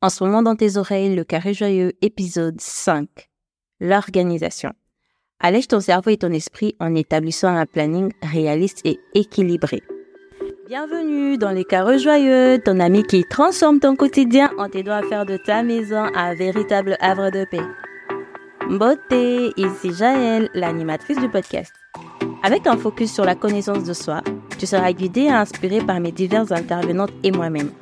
En 0.00 0.10
ce 0.10 0.22
moment 0.22 0.42
dans 0.42 0.54
tes 0.54 0.76
oreilles, 0.76 1.16
le 1.16 1.24
carré 1.24 1.54
joyeux 1.54 1.92
épisode 2.02 2.60
5. 2.60 3.08
L'organisation. 3.80 4.70
Allège 5.40 5.66
ton 5.66 5.80
cerveau 5.80 6.10
et 6.10 6.16
ton 6.16 6.30
esprit 6.30 6.76
en 6.78 6.94
établissant 6.94 7.48
un 7.48 7.66
planning 7.66 8.12
réaliste 8.22 8.80
et 8.84 9.00
équilibré. 9.14 9.82
Bienvenue 10.68 11.36
dans 11.36 11.50
les 11.50 11.64
carrés 11.64 11.98
joyeux, 11.98 12.60
ton 12.64 12.78
ami 12.78 13.02
qui 13.02 13.24
transforme 13.24 13.80
ton 13.80 13.96
quotidien 13.96 14.52
en 14.56 14.68
t'aidant 14.68 14.94
à 14.94 15.02
faire 15.02 15.26
de 15.26 15.36
ta 15.36 15.64
maison 15.64 16.04
un 16.14 16.32
véritable 16.34 16.96
havre 17.00 17.32
de 17.32 17.44
paix. 17.50 17.66
Beauté, 18.70 19.50
ici 19.56 19.92
Jaël, 19.92 20.48
l'animatrice 20.54 21.18
du 21.18 21.28
podcast. 21.28 21.72
Avec 22.44 22.68
un 22.68 22.76
focus 22.76 23.12
sur 23.12 23.24
la 23.24 23.34
connaissance 23.34 23.82
de 23.82 23.94
soi, 23.94 24.22
tu 24.60 24.66
seras 24.66 24.92
guidé 24.92 25.22
et 25.22 25.30
inspiré 25.30 25.80
par 25.80 25.98
mes 25.98 26.12
diverses 26.12 26.52
intervenantes 26.52 27.10
et 27.24 27.32
moi-même. 27.32 27.72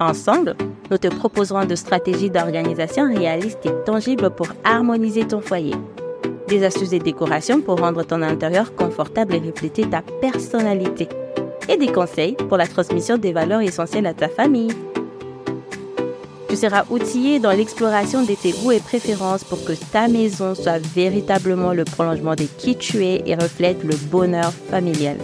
Ensemble, 0.00 0.56
nous 0.90 0.96
te 0.96 1.08
proposerons 1.08 1.66
de 1.66 1.74
stratégies 1.74 2.30
d'organisation 2.30 3.06
réalistes 3.06 3.66
et 3.66 3.84
tangibles 3.84 4.30
pour 4.30 4.48
harmoniser 4.64 5.26
ton 5.26 5.42
foyer. 5.42 5.74
Des 6.48 6.64
astuces 6.64 6.94
et 6.94 6.98
décorations 6.98 7.60
pour 7.60 7.78
rendre 7.78 8.02
ton 8.02 8.22
intérieur 8.22 8.74
confortable 8.74 9.34
et 9.34 9.40
refléter 9.40 9.84
ta 9.84 10.00
personnalité. 10.22 11.06
Et 11.68 11.76
des 11.76 11.92
conseils 11.92 12.34
pour 12.48 12.56
la 12.56 12.66
transmission 12.66 13.18
des 13.18 13.34
valeurs 13.34 13.60
essentielles 13.60 14.06
à 14.06 14.14
ta 14.14 14.28
famille. 14.28 14.72
Tu 16.48 16.56
seras 16.56 16.84
outillé 16.88 17.38
dans 17.38 17.52
l'exploration 17.52 18.22
de 18.22 18.32
tes 18.32 18.52
goûts 18.52 18.72
et 18.72 18.80
préférences 18.80 19.44
pour 19.44 19.62
que 19.64 19.74
ta 19.92 20.08
maison 20.08 20.54
soit 20.54 20.78
véritablement 20.78 21.74
le 21.74 21.84
prolongement 21.84 22.34
de 22.34 22.44
qui 22.56 22.74
tu 22.74 23.04
es 23.04 23.22
et 23.26 23.34
reflète 23.34 23.84
le 23.84 23.94
bonheur 24.10 24.50
familial. 24.70 25.18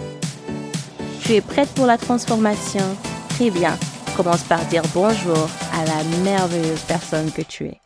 Tu 1.23 1.33
es 1.33 1.41
prête 1.41 1.69
pour 1.69 1.87
la 1.87 1.97
transformation? 1.97 2.83
Très 3.29 3.49
bien 3.49 3.73
commence 4.17 4.43
par 4.45 4.65
dire 4.65 4.81
bonjour 4.95 5.47
à 5.73 5.85
la 5.85 6.03
merveilleuse 6.23 6.81
personne 6.87 7.31
que 7.31 7.43
tu 7.43 7.65
es. 7.65 7.79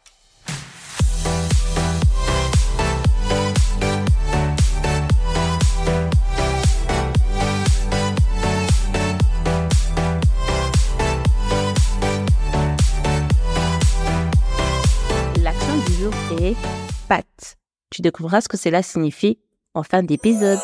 L'action 15.41 15.77
du 15.85 15.93
jour 15.95 16.13
est 16.39 16.55
Pat. 17.09 17.25
Tu 17.89 18.01
découvriras 18.01 18.39
ce 18.39 18.47
que 18.47 18.55
cela 18.55 18.81
signifie 18.81 19.37
en 19.73 19.83
fin 19.83 20.01
d'épisode. 20.01 20.59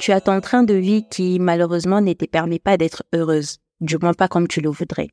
Tu 0.00 0.10
as 0.10 0.20
ton 0.20 0.40
train 0.40 0.64
de 0.64 0.74
vie 0.74 1.04
qui 1.08 1.38
malheureusement 1.38 2.00
ne 2.00 2.12
te 2.12 2.24
permet 2.24 2.58
pas 2.58 2.76
d'être 2.76 3.04
heureuse 3.14 3.58
du 3.80 3.96
moins 3.98 4.14
pas 4.14 4.28
comme 4.28 4.48
tu 4.48 4.60
le 4.60 4.70
voudrais. 4.70 5.08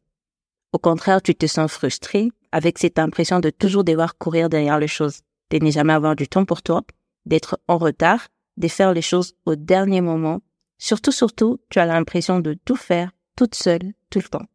Au 0.74 0.80
contraire, 0.80 1.22
tu 1.22 1.34
te 1.36 1.46
sens 1.48 1.72
frustré 1.72 2.30
avec 2.52 2.78
cette 2.78 3.00
impression 3.00 3.40
de 3.40 3.50
toujours 3.50 3.84
devoir 3.84 4.18
courir 4.18 4.50
derrière 4.50 4.80
les 4.80 4.88
choses, 4.88 5.22
de 5.50 5.64
ne 5.64 5.72
jamais 5.72 5.94
avoir 5.94 6.16
du 6.16 6.28
temps 6.28 6.46
pour 6.46 6.62
toi, 6.62 6.84
d'être 7.26 7.60
en 7.68 7.78
retard, 7.78 8.28
de 8.58 8.68
faire 8.68 8.94
les 8.94 9.02
choses 9.02 9.36
au 9.46 9.56
dernier 9.56 10.02
moment. 10.02 10.42
Surtout, 10.78 11.12
surtout, 11.12 11.60
tu 11.70 11.80
as 11.80 11.86
l'impression 11.86 12.40
de 12.40 12.54
tout 12.66 12.76
faire 12.76 13.12
toute 13.36 13.56
seule, 13.56 13.94
tout 14.10 14.20
le 14.20 14.28
temps. 14.28 14.46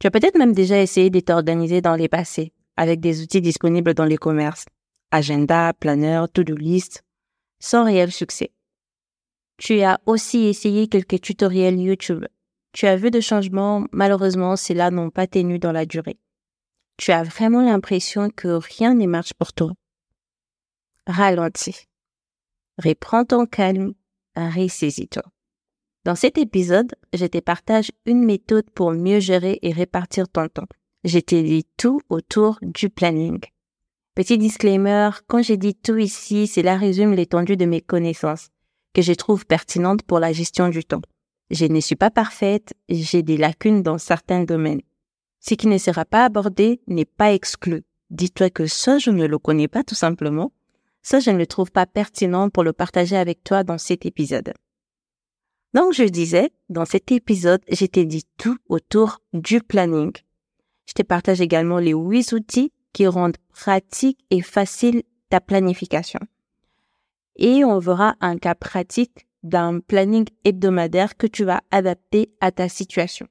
Tu 0.00 0.06
as 0.06 0.10
peut-être 0.10 0.38
même 0.38 0.52
déjà 0.52 0.80
essayé 0.80 1.10
de 1.10 1.20
t'organiser 1.20 1.80
dans 1.80 1.96
les 1.96 2.08
passés, 2.08 2.52
avec 2.76 3.00
des 3.00 3.22
outils 3.22 3.40
disponibles 3.40 3.94
dans 3.94 4.04
les 4.04 4.16
commerces, 4.16 4.66
agenda, 5.10 5.72
planeur, 5.74 6.30
to-do 6.30 6.54
list, 6.54 7.02
sans 7.60 7.84
réel 7.84 8.12
succès. 8.12 8.52
Tu 9.58 9.80
as 9.80 10.00
aussi 10.06 10.46
essayé 10.46 10.86
quelques 10.86 11.20
tutoriels 11.20 11.80
YouTube 11.80 12.24
tu 12.72 12.86
as 12.86 12.96
vu 12.96 13.10
de 13.10 13.20
changements, 13.20 13.86
malheureusement, 13.92 14.56
ceux-là 14.56 14.90
n'ont 14.90 15.10
pas 15.10 15.26
tenu 15.26 15.58
dans 15.58 15.72
la 15.72 15.86
durée. 15.86 16.18
Tu 16.96 17.12
as 17.12 17.22
vraiment 17.22 17.62
l'impression 17.62 18.30
que 18.30 18.48
rien 18.48 18.94
ne 18.94 19.06
marche 19.06 19.34
pour 19.34 19.52
toi. 19.52 19.72
Ralentis. 21.06 21.86
Reprends 22.82 23.24
ton 23.24 23.46
calme, 23.46 23.94
ressaisis-toi. 24.36 25.22
Dans 26.04 26.14
cet 26.14 26.38
épisode, 26.38 26.94
je 27.12 27.26
te 27.26 27.38
partage 27.38 27.90
une 28.06 28.24
méthode 28.24 28.70
pour 28.70 28.92
mieux 28.92 29.20
gérer 29.20 29.58
et 29.62 29.72
répartir 29.72 30.28
ton 30.28 30.48
temps. 30.48 30.68
Je 31.04 31.18
te 31.18 31.34
dis 31.40 31.66
tout 31.76 32.00
autour 32.08 32.58
du 32.62 32.88
planning. 32.90 33.40
Petit 34.14 34.38
disclaimer, 34.38 35.10
quand 35.26 35.42
j'ai 35.42 35.56
dit 35.56 35.74
tout 35.74 35.96
ici, 35.96 36.46
cela 36.46 36.76
résume 36.76 37.14
l'étendue 37.14 37.56
de 37.56 37.66
mes 37.66 37.80
connaissances, 37.80 38.48
que 38.94 39.02
je 39.02 39.12
trouve 39.12 39.46
pertinentes 39.46 40.02
pour 40.02 40.18
la 40.18 40.32
gestion 40.32 40.68
du 40.68 40.84
temps. 40.84 41.02
Je 41.50 41.64
ne 41.64 41.80
suis 41.80 41.96
pas 41.96 42.10
parfaite, 42.10 42.74
j'ai 42.88 43.22
des 43.22 43.36
lacunes 43.36 43.82
dans 43.82 43.98
certains 43.98 44.44
domaines. 44.44 44.82
Ce 45.40 45.54
qui 45.54 45.66
ne 45.66 45.78
sera 45.78 46.04
pas 46.04 46.24
abordé 46.24 46.80
n'est 46.86 47.04
pas 47.04 47.32
exclu. 47.32 47.84
Dis-toi 48.10 48.50
que 48.50 48.66
ça, 48.66 48.98
je 48.98 49.10
ne 49.10 49.26
le 49.26 49.38
connais 49.38 49.68
pas 49.68 49.84
tout 49.84 49.94
simplement. 49.94 50.52
Ça, 51.02 51.20
je 51.20 51.30
ne 51.30 51.38
le 51.38 51.46
trouve 51.46 51.70
pas 51.70 51.86
pertinent 51.86 52.50
pour 52.50 52.64
le 52.64 52.72
partager 52.72 53.16
avec 53.16 53.44
toi 53.44 53.64
dans 53.64 53.78
cet 53.78 54.04
épisode. 54.04 54.52
Donc, 55.74 55.92
je 55.92 56.04
disais, 56.04 56.50
dans 56.68 56.84
cet 56.84 57.12
épisode, 57.12 57.62
je 57.70 57.86
t'ai 57.86 58.04
dit 58.04 58.24
tout 58.36 58.56
autour 58.68 59.20
du 59.32 59.60
planning. 59.60 60.12
Je 60.86 60.94
te 60.94 61.02
partage 61.02 61.40
également 61.40 61.78
les 61.78 61.92
huit 61.92 62.32
outils 62.32 62.72
qui 62.92 63.06
rendent 63.06 63.36
pratique 63.52 64.18
et 64.30 64.40
facile 64.40 65.02
ta 65.28 65.40
planification. 65.40 66.20
Et 67.36 67.64
on 67.64 67.78
verra 67.78 68.16
un 68.20 68.38
cas 68.38 68.54
pratique 68.54 69.27
d'un 69.48 69.80
planning 69.80 70.26
hebdomadaire 70.44 71.16
que 71.16 71.26
tu 71.26 71.44
vas 71.44 71.62
adapter 71.70 72.32
à 72.40 72.52
ta 72.52 72.68
situation. 72.68 73.26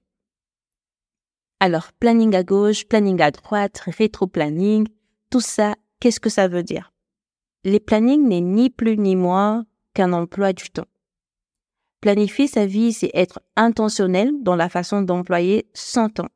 Alors, 1.60 1.92
planning 1.94 2.36
à 2.36 2.44
gauche, 2.44 2.86
planning 2.86 3.22
à 3.22 3.32
droite, 3.32 3.80
rétro-planning, 3.80 4.88
tout 5.30 5.42
ça, 5.42 5.76
qu'est-ce 6.00 6.20
que 6.20 6.30
ça 6.30 6.48
veut 6.48 6.64
dire? 6.64 6.94
Les 7.64 7.80
plannings 7.80 8.28
n'est 8.28 8.42
ni 8.42 8.70
plus 8.70 8.98
ni 8.98 9.16
moins 9.16 9.66
qu'un 9.94 10.14
emploi 10.14 10.54
du 10.54 10.70
temps. 10.70 10.86
Planifier 12.02 12.48
sa 12.48 12.68
vie, 12.68 12.94
c'est 12.94 13.12
être 13.14 13.42
intentionnel 13.56 14.32
dans 14.42 14.56
la 14.56 14.70
façon 14.70 15.02
d'employer 15.02 15.68
son 15.74 16.10
temps. 16.10 16.30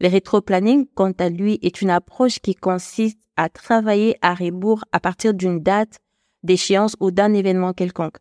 Le 0.00 0.08
rétro-planning, 0.08 0.86
quant 0.94 1.12
à 1.18 1.28
lui, 1.28 1.58
est 1.62 1.82
une 1.82 1.90
approche 1.90 2.38
qui 2.40 2.54
consiste 2.54 3.20
à 3.36 3.48
travailler 3.48 4.16
à 4.22 4.34
rebours 4.34 4.84
à 4.92 5.00
partir 5.00 5.34
d'une 5.34 5.60
date, 5.60 6.00
d'échéance 6.42 6.96
ou 7.00 7.10
d'un 7.10 7.34
événement 7.34 7.74
quelconque. 7.74 8.16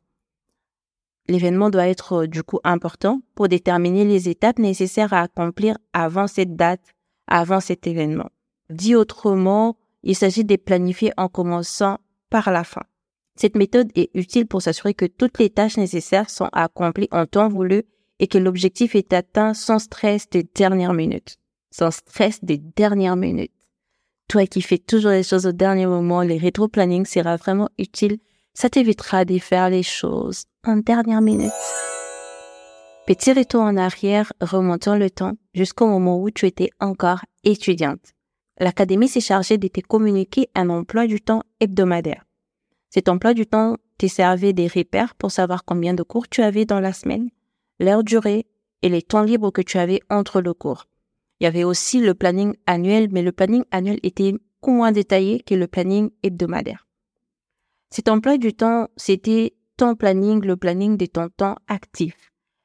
L'événement 1.28 1.70
doit 1.70 1.88
être 1.88 2.24
euh, 2.24 2.28
du 2.28 2.44
coup 2.44 2.60
important 2.64 3.22
pour 3.36 3.48
déterminer 3.48 4.06
les 4.06 4.30
étapes 4.30 4.60
nécessaires 4.60 5.14
à 5.14 5.22
accomplir 5.22 5.78
avant 5.94 6.28
cette 6.28 6.56
date, 6.56 6.82
avant 7.28 7.60
cet 7.60 7.88
événement. 7.88 8.30
Dit 8.70 8.96
autrement, 8.96 9.78
il 10.04 10.16
s'agit 10.16 10.44
de 10.44 10.56
planifier 10.58 11.14
en 11.16 11.30
commençant 11.30 12.00
par 12.30 12.52
la 12.52 12.64
fin. 12.64 12.84
Cette 13.36 13.56
méthode 13.56 13.92
est 13.96 14.12
utile 14.14 14.48
pour 14.48 14.62
s'assurer 14.62 14.94
que 14.94 15.06
toutes 15.06 15.40
les 15.40 15.50
tâches 15.50 15.78
nécessaires 15.78 16.30
sont 16.30 16.50
accomplies 16.52 17.08
en 17.12 17.26
temps 17.26 17.50
voulu 17.50 17.84
et 18.20 18.28
que 18.28 18.38
l'objectif 18.38 18.96
est 18.96 19.14
atteint 19.14 19.54
sans 19.54 19.80
stress 19.80 20.30
des 20.30 20.44
dernières 20.44 20.94
minutes. 20.94 21.38
Sans 21.72 21.92
stress 21.92 22.44
des 22.44 22.58
dernières 22.58 23.16
minutes. 23.16 23.52
Toi 24.28 24.46
qui 24.46 24.62
fais 24.62 24.78
toujours 24.78 25.12
les 25.12 25.24
choses 25.24 25.48
au 25.48 25.52
dernier 25.52 25.86
moment, 25.86 26.22
les 26.22 26.38
rétro-planning 26.38 27.06
sera 27.06 27.38
vraiment 27.38 27.70
utile 27.78 28.20
ça 28.54 28.70
t'évitera 28.70 29.26
de 29.26 29.38
faire 29.40 29.70
les 29.70 29.84
choses 29.84 30.46
en 30.66 30.78
dernière 30.78 31.22
minute. 31.22 31.52
Petit 33.06 33.34
retour 33.34 33.62
en 33.62 33.76
arrière, 33.76 34.32
remontant 34.40 34.96
le 34.96 35.10
temps 35.10 35.34
jusqu'au 35.54 35.88
moment 35.88 36.22
où 36.22 36.30
tu 36.30 36.46
étais 36.46 36.70
encore 36.80 37.26
étudiante. 37.44 38.14
L'académie 38.60 39.08
s'est 39.08 39.20
chargée 39.20 39.58
de 39.58 39.68
te 39.68 39.82
communiquer 39.82 40.48
un 40.56 40.70
emploi 40.70 41.08
du 41.08 41.20
temps 41.20 41.44
hebdomadaire. 41.60 42.24
Cet 42.90 43.10
emploi 43.10 43.34
du 43.34 43.46
temps 43.46 43.78
te 43.98 44.08
servait 44.08 44.54
des 44.54 44.68
repères 44.68 45.16
pour 45.16 45.32
savoir 45.32 45.66
combien 45.66 45.94
de 45.94 46.04
cours 46.04 46.30
tu 46.30 46.42
avais 46.42 46.66
dans 46.66 46.80
la 46.80 46.94
semaine, 46.94 47.30
leur 47.80 48.04
durée 48.04 48.46
et 48.84 48.90
les 48.90 49.02
temps 49.02 49.24
libres 49.24 49.52
que 49.52 49.62
tu 49.62 49.80
avais 49.80 50.00
entre 50.10 50.42
le 50.42 50.54
cours. 50.54 50.86
Il 51.40 51.46
y 51.46 51.48
avait 51.48 51.64
aussi 51.64 52.00
le 52.00 52.14
planning 52.14 52.56
annuel, 52.68 53.10
mais 53.12 53.22
le 53.22 53.32
planning 53.32 53.66
annuel 53.72 54.00
était 54.04 54.34
moins 54.66 54.92
détaillé 54.92 55.42
que 55.42 55.56
le 55.56 55.68
planning 55.68 56.10
hebdomadaire. 56.22 56.88
Cet 57.94 58.10
emploi 58.10 58.40
du 58.40 58.56
temps, 58.56 58.88
c'était 58.98 59.54
ton 59.78 59.94
planning, 59.94 60.44
le 60.44 60.58
planning 60.58 60.98
de 60.98 61.06
ton 61.06 61.30
temps 61.30 61.58
actif. 61.68 62.16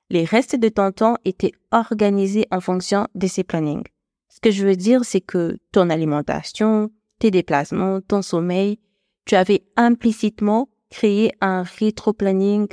Les 0.09 0.25
restes 0.25 0.57
de 0.57 0.71
ton 0.71 0.91
temps 0.91 1.19
étaient 1.27 1.53
organisés 1.71 2.47
en 2.51 2.63
fonction 2.63 3.07
de 3.15 3.27
ces 3.27 3.45
plannings. 3.45 3.85
Ce 4.31 4.41
que 4.41 4.51
je 4.51 4.67
veux 4.67 4.75
dire, 4.75 5.05
c'est 5.05 5.21
que 5.21 5.59
ton 5.71 5.91
alimentation, 5.91 6.91
tes 7.19 7.31
déplacements, 7.31 8.01
ton 8.01 8.23
sommeil, 8.23 8.79
tu 9.27 9.35
avais 9.35 9.67
implicitement 9.77 10.71
créé 10.89 11.33
un 11.43 11.63
rétro-planning 11.63 12.67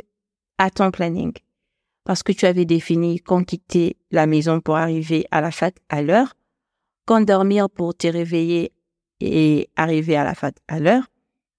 à 0.57 0.69
ton 0.69 0.91
planning. 0.91 1.33
Parce 2.05 2.23
que 2.23 2.31
tu 2.31 2.45
avais 2.45 2.63
défini 2.63 3.19
quand 3.19 3.43
quitter 3.43 3.97
la 4.11 4.27
maison 4.27 4.61
pour 4.61 4.77
arriver 4.77 5.25
à 5.29 5.41
la 5.41 5.51
fête 5.51 5.79
à 5.89 6.01
l'heure, 6.01 6.35
quand 7.05 7.19
dormir 7.19 7.69
pour 7.69 7.97
te 7.97 8.07
réveiller 8.07 8.71
et 9.19 9.67
arriver 9.75 10.15
à 10.15 10.23
la 10.23 10.35
fête 10.35 10.61
à 10.69 10.79
l'heure, 10.79 11.09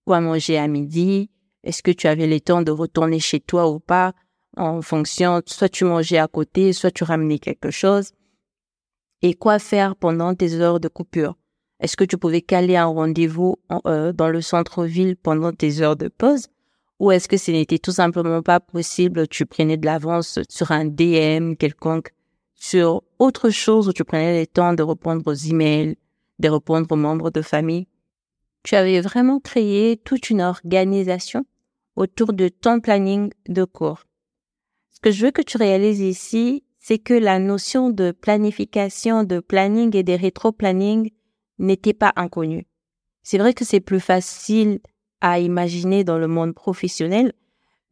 quoi 0.06 0.20
manger 0.20 0.56
à 0.56 0.68
midi, 0.68 1.30
est-ce 1.64 1.82
que 1.82 1.90
tu 1.90 2.06
avais 2.06 2.28
le 2.28 2.40
temps 2.40 2.62
de 2.62 2.70
retourner 2.70 3.18
chez 3.18 3.40
toi 3.40 3.68
ou 3.68 3.80
pas, 3.80 4.14
en 4.56 4.80
fonction, 4.80 5.42
soit 5.46 5.68
tu 5.68 5.84
mangeais 5.84 6.18
à 6.18 6.28
côté, 6.28 6.72
soit 6.72 6.92
tu 6.92 7.04
ramenais 7.04 7.38
quelque 7.38 7.70
chose. 7.70 8.12
Et 9.20 9.34
quoi 9.34 9.58
faire 9.58 9.96
pendant 9.96 10.34
tes 10.34 10.54
heures 10.54 10.80
de 10.80 10.88
coupure? 10.88 11.34
Est-ce 11.80 11.96
que 11.96 12.04
tu 12.04 12.16
pouvais 12.16 12.40
caler 12.40 12.76
un 12.76 12.86
rendez-vous 12.86 13.56
euh, 13.86 14.12
dans 14.12 14.28
le 14.28 14.40
centre-ville 14.40 15.16
pendant 15.16 15.52
tes 15.52 15.82
heures 15.82 15.96
de 15.96 16.08
pause? 16.08 16.46
Ou 17.00 17.10
est-ce 17.10 17.28
que 17.28 17.36
ce 17.36 17.50
n'était 17.50 17.78
tout 17.78 17.92
simplement 17.92 18.42
pas 18.42 18.60
possible 18.60 19.28
Tu 19.28 19.44
prenais 19.44 19.76
de 19.76 19.84
l'avance 19.84 20.38
sur 20.48 20.70
un 20.70 20.86
DM 20.86 21.54
quelconque, 21.56 22.14
sur 22.54 23.02
autre 23.18 23.50
chose 23.50 23.88
où 23.88 23.92
tu 23.92 24.04
prenais 24.04 24.40
le 24.40 24.46
temps 24.46 24.72
de 24.72 24.82
répondre 24.82 25.22
aux 25.26 25.34
emails, 25.34 25.98
de 26.38 26.48
répondre 26.48 26.86
aux 26.90 26.96
membres 26.96 27.30
de 27.30 27.42
famille? 27.42 27.88
Tu 28.66 28.74
avais 28.74 29.00
vraiment 29.00 29.38
créé 29.38 29.96
toute 29.96 30.28
une 30.28 30.42
organisation 30.42 31.46
autour 31.94 32.32
de 32.32 32.48
ton 32.48 32.80
planning 32.80 33.32
de 33.48 33.62
cours. 33.62 34.02
Ce 34.90 34.98
que 34.98 35.12
je 35.12 35.24
veux 35.24 35.30
que 35.30 35.40
tu 35.40 35.56
réalises 35.56 36.00
ici, 36.00 36.64
c'est 36.80 36.98
que 36.98 37.14
la 37.14 37.38
notion 37.38 37.90
de 37.90 38.10
planification, 38.10 39.22
de 39.22 39.38
planning 39.38 39.94
et 39.94 40.02
de 40.02 40.14
rétro-planning 40.14 41.12
n'était 41.60 41.94
pas 41.94 42.12
inconnue. 42.16 42.66
C'est 43.22 43.38
vrai 43.38 43.54
que 43.54 43.64
c'est 43.64 43.78
plus 43.78 44.00
facile 44.00 44.80
à 45.20 45.38
imaginer 45.38 46.02
dans 46.02 46.18
le 46.18 46.26
monde 46.26 46.52
professionnel, 46.52 47.34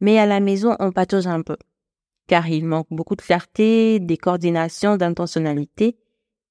mais 0.01 0.19
à 0.19 0.25
la 0.25 0.41
maison, 0.41 0.75
on 0.79 0.91
patauge 0.91 1.27
un 1.27 1.41
peu. 1.41 1.55
Car 2.27 2.49
il 2.49 2.65
manque 2.65 2.87
beaucoup 2.91 3.15
de 3.15 3.21
clarté, 3.21 4.01
des 4.01 4.17
coordinations, 4.17 4.97
d'intentionnalité. 4.97 5.95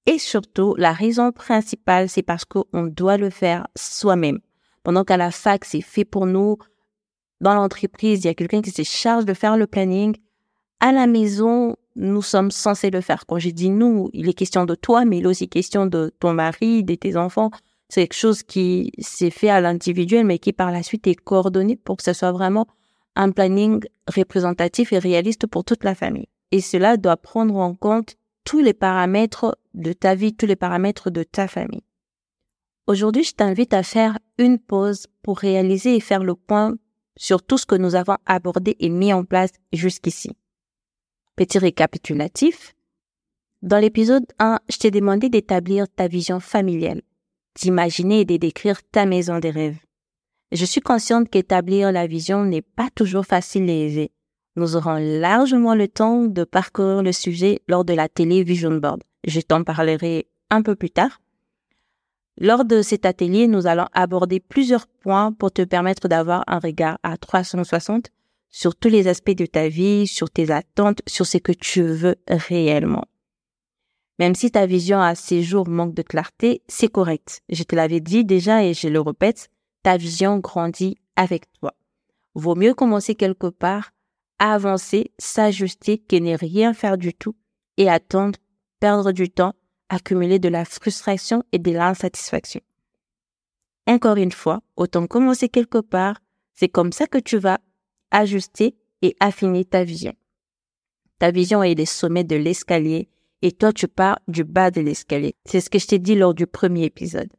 Et 0.07 0.19
surtout, 0.19 0.75
la 0.77 0.93
raison 0.93 1.33
principale, 1.33 2.09
c'est 2.09 2.23
parce 2.23 2.45
qu'on 2.45 2.87
doit 2.87 3.17
le 3.17 3.31
faire 3.31 3.67
soi-même. 3.75 4.41
Pendant 4.83 5.05
qu'à 5.05 5.17
la 5.17 5.31
fac, 5.31 5.65
c'est 5.65 5.81
fait 5.81 6.05
pour 6.05 6.27
nous. 6.27 6.59
Dans 7.41 7.55
l'entreprise, 7.55 8.21
il 8.21 8.27
y 8.27 8.31
a 8.31 8.35
quelqu'un 8.35 8.61
qui 8.61 8.71
se 8.71 8.83
charge 8.83 9.25
de 9.25 9.35
faire 9.35 9.57
le 9.57 9.67
planning. 9.67 10.15
À 10.81 10.93
la 10.93 11.07
maison, 11.07 11.77
nous 11.97 12.23
sommes 12.23 12.51
censés 12.51 12.91
le 12.91 13.01
faire. 13.01 13.25
Quand 13.27 13.39
j'ai 13.39 13.53
dit 13.53 13.71
nous, 13.71 14.11
il 14.13 14.29
est 14.29 14.35
question 14.35 14.67
de 14.67 14.75
toi, 14.75 15.05
mais 15.05 15.19
il 15.19 15.25
est 15.25 15.29
aussi 15.29 15.49
question 15.49 15.87
de 15.87 16.13
ton 16.21 16.35
mari, 16.35 16.85
de 16.85 16.95
tes 16.95 17.17
enfants. 17.17 17.51
C'est 17.89 18.03
quelque 18.03 18.19
chose 18.19 18.43
qui 18.43 18.93
s'est 18.99 19.31
fait 19.31 19.49
à 19.49 19.61
l'individuel, 19.61 20.27
mais 20.27 20.39
qui 20.39 20.53
par 20.53 20.71
la 20.71 20.83
suite 20.83 21.07
est 21.07 21.15
coordonné 21.15 21.77
pour 21.77 21.97
que 21.97 22.03
ce 22.03 22.13
soit 22.13 22.33
vraiment 22.33 22.67
un 23.17 23.31
planning 23.31 23.83
représentatif 24.15 24.93
et 24.93 24.99
réaliste 24.99 25.47
pour 25.47 25.65
toute 25.65 25.85
la 25.85 25.95
famille. 25.95 26.29
Et 26.51 26.61
cela 26.61 26.97
doit 26.97 27.17
prendre 27.17 27.57
en 27.57 27.75
compte 27.75 28.17
tous 28.45 28.61
les 28.61 28.75
paramètres 28.75 29.57
de 29.75 29.93
ta 29.93 30.15
vie, 30.15 30.35
tous 30.35 30.47
les 30.47 30.57
paramètres 30.57 31.11
de 31.11 31.23
ta 31.23 31.49
famille. 31.49 31.83
Aujourd'hui, 32.87 33.25
je 33.25 33.35
t'invite 33.35 33.75
à 33.75 33.83
faire 33.83 34.19
une 34.39 34.59
pause 34.59 35.07
pour 35.23 35.39
réaliser 35.39 35.97
et 35.97 36.01
faire 36.01 36.23
le 36.23 36.35
point 36.35 36.75
sur 37.17 37.43
tout 37.43 37.59
ce 37.59 37.67
que 37.67 37.75
nous 37.75 37.95
avons 37.95 38.17
abordé 38.27 38.77
et 38.81 38.89
mis 38.89 39.13
en 39.13 39.25
place 39.25 39.53
jusqu'ici. 39.73 40.37
Petit 41.37 41.59
récapitulatif. 41.59 42.75
Dans 43.63 43.79
l'épisode 43.79 44.27
1, 44.39 44.61
je 44.69 44.77
t'ai 44.77 44.91
demandé 44.91 45.29
d'établir 45.29 45.89
ta 45.89 46.07
vision 46.09 46.41
familiale, 46.41 47.03
d'imaginer 47.55 48.21
et 48.21 48.25
de 48.25 48.37
décrire 48.37 48.83
ta 48.83 49.07
maison 49.07 49.39
des 49.39 49.51
rêves. 49.51 49.79
Je 50.53 50.65
suis 50.65 50.81
consciente 50.81 51.31
qu'établir 51.31 51.91
la 51.91 52.07
vision 52.07 52.45
n'est 52.45 52.63
pas 52.63 52.91
toujours 52.95 53.25
facile 53.25 53.69
et 53.71 53.87
aisé. 53.87 54.13
Nous 54.57 54.77
aurons 54.77 54.99
largement 55.01 55.75
le 55.75 55.89
temps 55.89 56.25
de 56.25 56.45
parcourir 56.45 57.03
le 57.03 57.13
sujet 57.13 57.61
lors 57.67 57.85
de 57.85 57.93
la 57.93 58.09
télé 58.09 58.45
Vision 58.45 58.77
Board. 58.77 59.03
Je 59.27 59.41
t'en 59.41 59.65
parlerai 59.65 60.29
un 60.51 60.63
peu 60.63 60.77
plus 60.77 60.91
tard. 60.91 61.21
Lors 62.39 62.65
de 62.65 62.83
cet 62.83 63.07
atelier, 63.07 63.49
nous 63.49 63.67
allons 63.67 63.87
aborder 63.93 64.41
plusieurs 64.41 64.87
points 64.87 65.33
pour 65.33 65.53
te 65.53 65.63
permettre 65.63 66.09
d'avoir 66.09 66.45
un 66.47 66.59
regard 66.59 66.99
à 67.03 67.17
360 67.17 68.11
sur 68.51 68.77
tous 68.77 68.89
les 68.89 69.09
aspects 69.09 69.37
de 69.37 69.47
ta 69.47 69.69
vie, 69.69 70.07
sur 70.07 70.31
tes 70.31 70.53
attentes, 70.53 71.03
sur 71.09 71.27
ce 71.27 71.39
que 71.39 71.53
tu 71.53 71.83
veux 71.83 72.17
réellement. 72.29 73.05
Même 74.21 74.37
si 74.37 74.53
ta 74.53 74.67
vision 74.67 75.01
à 75.01 75.17
ces 75.17 75.43
jours 75.43 75.69
manque 75.69 75.95
de 75.95 76.03
clarté, 76.03 76.63
c'est 76.69 76.89
correct. 76.89 77.43
Je 77.49 77.65
te 77.65 77.75
l'avais 77.75 78.01
dit 78.01 78.25
déjà 78.25 78.65
et 78.65 78.75
je 78.75 78.87
le 78.87 79.01
répète, 79.01 79.51
ta 79.83 79.97
vision 79.97 80.39
grandit 80.39 80.97
avec 81.17 81.53
toi. 81.55 81.75
Vaut 82.37 82.55
mieux 82.55 82.75
commencer 82.75 83.17
quelque 83.17 83.49
part, 83.49 83.93
avancer, 84.39 85.13
s'ajuster 85.19 85.99
que 85.99 86.17
ne 86.17 86.37
rien 86.37 86.75
faire 86.75 86.99
du 86.99 87.15
tout 87.15 87.37
et 87.77 87.89
attendre, 87.89 88.39
perdre 88.81 89.13
du 89.13 89.31
temps, 89.31 89.55
accumuler 89.89 90.39
de 90.39 90.49
la 90.49 90.65
frustration 90.65 91.43
et 91.53 91.59
de 91.59 91.71
l'insatisfaction. 91.71 92.61
Encore 93.87 94.17
une 94.17 94.33
fois, 94.33 94.61
autant 94.77 95.07
commencer 95.07 95.49
quelque 95.49 95.79
part, 95.79 96.21
c'est 96.55 96.69
comme 96.69 96.93
ça 96.93 97.07
que 97.07 97.19
tu 97.19 97.37
vas 97.37 97.59
ajuster 98.11 98.77
et 99.03 99.17
affiner 99.21 99.65
ta 99.65 99.85
vision. 99.85 100.15
Ta 101.19 101.31
vision 101.31 101.63
est 101.63 101.75
des 101.75 101.87
sommets 101.87 102.25
de 102.25 102.37
l'escalier 102.37 103.09
et 103.43 103.53
toi 103.53 103.73
tu 103.73 103.89
pars 103.89 104.19
du 104.27 104.45
bas 104.45 104.71
de 104.71 104.81
l'escalier. 104.81 105.35
C'est 105.45 105.61
ce 105.61 105.69
que 105.69 105.79
je 105.79 105.87
t'ai 105.87 105.99
dit 105.99 106.15
lors 106.15 106.35
du 106.35 106.47
premier 106.47 106.85
épisode. 106.85 107.31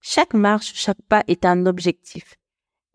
Chaque 0.00 0.34
marche, 0.34 0.72
chaque 0.74 1.02
pas 1.08 1.24
est 1.26 1.44
un 1.44 1.66
objectif. 1.66 2.36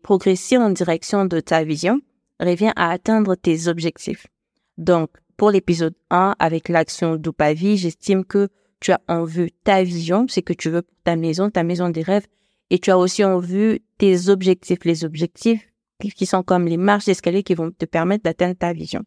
Progresser 0.02 0.56
en 0.56 0.70
direction 0.70 1.26
de 1.26 1.40
ta 1.40 1.64
vision 1.64 2.00
revient 2.40 2.72
à 2.76 2.90
atteindre 2.90 3.34
tes 3.36 3.68
objectifs. 3.68 4.26
Donc, 4.78 5.10
pour 5.36 5.50
l'épisode 5.50 5.94
1, 6.10 6.34
avec 6.38 6.68
l'action 6.68 7.16
Doupavi, 7.16 7.76
j'estime 7.76 8.24
que 8.24 8.48
tu 8.80 8.92
as 8.92 9.00
en 9.08 9.24
vue 9.24 9.50
ta 9.64 9.82
vision, 9.82 10.26
c'est 10.28 10.42
que 10.42 10.52
tu 10.52 10.70
veux 10.70 10.82
pour 10.82 10.96
ta 11.04 11.16
maison, 11.16 11.50
ta 11.50 11.62
maison 11.62 11.90
des 11.90 12.02
rêves, 12.02 12.26
et 12.70 12.78
tu 12.78 12.90
as 12.90 12.98
aussi 12.98 13.24
en 13.24 13.38
vue 13.38 13.80
tes 13.98 14.28
objectifs. 14.28 14.84
Les 14.84 15.04
objectifs, 15.04 15.66
qui 16.08 16.26
sont 16.26 16.42
comme 16.42 16.66
les 16.66 16.78
marches 16.78 17.04
d'escalier 17.04 17.42
qui 17.42 17.54
vont 17.54 17.70
te 17.70 17.84
permettre 17.84 18.24
d'atteindre 18.24 18.56
ta 18.56 18.72
vision. 18.72 19.02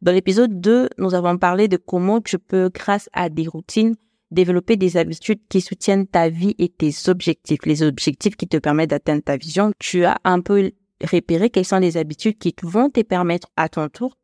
Dans 0.00 0.12
l'épisode 0.12 0.60
2, 0.60 0.88
nous 0.98 1.14
avons 1.14 1.38
parlé 1.38 1.68
de 1.68 1.76
comment 1.76 2.20
tu 2.20 2.38
peux, 2.38 2.70
grâce 2.72 3.08
à 3.12 3.28
des 3.28 3.46
routines, 3.46 3.94
développer 4.30 4.76
des 4.76 4.96
habitudes 4.96 5.40
qui 5.48 5.60
soutiennent 5.60 6.06
ta 6.06 6.28
vie 6.28 6.54
et 6.58 6.68
tes 6.68 6.90
objectifs, 7.08 7.64
les 7.66 7.82
objectifs 7.82 8.36
qui 8.36 8.48
te 8.48 8.56
permettent 8.56 8.90
d'atteindre 8.90 9.22
ta 9.22 9.36
vision. 9.36 9.72
Tu 9.78 10.04
as 10.04 10.18
un 10.24 10.40
peu 10.40 10.72
repéré 11.02 11.50
quelles 11.50 11.64
sont 11.64 11.78
les 11.78 11.96
habitudes 11.96 12.38
qui 12.38 12.54
vont 12.62 12.90
te 12.90 13.02
permettre 13.02 13.48
à 13.56 13.68
ton 13.68 13.88
tour 13.88 14.16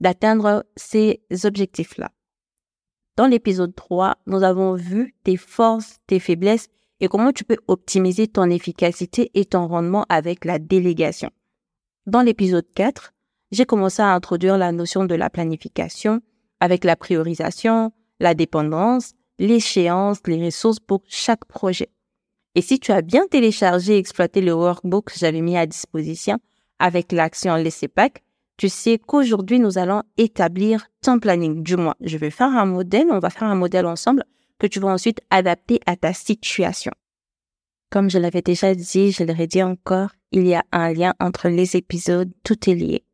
d'atteindre 0.00 0.64
ces 0.76 1.20
objectifs-là. 1.44 2.10
Dans 3.16 3.26
l'épisode 3.26 3.74
3, 3.74 4.16
nous 4.26 4.42
avons 4.42 4.74
vu 4.74 5.14
tes 5.24 5.36
forces, 5.36 5.98
tes 6.06 6.18
faiblesses 6.18 6.68
et 7.00 7.08
comment 7.08 7.32
tu 7.32 7.44
peux 7.44 7.58
optimiser 7.68 8.28
ton 8.28 8.48
efficacité 8.50 9.30
et 9.34 9.44
ton 9.44 9.66
rendement 9.66 10.06
avec 10.08 10.44
la 10.44 10.58
délégation. 10.58 11.30
Dans 12.06 12.22
l'épisode 12.22 12.66
4, 12.74 13.12
j'ai 13.50 13.66
commencé 13.66 14.00
à 14.00 14.14
introduire 14.14 14.56
la 14.56 14.72
notion 14.72 15.04
de 15.04 15.14
la 15.14 15.28
planification 15.28 16.20
avec 16.60 16.84
la 16.84 16.96
priorisation, 16.96 17.92
la 18.20 18.34
dépendance, 18.34 19.12
l'échéance, 19.38 20.18
les 20.26 20.44
ressources 20.44 20.80
pour 20.80 21.02
chaque 21.06 21.44
projet. 21.46 21.90
Et 22.54 22.62
si 22.62 22.80
tu 22.80 22.92
as 22.92 23.02
bien 23.02 23.26
téléchargé 23.28 23.94
et 23.94 23.98
exploité 23.98 24.40
le 24.40 24.52
workbook 24.52 25.12
que 25.12 25.18
j'avais 25.18 25.40
mis 25.40 25.56
à 25.56 25.66
disposition 25.66 26.38
avec 26.78 27.12
l'action 27.12 27.54
laisser 27.56 27.88
pack, 27.88 28.22
tu 28.56 28.68
sais 28.68 28.98
qu'aujourd'hui 28.98 29.58
nous 29.58 29.78
allons 29.78 30.02
établir 30.16 30.86
ton 31.00 31.18
planning. 31.18 31.62
Du 31.62 31.76
moins, 31.76 31.94
je 32.00 32.18
vais 32.18 32.30
faire 32.30 32.48
un 32.48 32.66
modèle, 32.66 33.06
on 33.10 33.18
va 33.18 33.30
faire 33.30 33.48
un 33.48 33.54
modèle 33.54 33.86
ensemble 33.86 34.24
que 34.58 34.66
tu 34.66 34.80
vas 34.80 34.88
ensuite 34.88 35.20
adapter 35.30 35.80
à 35.86 35.96
ta 35.96 36.12
situation. 36.12 36.92
Comme 37.90 38.10
je 38.10 38.18
l'avais 38.18 38.42
déjà 38.42 38.74
dit, 38.74 39.12
je 39.12 39.24
le 39.24 39.32
redis 39.32 39.62
encore, 39.62 40.10
il 40.30 40.46
y 40.46 40.54
a 40.54 40.64
un 40.72 40.92
lien 40.92 41.14
entre 41.20 41.48
les 41.48 41.76
épisodes, 41.76 42.30
tout 42.44 42.68
est 42.68 42.74
lié. 42.74 43.04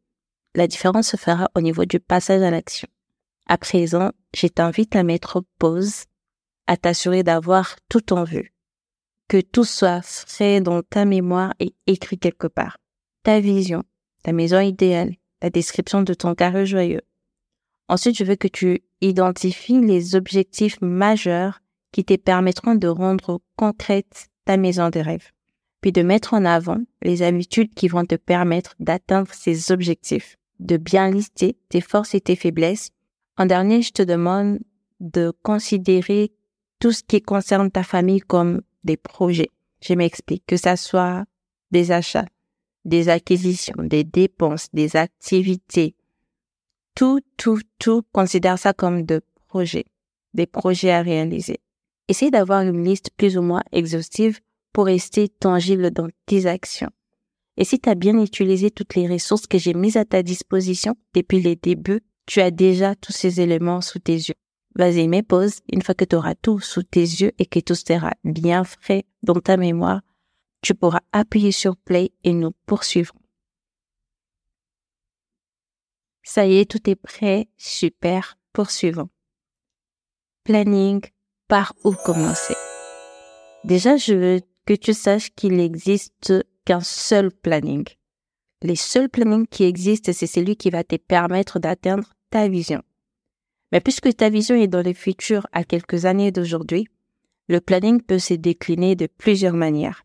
La 0.55 0.66
différence 0.66 1.09
se 1.09 1.16
fera 1.16 1.49
au 1.55 1.61
niveau 1.61 1.85
du 1.85 2.00
passage 2.00 2.43
à 2.43 2.50
l'action. 2.50 2.88
À 3.47 3.59
présent, 3.59 4.11
je 4.35 4.49
t'invite 4.49 4.97
à 4.97 5.05
mettre 5.05 5.45
pause, 5.59 6.05
à 6.66 6.76
t'assurer 6.76 7.23
d'avoir 7.23 7.76
tout 7.88 8.12
en 8.12 8.25
vue. 8.25 8.56
Que 9.28 9.40
tout 9.40 9.64
soit 9.64 10.02
frais 10.02 10.61
dans 10.61 10.83
ta 10.83 11.04
mémoire 11.04 11.54
et 11.59 11.75
écrit 11.87 12.18
quelque 12.18 12.47
part. 12.47 12.78
Ta 13.23 13.40
vision, 13.40 13.83
ta 14.23 14.33
maison 14.33 14.61
idéale, 14.61 15.14
la 15.42 15.50
description 15.50 16.02
de 16.02 16.14
ton 16.14 16.35
carré 16.35 16.64
joyeux, 16.64 17.02
Ensuite, 17.88 18.16
je 18.16 18.25
veux 18.25 18.37
que 18.37 18.49
tu 18.49 18.83
identifies 19.00 19.80
les 19.80 20.16
objectifs 20.16 20.80
majeurs 20.80 21.61
qui 21.92 22.04
te 22.04 22.16
permettront 22.16 22.75
de 22.75 22.88
rendre 22.88 23.40
concrète 23.56 24.26
ta 24.45 24.56
maison 24.56 24.90
des 24.90 25.02
rêves, 25.02 25.30
puis 25.80 25.92
de 25.92 26.02
mettre 26.02 26.35
en 26.35 26.45
avant 26.45 26.80
les 27.02 27.23
habitudes 27.23 27.75
qui 27.75 27.88
vont 27.88 28.04
te 28.04 28.16
permettre 28.16 28.75
d'atteindre 28.80 29.33
ces 29.33 29.71
objectifs, 29.71 30.37
de 30.59 30.76
bien 30.76 31.11
lister 31.11 31.56
tes 31.68 31.80
forces 31.80 32.14
et 32.14 32.21
tes 32.21 32.37
faiblesses. 32.37 32.90
En 33.38 33.47
dernier, 33.47 33.83
je 33.83 33.92
te 33.92 34.02
demande 34.02 34.59
de 34.99 35.33
considérer 35.42 36.33
tout 36.80 36.92
ce 36.92 37.02
qui 37.02 37.23
concerne 37.23 37.71
ta 37.71 37.83
famille 37.83 38.21
comme 38.21 38.62
des 38.87 38.97
projets. 38.97 39.50
Je 39.83 39.93
m'explique, 39.93 40.45
que 40.47 40.57
ça 40.57 40.76
soit 40.76 41.26
des 41.71 41.93
achats, 41.93 42.25
des 42.87 43.11
acquisitions, 43.11 43.83
des 43.83 44.05
dépenses, 44.05 44.69
des 44.73 44.97
activités, 44.97 45.95
tout, 46.95 47.21
tout, 47.37 47.61
tout, 47.78 48.02
considère 48.12 48.59
ça 48.59 48.73
comme 48.73 49.02
des 49.02 49.21
projets, 49.49 49.85
des 50.33 50.47
projets 50.47 50.93
à 50.93 51.02
réaliser. 51.02 51.59
Essaye 52.09 52.31
d'avoir 52.31 52.62
une 52.62 52.85
liste 52.85 53.11
plus 53.16 53.37
ou 53.37 53.43
moins 53.43 53.62
exhaustive 53.71 54.40
pour 54.73 54.87
rester 54.87 55.28
tangible 55.28 55.90
dans 55.90 56.09
tes 56.25 56.47
actions. 56.47 56.90
Et 57.59 57.64
si 57.64 57.81
tu 57.81 57.88
as 57.88 57.95
bien 57.95 58.19
utilisé 58.23 58.71
toutes 58.71 58.95
les 58.95 59.09
ressources 59.09 59.47
que 59.47 59.59
j'ai 59.59 59.75
mises 59.75 59.97
à 59.97 60.05
ta 60.05 60.23
disposition 60.23 60.95
depuis 61.14 61.40
les 61.40 61.57
débuts, 61.57 62.02
tu 62.26 62.40
as 62.40 62.50
déjà 62.50 62.95
tous 62.95 63.12
ces 63.12 63.40
éléments 63.40 63.81
sous 63.81 63.99
tes 63.99 64.14
yeux. 64.14 64.35
Vas-y, 64.76 65.09
mets 65.09 65.23
pause. 65.23 65.61
Une 65.73 65.83
fois 65.83 65.95
que 65.95 66.04
tu 66.04 66.14
auras 66.16 66.35
tout 66.35 66.61
sous 66.61 66.83
tes 66.83 67.00
yeux 67.00 67.33
et 67.38 67.47
que 67.47 67.61
tout 67.61 67.75
sera 67.75 68.12
bien 68.25 68.62
frais 68.64 69.04
dans 69.23 69.40
ta 69.40 69.56
mémoire, 69.56 70.02
tu 70.62 70.75
pourras 70.75 71.00
appuyer 71.12 71.52
sur 71.52 71.76
play 71.76 72.12
et 72.25 72.33
nous 72.33 72.52
poursuivrons. 72.66 73.18
Ça 76.23 76.47
y 76.47 76.59
est, 76.59 76.71
tout 76.71 76.90
est 76.90 76.97
prêt. 76.97 77.49
Super. 77.56 78.37
Poursuivons. 78.52 79.09
Planning. 80.45 81.00
Par 81.49 81.73
où 81.85 81.92
commencer? 81.92 82.54
Déjà, 83.62 83.97
je 83.97 84.14
veux 84.14 84.40
que 84.64 84.75
tu 84.75 84.92
saches 84.92 85.30
qu'il 85.30 85.54
n'existe 85.54 86.35
qu'un 86.64 86.80
seul 86.80 87.30
planning. 87.30 87.85
Les 88.62 88.75
seuls 88.75 89.09
plannings 89.09 89.47
qui 89.47 89.62
existent, 89.64 90.12
c'est 90.12 90.26
celui 90.26 90.56
qui 90.56 90.71
va 90.71 90.83
te 90.83 90.97
permettre 90.97 91.61
d'atteindre 91.61 92.12
ta 92.30 92.49
vision. 92.49 92.83
Mais 93.73 93.80
puisque 93.80 94.14
ta 94.16 94.28
vision 94.28 94.54
est 94.54 94.68
dans 94.68 94.85
le 94.85 94.92
futur 94.92 95.46
à 95.52 95.64
quelques 95.64 96.04
années 96.04 96.32
d'aujourd'hui, 96.32 96.88
le 97.49 97.61
planning 97.61 98.00
peut 98.00 98.18
se 98.18 98.35
décliner 98.35 98.96
de 98.96 99.06
plusieurs 99.06 99.54
manières. 99.54 100.04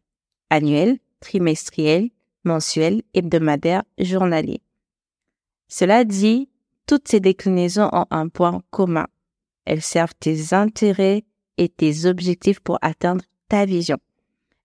Annuel, 0.49 0.99
trimestriel, 1.19 2.09
mensuel, 2.43 3.03
hebdomadaire, 3.13 3.83
journalier. 3.97 4.61
Cela 5.67 6.03
dit, 6.03 6.49
toutes 6.87 7.07
ces 7.07 7.19
déclinaisons 7.19 7.89
ont 7.93 8.05
un 8.09 8.27
point 8.27 8.61
commun. 8.71 9.07
Elles 9.65 9.81
servent 9.81 10.15
tes 10.19 10.53
intérêts 10.53 11.23
et 11.57 11.69
tes 11.69 12.05
objectifs 12.05 12.59
pour 12.59 12.79
atteindre 12.81 13.23
ta 13.47 13.65
vision. 13.65 13.97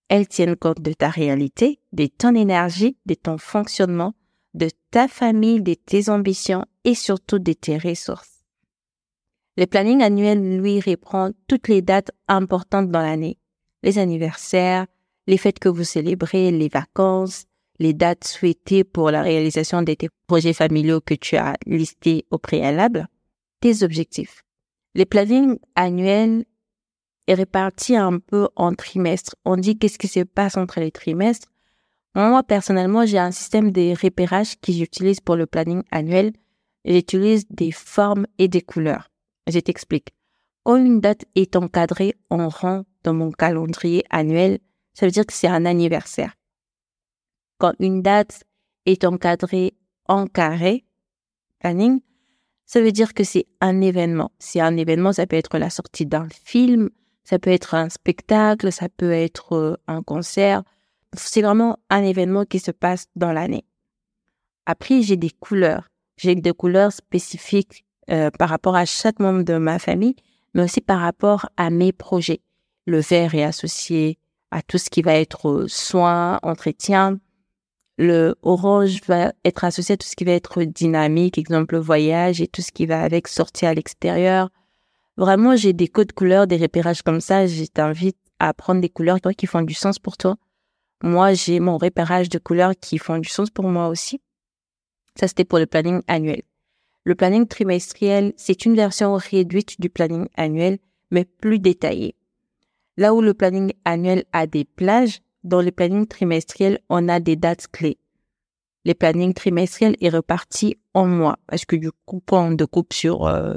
Elles 0.08 0.28
tiennent 0.28 0.56
compte 0.56 0.80
de 0.80 0.92
ta 0.92 1.08
réalité, 1.08 1.80
de 1.92 2.06
ton 2.06 2.34
énergie, 2.34 2.96
de 3.06 3.14
ton 3.14 3.38
fonctionnement, 3.38 4.14
de 4.54 4.68
ta 4.90 5.08
famille, 5.08 5.60
de 5.60 5.74
tes 5.74 6.08
ambitions 6.08 6.64
et 6.84 6.94
surtout 6.94 7.38
de 7.38 7.52
tes 7.52 7.76
ressources. 7.76 8.36
Le 9.58 9.66
planning 9.66 10.02
annuel, 10.02 10.60
lui, 10.60 10.80
reprend 10.80 11.30
toutes 11.48 11.68
les 11.68 11.80
dates 11.80 12.10
importantes 12.28 12.90
dans 12.90 13.00
l'année. 13.00 13.38
Les 13.82 13.98
anniversaires, 13.98 14.86
les 15.26 15.38
fêtes 15.38 15.58
que 15.58 15.70
vous 15.70 15.84
célébrez, 15.84 16.50
les 16.50 16.68
vacances, 16.68 17.44
les 17.78 17.94
dates 17.94 18.25
souhaitées 18.25 18.84
pour 18.84 19.10
la 19.10 19.22
réalisation 19.22 19.82
de 19.82 19.94
tes 19.94 20.08
projets 20.26 20.52
familiaux 20.52 21.00
que 21.00 21.14
tu 21.14 21.36
as 21.36 21.54
listés 21.66 22.26
au 22.30 22.38
préalable, 22.38 23.06
tes 23.60 23.82
objectifs. 23.82 24.42
Les 24.94 25.06
plannings 25.06 25.58
annuels 25.75 26.44
est 27.26 27.34
réparti 27.34 27.96
un 27.96 28.18
peu 28.18 28.48
en 28.56 28.75
trimestres. 28.75 29.36
On 29.44 29.56
dit 29.56 29.78
qu'est-ce 29.78 29.98
qui 29.98 30.08
se 30.08 30.20
passe 30.20 30.56
entre 30.56 30.80
les 30.80 30.90
trimestres. 30.90 31.48
Moi, 32.14 32.42
personnellement, 32.42 33.04
j'ai 33.04 33.18
un 33.18 33.30
système 33.30 33.72
de 33.72 33.94
repérage 34.02 34.58
que 34.60 34.72
j'utilise 34.72 35.20
pour 35.20 35.36
le 35.36 35.46
planning 35.46 35.82
annuel. 35.90 36.32
J'utilise 36.84 37.46
des 37.50 37.72
formes 37.72 38.26
et 38.38 38.48
des 38.48 38.62
couleurs. 38.62 39.10
Je 39.46 39.60
t'explique. 39.60 40.14
Quand 40.64 40.76
une 40.76 41.00
date 41.00 41.24
est 41.36 41.54
encadrée 41.54 42.14
en 42.30 42.48
rang 42.48 42.84
dans 43.04 43.14
mon 43.14 43.30
calendrier 43.30 44.04
annuel, 44.10 44.58
ça 44.94 45.06
veut 45.06 45.12
dire 45.12 45.24
que 45.24 45.32
c'est 45.32 45.46
un 45.46 45.64
anniversaire. 45.64 46.34
Quand 47.58 47.72
une 47.78 48.02
date 48.02 48.42
est 48.84 49.04
encadrée 49.04 49.74
en 50.08 50.26
carré, 50.26 50.84
planning, 51.60 52.00
ça 52.64 52.80
veut 52.80 52.90
dire 52.90 53.14
que 53.14 53.22
c'est 53.22 53.46
un 53.60 53.80
événement. 53.80 54.32
C'est 54.40 54.60
un 54.60 54.76
événement, 54.76 55.12
ça 55.12 55.26
peut 55.26 55.36
être 55.36 55.56
la 55.56 55.70
sortie 55.70 56.06
d'un 56.06 56.28
film, 56.28 56.90
ça 57.22 57.38
peut 57.38 57.50
être 57.50 57.74
un 57.74 57.88
spectacle, 57.88 58.72
ça 58.72 58.88
peut 58.88 59.12
être 59.12 59.54
euh, 59.54 59.76
un 59.86 60.02
concert. 60.02 60.64
C'est 61.16 61.42
vraiment 61.42 61.78
un 61.90 62.02
événement 62.02 62.44
qui 62.44 62.58
se 62.58 62.72
passe 62.72 63.06
dans 63.14 63.32
l'année. 63.32 63.64
Après, 64.66 65.02
j'ai 65.02 65.16
des 65.16 65.30
couleurs. 65.30 65.88
J'ai 66.16 66.34
des 66.34 66.52
couleurs 66.52 66.92
spécifiques 66.92 67.86
euh, 68.10 68.30
par 68.30 68.48
rapport 68.48 68.76
à 68.76 68.84
chaque 68.84 69.18
membre 69.18 69.42
de 69.42 69.58
ma 69.58 69.78
famille, 69.78 70.16
mais 70.54 70.64
aussi 70.64 70.80
par 70.80 71.00
rapport 71.00 71.48
à 71.56 71.70
mes 71.70 71.92
projets. 71.92 72.40
Le 72.86 73.00
vert 73.00 73.34
est 73.34 73.42
associé 73.42 74.18
à 74.50 74.62
tout 74.62 74.78
ce 74.78 74.90
qui 74.90 75.02
va 75.02 75.14
être 75.14 75.48
euh, 75.48 75.68
soin, 75.68 76.38
entretien. 76.42 77.18
Le 77.98 78.36
orange 78.42 79.00
va 79.06 79.32
être 79.44 79.64
associé 79.64 79.94
à 79.94 79.96
tout 79.96 80.06
ce 80.06 80.16
qui 80.16 80.25
va 80.25 80.32
être 80.32 80.62
dynamique, 80.62 81.38
exemple 81.38 81.76
voyage 81.76 82.40
et 82.40 82.46
tout 82.46 82.62
ce 82.62 82.70
qui 82.70 82.86
va 82.86 83.02
avec 83.02 83.26
sortir 83.26 83.70
à 83.70 83.75
l'extérieur. 83.75 84.50
Vraiment, 85.16 85.56
j'ai 85.56 85.72
des 85.72 85.88
codes 85.88 86.12
couleurs, 86.12 86.46
des 86.46 86.58
repérages 86.58 87.02
comme 87.02 87.20
ça. 87.20 87.46
Je 87.46 87.64
t'invite 87.64 88.18
à 88.38 88.52
prendre 88.52 88.80
des 88.80 88.90
couleurs 88.90 89.20
toi, 89.20 89.32
qui 89.32 89.46
font 89.46 89.62
du 89.62 89.75
sens 89.75 89.98
pour 89.98 90.16
toi. 90.16 90.36
Moi, 91.02 91.34
j'ai 91.34 91.58
mon 91.60 91.78
repérage 91.78 92.28
de 92.28 92.38
couleurs 92.38 92.75
qui 92.80 92.98
font 92.98 93.18
du 93.18 93.28
sens 93.28 93.50
pour 93.50 93.66
moi 93.68 93.88
aussi. 93.88 94.20
Ça, 95.18 95.26
c'était 95.26 95.44
pour 95.44 95.58
le 95.58 95.66
planning 95.66 96.02
annuel. 96.06 96.42
Le 97.06 97.14
planning 97.14 97.46
trimestriel, 97.46 98.32
c'est 98.36 98.66
une 98.66 98.75
version 98.75 99.14
réduite 99.14 99.80
du 99.80 99.88
planning 99.88 100.26
annuel, 100.36 100.78
mais 101.12 101.25
plus 101.25 101.60
détaillée. 101.60 102.16
Là 102.96 103.14
où 103.14 103.20
le 103.20 103.32
planning 103.32 103.72
annuel 103.84 104.25
a 104.32 104.48
des 104.48 104.64
plages, 104.64 105.20
dans 105.44 105.62
le 105.62 105.70
planning 105.70 106.08
trimestriel, 106.08 106.80
on 106.88 107.08
a 107.08 107.20
des 107.20 107.36
dates 107.36 107.68
clés. 107.68 107.98
Le 108.84 108.92
planning 108.92 109.34
trimestriel 109.34 109.94
est 110.00 110.08
reparti 110.08 110.78
en 110.94 111.06
mois, 111.06 111.38
parce 111.46 111.64
que 111.64 111.76
du 111.76 111.92
coup, 112.06 112.20
on 112.32 112.50
découpe 112.50 112.92
sur, 112.92 113.28
euh, 113.28 113.54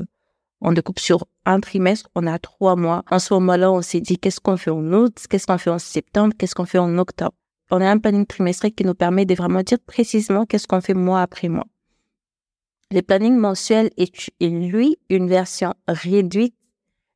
on 0.61 0.71
découpe 0.71 0.99
sur 0.99 1.25
un 1.45 1.59
trimestre, 1.59 2.07
on 2.13 2.27
a 2.27 2.37
trois 2.37 2.75
mois. 2.75 3.03
En 3.09 3.17
ce 3.17 3.33
moment-là, 3.33 3.71
on 3.71 3.81
s'est 3.81 3.99
dit 3.99 4.19
qu'est-ce 4.19 4.39
qu'on 4.39 4.57
fait 4.57 4.69
en 4.69 4.93
août, 4.93 5.25
qu'est-ce 5.27 5.47
qu'on 5.47 5.57
fait 5.57 5.71
en 5.71 5.79
septembre, 5.79 6.35
qu'est-ce 6.37 6.53
qu'on 6.53 6.65
fait 6.65 6.77
en 6.77 6.99
octobre? 6.99 7.33
On 7.71 7.81
a 7.81 7.89
un 7.89 7.97
planning 7.97 8.27
trimestriel 8.27 8.75
qui 8.75 8.85
nous 8.85 8.93
permet 8.93 9.25
de 9.25 9.33
vraiment 9.33 9.63
dire 9.63 9.79
précisément 9.79 10.45
qu'est-ce 10.45 10.67
qu'on 10.67 10.81
fait 10.81 10.93
mois 10.93 11.23
après 11.23 11.49
mois. 11.49 11.65
Le 12.91 13.01
planning 13.01 13.35
mensuel 13.35 13.91
est, 13.97 14.11
lui, 14.41 14.97
une 15.09 15.27
version 15.27 15.73
réduite, 15.87 16.55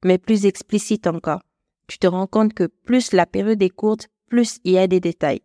mais 0.05 0.17
plus 0.17 0.45
explicite 0.45 1.07
encore. 1.07 1.41
Tu 1.87 1.97
te 1.97 2.05
rends 2.07 2.27
compte 2.27 2.53
que 2.53 2.65
plus 2.65 3.11
la 3.11 3.25
période 3.25 3.61
est 3.61 3.69
courte, 3.69 4.07
plus 4.29 4.59
il 4.63 4.73
y 4.73 4.77
a 4.77 4.87
des 4.87 4.99
détails. 4.99 5.41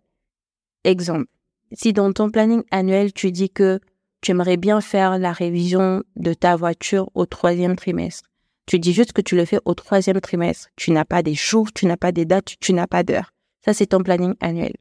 Exemple. 0.85 1.27
Si 1.73 1.93
dans 1.93 2.13
ton 2.13 2.31
planning 2.31 2.63
annuel, 2.71 3.13
tu 3.13 3.33
dis 3.33 3.51
que 3.51 3.81
tu 4.21 4.33
aimerais 4.33 4.57
bien 4.57 4.81
faire 4.81 5.19
la 5.19 5.33
révision 5.33 6.03
de 6.17 6.35
ta 6.35 6.57
voiture 6.57 7.11
au 7.15 7.25
troisième 7.25 7.77
trimestre, 7.77 8.29
tu 8.69 8.79
dis 8.79 8.93
juste 8.93 9.15
que 9.15 9.23
tu 9.23 9.35
le 9.35 9.47
fais 9.47 9.61
au 9.65 9.73
troisième 9.73 10.21
trimestre. 10.21 10.69
Tu 10.77 10.91
n'as 10.91 11.07
pas 11.07 11.23
des 11.23 11.33
jours, 11.33 11.73
tu 11.73 11.87
n'as 11.87 11.97
pas 11.97 12.13
des 12.13 12.27
dates, 12.27 12.57
tu 12.61 12.75
n'as 12.75 12.87
pas 12.87 13.03
d'heures. 13.03 13.33
Ça, 13.65 13.73
c'est 13.73 13.87
ton 13.87 14.03
planning 14.03 14.35
annuel. 14.41 14.75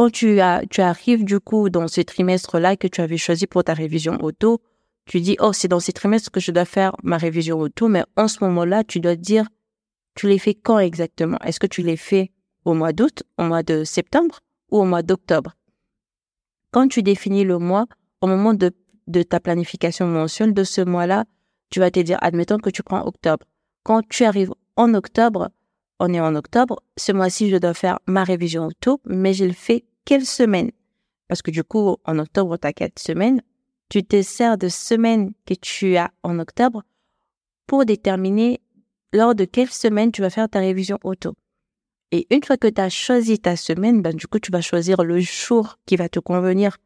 Quand 0.00 0.08
tu, 0.08 0.40
as, 0.40 0.62
tu 0.70 0.80
arrives 0.80 1.26
du 1.26 1.40
coup 1.40 1.68
dans 1.68 1.86
ce 1.86 2.00
trimestre-là 2.00 2.74
que 2.74 2.88
tu 2.88 3.02
avais 3.02 3.18
choisi 3.18 3.46
pour 3.46 3.64
ta 3.64 3.74
révision 3.74 4.16
auto, 4.22 4.62
tu 5.04 5.20
dis, 5.20 5.36
oh, 5.40 5.52
c'est 5.52 5.68
dans 5.68 5.78
ce 5.78 5.90
trimestre 5.90 6.30
que 6.30 6.40
je 6.40 6.52
dois 6.52 6.64
faire 6.64 6.96
ma 7.02 7.18
révision 7.18 7.60
auto, 7.60 7.86
mais 7.86 8.04
en 8.16 8.26
ce 8.26 8.42
moment-là, 8.44 8.82
tu 8.82 8.98
dois 9.00 9.14
dire, 9.14 9.44
tu 10.14 10.26
les 10.26 10.38
fais 10.38 10.54
quand 10.54 10.78
exactement? 10.78 11.36
Est-ce 11.44 11.60
que 11.60 11.66
tu 11.66 11.82
les 11.82 11.98
fais 11.98 12.32
au 12.64 12.72
mois 12.72 12.94
d'août, 12.94 13.24
au 13.36 13.42
mois 13.42 13.62
de 13.62 13.84
septembre 13.84 14.40
ou 14.70 14.78
au 14.78 14.84
mois 14.86 15.02
d'octobre? 15.02 15.54
Quand 16.70 16.88
tu 16.88 17.02
définis 17.02 17.44
le 17.44 17.58
mois, 17.58 17.84
au 18.22 18.26
moment 18.26 18.54
de, 18.54 18.72
de 19.06 19.22
ta 19.22 19.38
planification 19.38 20.06
mensuelle 20.06 20.54
de 20.54 20.64
ce 20.64 20.80
mois-là, 20.80 21.26
tu 21.68 21.78
vas 21.78 21.90
te 21.90 22.00
dire, 22.00 22.16
admettons 22.22 22.56
que 22.56 22.70
tu 22.70 22.82
prends 22.82 23.06
octobre. 23.06 23.44
Quand 23.82 24.00
tu 24.08 24.24
arrives 24.24 24.54
en 24.76 24.94
octobre, 24.94 25.50
on 25.98 26.14
est 26.14 26.20
en 26.20 26.34
octobre, 26.36 26.82
ce 26.96 27.12
mois-ci, 27.12 27.50
je 27.50 27.58
dois 27.58 27.74
faire 27.74 27.98
ma 28.06 28.24
révision 28.24 28.64
auto, 28.68 29.02
mais 29.04 29.34
je 29.34 29.44
le 29.44 29.52
fais 29.52 29.84
quelle 30.04 30.26
semaine? 30.26 30.70
Parce 31.28 31.42
que 31.42 31.50
du 31.50 31.62
coup, 31.62 31.96
en 32.04 32.18
octobre, 32.18 32.56
tu 32.56 32.66
as 32.66 32.72
quatre 32.72 32.98
semaines. 32.98 33.42
Tu 33.88 34.04
te 34.04 34.22
sers 34.22 34.58
de 34.58 34.68
semaines 34.68 35.32
que 35.46 35.54
tu 35.54 35.96
as 35.96 36.10
en 36.22 36.38
octobre 36.38 36.82
pour 37.66 37.84
déterminer 37.84 38.60
lors 39.12 39.34
de 39.34 39.44
quelle 39.44 39.70
semaine 39.70 40.12
tu 40.12 40.22
vas 40.22 40.30
faire 40.30 40.48
ta 40.48 40.60
révision 40.60 40.98
auto. 41.04 41.34
Et 42.12 42.26
une 42.30 42.42
fois 42.42 42.56
que 42.56 42.66
tu 42.66 42.80
as 42.80 42.88
choisi 42.88 43.38
ta 43.38 43.56
semaine, 43.56 44.02
ben, 44.02 44.14
du 44.14 44.26
coup, 44.26 44.40
tu 44.40 44.50
vas 44.50 44.60
choisir 44.60 45.04
le 45.04 45.20
jour 45.20 45.78
qui 45.86 45.96
va 45.96 46.08
te 46.08 46.18
convenir. 46.18 46.76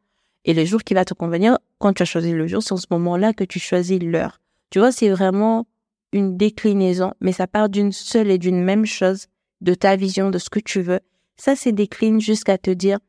Et 0.45 0.53
le 0.53 0.63
jour 0.65 0.83
qui 0.83 0.93
va 0.93 1.05
te 1.05 1.15
convenir, 1.15 1.57
quand 1.79 1.93
tu 1.93 2.03
as 2.03 2.05
choisi 2.05 2.31
le 2.31 2.47
jour, 2.47 2.61
c'est 2.61 2.73
en 2.73 2.77
ce 2.77 2.85
moment-là 2.91 3.33
que 3.33 3.43
tu 3.43 3.59
choisis 3.59 3.99
l'heure. 3.99 4.39
Tu 4.69 4.77
vois, 4.77 4.91
c'est 4.91 5.09
vraiment 5.09 5.67
une 6.11 6.37
déclinaison, 6.37 7.13
mais 7.19 7.31
ça 7.31 7.47
part 7.47 7.69
d'une 7.69 7.91
seule 7.91 8.29
et 8.29 8.37
d'une 8.37 8.63
même 8.63 8.85
chose, 8.85 9.25
de 9.61 9.73
ta 9.73 9.95
vision, 9.95 10.29
de 10.29 10.37
ce 10.37 10.49
que 10.49 10.59
tu 10.59 10.81
veux. 10.81 10.99
Ça 11.37 11.55
c'est 11.55 11.71
décline 11.71 12.19
jusqu'à 12.19 12.57
te 12.57 12.71
dire 12.71 12.99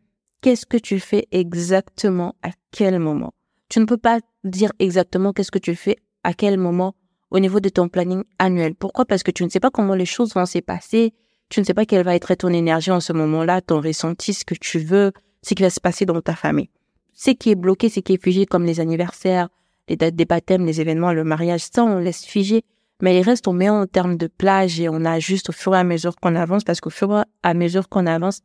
qu'est-ce 0.41 0.67
que 0.67 0.77
tu 0.77 1.01
fais 1.01 1.27
exactement 1.31 2.35
à 2.43 2.51
quel 2.71 2.99
moment? 2.99 3.33
Tu 3.69 3.81
ne 3.81 3.85
peux 3.85 3.97
pas 3.97 4.21
dire 4.45 4.73
exactement 4.79 5.33
qu'est-ce 5.33 5.51
que 5.51 5.59
tu 5.59 5.75
fais 5.75 5.97
à 6.23 6.35
quel 6.35 6.59
moment 6.59 6.95
au 7.31 7.39
niveau 7.39 7.61
de 7.61 7.69
ton 7.69 7.89
planning 7.89 8.23
annuel. 8.39 8.75
Pourquoi? 8.75 9.05
Parce 9.05 9.23
que 9.23 9.31
tu 9.31 9.45
ne 9.45 9.49
sais 9.49 9.61
pas 9.61 9.71
comment 9.71 9.95
les 9.95 10.07
choses 10.07 10.35
vont 10.35 10.47
se 10.47 10.59
passer, 10.59 11.13
tu 11.49 11.61
ne 11.61 11.65
sais 11.65 11.75
pas 11.75 11.87
quelle 11.87 12.05
va 12.05 12.15
être 12.15 12.35
ton 12.35 12.49
énergie 12.49 12.91
en 12.91 13.01
ce 13.01 13.13
moment-là, 13.13 13.61
ton 13.61 13.81
ressenti, 13.81 14.35
ce 14.35 14.45
que 14.45 14.55
tu 14.55 14.79
veux, 14.79 15.13
ce 15.43 15.55
qui 15.55 15.63
va 15.63 15.71
se 15.71 15.81
passer 15.81 16.07
dans 16.07 16.21
ta 16.21 16.35
famille. 16.35 16.71
Ce 17.13 17.31
qui 17.31 17.51
est 17.51 17.55
bloqué, 17.55 17.89
ce 17.89 18.01
qui 18.01 18.15
est 18.15 18.23
figé 18.23 18.47
comme 18.47 18.65
les 18.65 18.81
anniversaires, 18.81 19.49
les 19.89 19.97
dates 19.97 20.17
des 20.17 20.25
baptêmes, 20.25 20.67
les 20.67 20.81
événements, 20.81 21.13
le 21.13 21.25
mariage, 21.25 21.63
ça, 21.73 21.85
on 21.85 21.99
laisse 21.99 22.25
figer. 22.25 22.65
Mais 23.03 23.13
les 23.13 23.23
restes, 23.23 23.47
on 23.47 23.53
met 23.53 23.69
en 23.69 23.87
termes 23.87 24.17
de 24.17 24.27
plage 24.27 24.81
et 24.81 24.89
on 24.89 25.05
ajuste 25.05 25.51
au 25.51 25.53
fur 25.53 25.75
et 25.75 25.79
à 25.79 25.85
mesure 25.85 26.17
qu'on 26.17 26.35
avance 26.35 26.65
parce 26.65 26.81
qu'au 26.81 26.91
fur 26.91 27.19
et 27.19 27.25
à 27.43 27.55
mesure 27.55 27.89
qu'on 27.89 28.07
avance, 28.07 28.41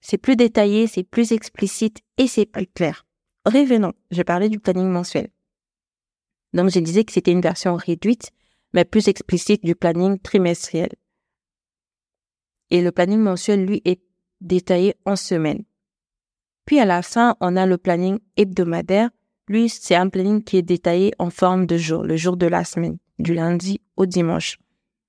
c'est 0.00 0.18
plus 0.18 0.36
détaillé, 0.36 0.86
c'est 0.86 1.02
plus 1.02 1.32
explicite 1.32 1.98
et 2.18 2.26
c'est 2.26 2.46
plus 2.46 2.66
clair. 2.66 3.06
Revenons, 3.46 3.92
je 4.10 4.22
parlais 4.22 4.48
du 4.48 4.60
planning 4.60 4.88
mensuel. 4.88 5.28
Donc, 6.52 6.70
je 6.70 6.78
disais 6.78 7.04
que 7.04 7.12
c'était 7.12 7.32
une 7.32 7.40
version 7.40 7.74
réduite, 7.74 8.30
mais 8.72 8.84
plus 8.84 9.08
explicite 9.08 9.64
du 9.64 9.74
planning 9.74 10.18
trimestriel. 10.18 10.90
Et 12.70 12.80
le 12.80 12.92
planning 12.92 13.18
mensuel, 13.18 13.64
lui, 13.64 13.82
est 13.84 14.00
détaillé 14.40 14.94
en 15.04 15.16
semaine. 15.16 15.64
Puis 16.64 16.80
à 16.80 16.84
la 16.84 17.02
fin, 17.02 17.36
on 17.40 17.56
a 17.56 17.66
le 17.66 17.76
planning 17.76 18.18
hebdomadaire. 18.36 19.10
Lui, 19.48 19.68
c'est 19.68 19.94
un 19.94 20.08
planning 20.08 20.42
qui 20.42 20.56
est 20.56 20.62
détaillé 20.62 21.12
en 21.18 21.30
forme 21.30 21.66
de 21.66 21.76
jour, 21.76 22.04
le 22.04 22.16
jour 22.16 22.36
de 22.36 22.46
la 22.46 22.64
semaine, 22.64 22.98
du 23.18 23.34
lundi 23.34 23.80
au 23.96 24.06
dimanche. 24.06 24.58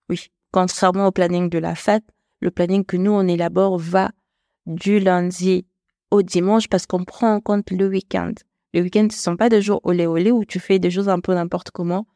Oui, 0.10 0.28
contrairement 0.52 1.08
au 1.08 1.12
planning 1.12 1.50
de 1.50 1.58
la 1.58 1.76
fête, 1.76 2.04
le 2.42 2.52
planning 2.52 2.86
que 2.86 2.98
nous, 2.98 3.12
on 3.12 3.28
élabore 3.28 3.78
va 3.78 4.12
du 4.66 5.00
lundi 5.00 5.66
au 6.12 6.22
dimanche 6.22 6.68
parce 6.68 6.86
qu'on 6.86 7.04
prend 7.04 7.36
en 7.36 7.42
compte 7.42 7.72
le 7.72 7.88
week-end. 7.88 8.34
Le 8.74 8.82
week-end, 8.82 9.08
ce 9.12 9.18
sont 9.18 9.38
pas 9.38 9.50
des 9.50 9.62
jours 9.62 9.82
olé 9.84 10.06
olé 10.06 10.32
où 10.32 10.44
tu 10.46 10.60
fais 10.60 10.80
des 10.80 10.92
choses 10.92 11.10
un 11.10 11.20
peu 11.20 11.34
n'importe 11.34 11.72
comment. 11.72 12.08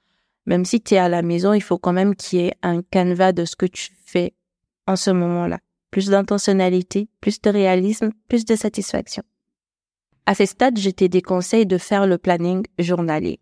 Même 0.46 0.66
si 0.66 0.82
tu 0.82 0.96
es 0.96 0.98
à 0.98 1.10
la 1.10 1.22
maison, 1.22 1.54
il 1.54 1.62
faut 1.62 1.78
quand 1.78 1.94
même 1.94 2.16
qu'il 2.16 2.40
y 2.40 2.46
ait 2.48 2.54
un 2.62 2.82
canevas 2.82 3.32
de 3.32 3.46
ce 3.46 3.56
que 3.56 3.66
tu 3.66 3.92
fais 4.06 4.34
en 4.88 4.96
ce 4.96 5.12
moment-là. 5.12 5.60
Plus 5.92 6.08
d'intentionnalité, 6.08 7.08
plus 7.22 7.42
de 7.42 7.50
réalisme, 7.50 8.12
plus 8.28 8.46
de 8.46 8.56
satisfaction. 8.56 9.24
À 10.26 10.36
ce 10.36 10.46
stade, 10.46 10.78
je 10.78 10.90
t'ai 10.90 11.10
déconseille 11.10 11.66
de 11.66 11.78
faire 11.78 12.06
le 12.06 12.18
planning 12.18 12.66
journalier. 12.78 13.40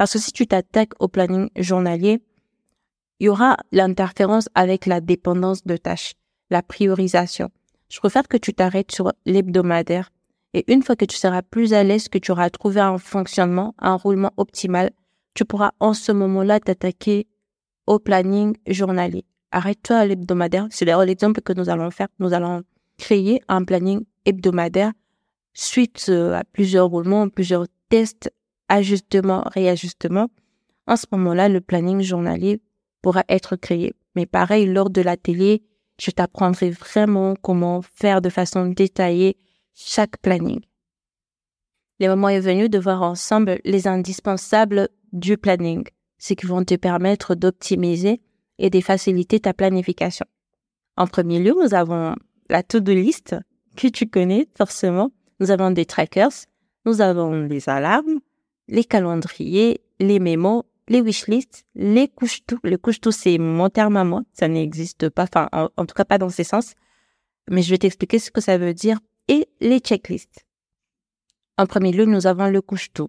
Parce 0.00 0.14
que 0.14 0.18
si 0.18 0.32
tu 0.32 0.46
t'attaques 0.46 0.94
au 0.98 1.08
planning 1.08 1.50
journalier, 1.56 2.22
il 3.18 3.26
y 3.26 3.28
aura 3.28 3.58
l'interférence 3.70 4.48
avec 4.54 4.86
la 4.86 5.02
dépendance 5.02 5.66
de 5.66 5.76
tâches, 5.76 6.14
la 6.48 6.62
priorisation. 6.62 7.50
Je 7.90 7.98
préfère 7.98 8.26
que 8.26 8.38
tu 8.38 8.54
t'arrêtes 8.54 8.92
sur 8.92 9.12
l'hebdomadaire 9.26 10.10
et 10.54 10.64
une 10.72 10.82
fois 10.82 10.96
que 10.96 11.04
tu 11.04 11.18
seras 11.18 11.42
plus 11.42 11.74
à 11.74 11.84
l'aise, 11.84 12.08
que 12.08 12.16
tu 12.16 12.32
auras 12.32 12.48
trouvé 12.48 12.80
un 12.80 12.96
fonctionnement, 12.96 13.74
un 13.78 13.94
roulement 13.94 14.32
optimal, 14.38 14.88
tu 15.34 15.44
pourras 15.44 15.72
en 15.80 15.92
ce 15.92 16.12
moment-là 16.12 16.60
t'attaquer 16.60 17.26
au 17.86 17.98
planning 17.98 18.56
journalier. 18.66 19.26
Arrête-toi 19.50 19.96
à 19.96 20.06
l'hebdomadaire. 20.06 20.66
C'est 20.70 20.86
d'ailleurs 20.86 21.04
l'exemple 21.04 21.42
que 21.42 21.52
nous 21.52 21.68
allons 21.68 21.90
faire. 21.90 22.08
Nous 22.20 22.32
allons 22.32 22.62
créer 22.96 23.42
un 23.48 23.64
planning 23.64 24.06
hebdomadaire 24.24 24.92
suite 25.52 26.06
euh, 26.08 26.38
à 26.38 26.44
plusieurs 26.44 26.86
roulements, 26.86 27.28
plusieurs 27.28 27.66
tests, 27.90 28.32
ajustements, 28.70 29.44
réajustements. 29.52 30.28
En 30.86 30.96
ce 30.96 31.06
moment-là, 31.12 31.50
le 31.50 31.60
planning 31.60 32.00
journalier 32.00 32.62
pourra 33.02 33.24
être 33.28 33.56
créé. 33.56 33.92
Mais 34.16 34.26
pareil, 34.26 34.66
lors 34.66 34.88
de 34.88 35.02
l'atelier, 35.02 35.62
je 36.00 36.10
t'apprendrai 36.10 36.70
vraiment 36.70 37.34
comment 37.42 37.82
faire 37.82 38.22
de 38.22 38.30
façon 38.30 38.66
détaillée 38.66 39.36
chaque 39.74 40.16
planning. 40.18 40.60
Le 41.98 42.08
moment 42.08 42.30
est 42.30 42.40
venu 42.40 42.68
de 42.70 42.78
voir 42.78 43.02
ensemble 43.02 43.60
les 43.64 43.86
indispensables 43.86 44.88
du 45.12 45.36
planning, 45.36 45.84
ce 46.18 46.32
qui 46.32 46.46
vont 46.46 46.64
te 46.64 46.74
permettre 46.76 47.34
d'optimiser 47.34 48.22
et 48.58 48.70
de 48.70 48.80
faciliter 48.80 49.40
ta 49.40 49.52
planification. 49.52 50.26
En 50.96 51.06
premier 51.06 51.40
lieu, 51.40 51.54
nous 51.60 51.74
avons 51.74 52.14
la 52.48 52.62
to-do 52.62 52.92
list 52.92 53.36
que 53.76 53.88
tu 53.88 54.08
connais 54.08 54.48
forcément. 54.56 55.10
Nous 55.40 55.50
avons 55.50 55.70
des 55.70 55.86
trackers, 55.86 56.46
nous 56.84 57.00
avons 57.00 57.32
les 57.32 57.68
alarmes, 57.68 58.20
les 58.70 58.84
calendriers, 58.84 59.82
les 59.98 60.18
mémos, 60.18 60.64
les 60.88 61.00
wishlists, 61.00 61.66
les 61.74 62.08
couches-tout. 62.08 62.58
Les 62.64 62.78
couches-tout, 62.78 63.12
c'est 63.12 63.38
mon 63.38 63.68
terme 63.68 63.96
à 63.96 64.04
moi. 64.04 64.22
Ça 64.32 64.48
n'existe 64.48 65.08
pas, 65.08 65.24
enfin, 65.24 65.48
en, 65.52 65.68
en, 65.76 65.86
tout 65.86 65.94
cas 65.94 66.04
pas 66.04 66.18
dans 66.18 66.30
ces 66.30 66.44
sens. 66.44 66.74
Mais 67.50 67.62
je 67.62 67.70
vais 67.70 67.78
t'expliquer 67.78 68.18
ce 68.18 68.30
que 68.30 68.40
ça 68.40 68.58
veut 68.58 68.74
dire 68.74 68.98
et 69.28 69.46
les 69.60 69.78
checklists. 69.80 70.46
En 71.58 71.66
premier 71.66 71.92
lieu, 71.92 72.06
nous 72.06 72.26
avons 72.26 72.48
le 72.48 72.62
couche-tout. 72.62 73.08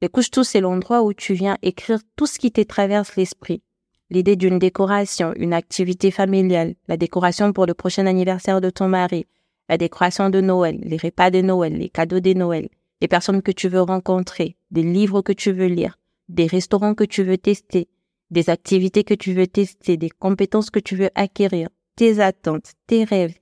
Le 0.00 0.08
couche-tout, 0.08 0.44
c'est 0.44 0.60
l'endroit 0.60 1.02
où 1.02 1.12
tu 1.12 1.34
viens 1.34 1.58
écrire 1.62 1.98
tout 2.16 2.26
ce 2.26 2.38
qui 2.38 2.52
te 2.52 2.60
traverse 2.60 3.16
l'esprit. 3.16 3.62
L'idée 4.10 4.36
d'une 4.36 4.58
décoration, 4.58 5.32
une 5.36 5.52
activité 5.52 6.10
familiale, 6.10 6.74
la 6.86 6.96
décoration 6.96 7.52
pour 7.52 7.66
le 7.66 7.74
prochain 7.74 8.06
anniversaire 8.06 8.60
de 8.60 8.70
ton 8.70 8.88
mari, 8.88 9.26
la 9.68 9.76
décoration 9.76 10.30
de 10.30 10.40
Noël, 10.40 10.78
les 10.82 10.96
repas 10.96 11.30
de 11.30 11.42
Noël, 11.42 11.76
les 11.76 11.90
cadeaux 11.90 12.20
de 12.20 12.32
Noël, 12.32 12.68
les 13.00 13.08
personnes 13.08 13.42
que 13.42 13.52
tu 13.52 13.68
veux 13.68 13.80
rencontrer, 13.80 14.56
des 14.70 14.82
livres 14.82 15.22
que 15.22 15.32
tu 15.32 15.52
veux 15.52 15.66
lire, 15.66 15.98
des 16.28 16.46
restaurants 16.46 16.94
que 16.94 17.04
tu 17.04 17.22
veux 17.22 17.38
tester, 17.38 17.88
des 18.30 18.50
activités 18.50 19.04
que 19.04 19.14
tu 19.14 19.32
veux 19.32 19.46
tester, 19.46 19.96
des 19.96 20.10
compétences 20.10 20.70
que 20.70 20.80
tu 20.80 20.96
veux 20.96 21.10
acquérir, 21.14 21.68
tes 21.96 22.20
attentes, 22.20 22.72
tes 22.86 23.04
rêves, 23.04 23.38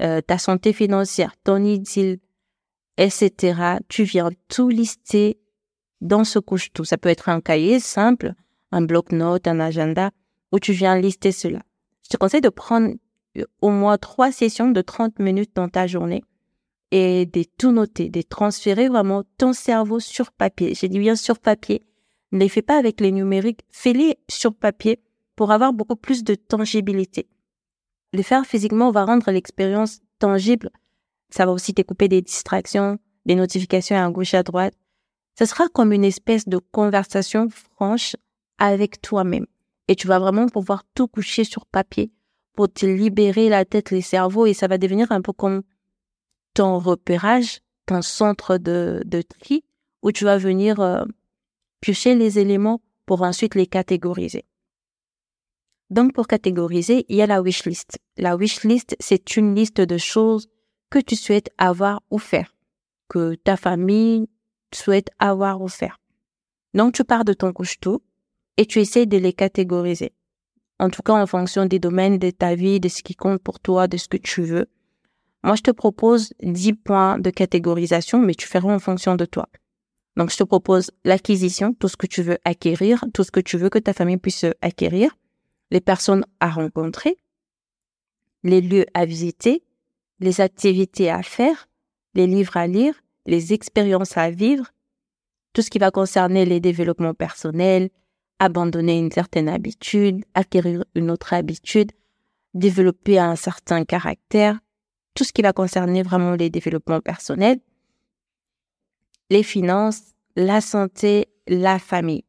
euh, 0.00 0.20
ta 0.20 0.38
santé 0.38 0.72
financière, 0.72 1.34
ton 1.44 1.62
idylle, 1.62 2.18
etc. 2.96 3.78
Tu 3.88 4.04
viens 4.04 4.30
tout 4.48 4.68
lister 4.68 5.38
dans 6.00 6.24
ce 6.24 6.38
couche-tout. 6.38 6.84
Ça 6.84 6.98
peut 6.98 7.08
être 7.08 7.28
un 7.28 7.40
cahier 7.40 7.80
simple, 7.80 8.34
un 8.72 8.82
bloc-notes, 8.82 9.46
un 9.46 9.60
agenda, 9.60 10.10
où 10.52 10.58
tu 10.58 10.72
viens 10.72 10.98
lister 10.98 11.32
cela. 11.32 11.62
Je 12.04 12.10
te 12.10 12.16
conseille 12.16 12.40
de 12.40 12.48
prendre 12.48 12.94
euh, 13.36 13.44
au 13.60 13.70
moins 13.70 13.98
trois 13.98 14.32
sessions 14.32 14.70
de 14.70 14.80
30 14.80 15.18
minutes 15.18 15.52
dans 15.54 15.68
ta 15.68 15.86
journée 15.86 16.22
et 16.90 17.26
de 17.26 17.44
tout 17.58 17.72
noter, 17.72 18.08
de 18.08 18.22
transférer 18.22 18.88
vraiment 18.88 19.24
ton 19.38 19.52
cerveau 19.52 20.00
sur 20.00 20.32
papier. 20.32 20.74
J'ai 20.74 20.88
dit 20.88 20.98
bien 20.98 21.16
sur 21.16 21.38
papier. 21.38 21.86
Ne 22.32 22.40
les 22.40 22.48
fais 22.48 22.62
pas 22.62 22.78
avec 22.78 23.00
les 23.00 23.12
numériques, 23.12 23.62
fais-les 23.70 24.18
sur 24.28 24.54
papier 24.54 25.00
pour 25.36 25.52
avoir 25.52 25.72
beaucoup 25.72 25.96
plus 25.96 26.24
de 26.24 26.34
tangibilité. 26.34 27.28
Le 28.12 28.22
faire 28.22 28.46
physiquement 28.46 28.90
va 28.90 29.04
rendre 29.04 29.30
l'expérience 29.30 30.00
tangible. 30.18 30.70
Ça 31.30 31.44
va 31.44 31.52
aussi 31.52 31.74
t'écouper 31.74 32.08
des 32.08 32.22
distractions, 32.22 32.98
des 33.26 33.34
notifications 33.34 33.96
à 33.96 34.10
gauche 34.10 34.34
à 34.34 34.42
droite. 34.42 34.74
Ce 35.38 35.44
sera 35.44 35.68
comme 35.68 35.92
une 35.92 36.04
espèce 36.04 36.48
de 36.48 36.58
conversation 36.58 37.48
franche 37.50 38.16
avec 38.58 39.02
toi-même. 39.02 39.46
Et 39.88 39.94
tu 39.94 40.06
vas 40.06 40.18
vraiment 40.18 40.46
pouvoir 40.46 40.82
tout 40.94 41.08
coucher 41.08 41.44
sur 41.44 41.66
papier 41.66 42.10
pour 42.54 42.72
te 42.72 42.86
libérer 42.86 43.48
la 43.48 43.64
tête, 43.64 43.90
les 43.90 44.00
cerveaux 44.00 44.46
et 44.46 44.54
ça 44.54 44.66
va 44.66 44.78
devenir 44.78 45.12
un 45.12 45.20
peu 45.20 45.32
comme 45.32 45.62
ton 46.56 46.78
repérage, 46.78 47.60
ton 47.84 48.00
centre 48.00 48.56
de, 48.56 49.02
de 49.04 49.20
tri 49.20 49.62
où 50.02 50.10
tu 50.10 50.24
vas 50.24 50.38
venir 50.38 50.80
euh, 50.80 51.04
piocher 51.80 52.14
les 52.14 52.38
éléments 52.38 52.80
pour 53.04 53.22
ensuite 53.22 53.54
les 53.54 53.66
catégoriser. 53.66 54.46
Donc, 55.90 56.14
pour 56.14 56.26
catégoriser, 56.26 57.04
il 57.08 57.16
y 57.16 57.22
a 57.22 57.26
la 57.26 57.42
wish 57.42 57.66
list. 57.66 57.98
La 58.16 58.36
wish 58.36 58.64
list, 58.64 58.96
c'est 59.00 59.36
une 59.36 59.54
liste 59.54 59.82
de 59.82 59.98
choses 59.98 60.48
que 60.90 60.98
tu 60.98 61.14
souhaites 61.14 61.50
avoir 61.58 62.02
ou 62.10 62.18
faire, 62.18 62.56
que 63.08 63.34
ta 63.34 63.58
famille 63.58 64.28
souhaite 64.72 65.10
avoir 65.18 65.60
ou 65.60 65.68
faire. 65.68 66.00
Donc, 66.72 66.94
tu 66.94 67.04
pars 67.04 67.26
de 67.26 67.34
ton 67.34 67.52
couche-tout 67.52 68.02
et 68.56 68.64
tu 68.64 68.80
essaies 68.80 69.06
de 69.06 69.18
les 69.18 69.34
catégoriser. 69.34 70.12
En 70.78 70.88
tout 70.88 71.02
cas, 71.02 71.20
en 71.20 71.26
fonction 71.26 71.66
des 71.66 71.78
domaines 71.78 72.18
de 72.18 72.30
ta 72.30 72.54
vie, 72.54 72.80
de 72.80 72.88
ce 72.88 73.02
qui 73.02 73.14
compte 73.14 73.42
pour 73.42 73.60
toi, 73.60 73.88
de 73.88 73.98
ce 73.98 74.08
que 74.08 74.16
tu 74.16 74.42
veux. 74.42 74.66
Moi, 75.46 75.54
je 75.54 75.62
te 75.62 75.70
propose 75.70 76.32
10 76.42 76.72
points 76.72 77.20
de 77.20 77.30
catégorisation, 77.30 78.18
mais 78.18 78.34
tu 78.34 78.48
feras 78.48 78.74
en 78.74 78.80
fonction 78.80 79.14
de 79.14 79.24
toi. 79.24 79.48
Donc, 80.16 80.32
je 80.32 80.36
te 80.36 80.42
propose 80.42 80.90
l'acquisition, 81.04 81.72
tout 81.72 81.86
ce 81.86 81.96
que 81.96 82.08
tu 82.08 82.20
veux 82.22 82.38
acquérir, 82.44 83.04
tout 83.14 83.22
ce 83.22 83.30
que 83.30 83.38
tu 83.38 83.56
veux 83.56 83.68
que 83.68 83.78
ta 83.78 83.92
famille 83.92 84.16
puisse 84.16 84.44
acquérir 84.60 85.16
les 85.70 85.80
personnes 85.80 86.26
à 86.40 86.50
rencontrer, 86.50 87.16
les 88.42 88.60
lieux 88.60 88.86
à 88.92 89.04
visiter, 89.04 89.62
les 90.18 90.40
activités 90.40 91.10
à 91.10 91.22
faire, 91.22 91.68
les 92.14 92.26
livres 92.26 92.56
à 92.56 92.66
lire, 92.66 93.00
les 93.24 93.52
expériences 93.52 94.16
à 94.16 94.32
vivre, 94.32 94.72
tout 95.52 95.62
ce 95.62 95.70
qui 95.70 95.78
va 95.78 95.92
concerner 95.92 96.44
les 96.44 96.58
développements 96.58 97.14
personnels, 97.14 97.90
abandonner 98.40 98.98
une 98.98 99.12
certaine 99.12 99.48
habitude, 99.48 100.24
acquérir 100.34 100.84
une 100.96 101.08
autre 101.08 101.34
habitude, 101.34 101.92
développer 102.52 103.20
un 103.20 103.36
certain 103.36 103.84
caractère, 103.84 104.58
tout 105.16 105.24
ce 105.24 105.32
qui 105.32 105.42
va 105.42 105.52
concerner 105.52 106.04
vraiment 106.04 106.34
les 106.34 106.50
développements 106.50 107.00
personnels, 107.00 107.58
les 109.30 109.42
finances, 109.42 110.02
la 110.36 110.60
santé, 110.60 111.28
la 111.48 111.80
famille. 111.80 112.24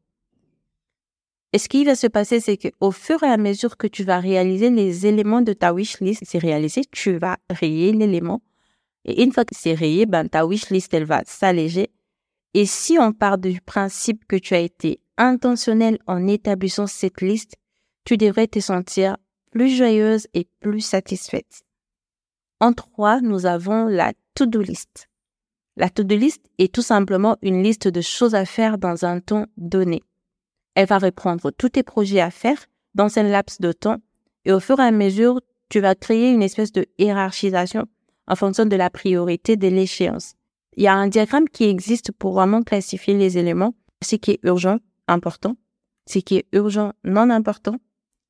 Et 1.52 1.58
ce 1.58 1.68
qui 1.68 1.84
va 1.84 1.94
se 1.94 2.06
passer, 2.06 2.40
c'est 2.40 2.56
qu'au 2.56 2.90
fur 2.90 3.22
et 3.22 3.28
à 3.28 3.36
mesure 3.36 3.76
que 3.76 3.86
tu 3.86 4.04
vas 4.04 4.18
réaliser 4.18 4.70
les 4.70 5.06
éléments 5.06 5.42
de 5.42 5.52
ta 5.52 5.72
wish 5.72 6.00
list, 6.00 6.22
c'est 6.26 6.38
réalisé, 6.38 6.82
tu 6.90 7.18
vas 7.18 7.36
rayer 7.48 7.92
l'élément. 7.92 8.42
Et 9.04 9.22
une 9.22 9.32
fois 9.32 9.44
que 9.44 9.54
c'est 9.54 9.74
rayé, 9.74 10.04
ben, 10.06 10.28
ta 10.28 10.44
wish 10.44 10.70
list, 10.70 10.92
elle 10.92 11.04
va 11.04 11.22
s'alléger. 11.24 11.90
Et 12.54 12.66
si 12.66 12.98
on 12.98 13.12
part 13.12 13.38
du 13.38 13.60
principe 13.60 14.26
que 14.26 14.36
tu 14.36 14.54
as 14.54 14.60
été 14.60 15.00
intentionnel 15.16 15.98
en 16.06 16.26
établissant 16.26 16.86
cette 16.86 17.20
liste, 17.20 17.54
tu 18.04 18.16
devrais 18.16 18.46
te 18.46 18.60
sentir 18.60 19.16
plus 19.50 19.76
joyeuse 19.76 20.26
et 20.34 20.46
plus 20.60 20.80
satisfaite. 20.80 21.67
En 22.60 22.72
trois, 22.72 23.20
nous 23.20 23.46
avons 23.46 23.86
la 23.86 24.12
to-do 24.34 24.60
list. 24.60 25.08
La 25.76 25.88
to-do 25.90 26.16
list 26.16 26.42
est 26.58 26.74
tout 26.74 26.82
simplement 26.82 27.36
une 27.42 27.62
liste 27.62 27.86
de 27.86 28.00
choses 28.00 28.34
à 28.34 28.44
faire 28.44 28.78
dans 28.78 29.04
un 29.04 29.20
temps 29.20 29.46
donné. 29.56 30.02
Elle 30.74 30.88
va 30.88 30.98
reprendre 30.98 31.50
tous 31.52 31.68
tes 31.68 31.84
projets 31.84 32.20
à 32.20 32.30
faire 32.30 32.58
dans 32.94 33.16
un 33.18 33.22
laps 33.22 33.60
de 33.60 33.70
temps 33.70 33.98
et 34.44 34.52
au 34.52 34.60
fur 34.60 34.80
et 34.80 34.84
à 34.84 34.90
mesure, 34.90 35.40
tu 35.68 35.78
vas 35.80 35.94
créer 35.94 36.32
une 36.32 36.42
espèce 36.42 36.72
de 36.72 36.86
hiérarchisation 36.98 37.86
en 38.26 38.34
fonction 38.34 38.66
de 38.66 38.76
la 38.76 38.90
priorité 38.90 39.56
de 39.56 39.68
l'échéance. 39.68 40.34
Il 40.76 40.82
y 40.82 40.88
a 40.88 40.94
un 40.94 41.08
diagramme 41.08 41.48
qui 41.48 41.64
existe 41.64 42.12
pour 42.12 42.32
vraiment 42.32 42.62
classifier 42.62 43.14
les 43.14 43.38
éléments, 43.38 43.74
ce 44.02 44.16
qui 44.16 44.32
est 44.32 44.40
urgent, 44.42 44.78
important, 45.06 45.56
ce 46.06 46.18
qui 46.18 46.36
est 46.36 46.46
urgent 46.52 46.92
non 47.04 47.30
important, 47.30 47.76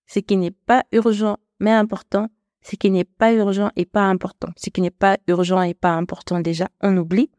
ce 0.07 0.19
qui 0.19 0.37
n'est 0.37 0.51
pas 0.51 0.85
urgent 0.93 1.38
mais 1.61 1.73
important, 1.73 2.29
ce 2.62 2.77
qui 2.77 2.90
n'est 2.90 3.05
pas 3.05 3.33
urgent 3.33 3.71
et 3.77 3.87
pas 3.87 4.05
important. 4.05 4.49
Ce 4.57 4.71
qui 4.71 4.81
n'est 4.81 4.90
pas 4.90 5.18
urgent 5.27 5.62
et 5.62 5.75
pas 5.75 5.94
important 5.94 6.40
déjà, 6.40 6.68
on 6.81 6.97
oublie. 6.97 7.31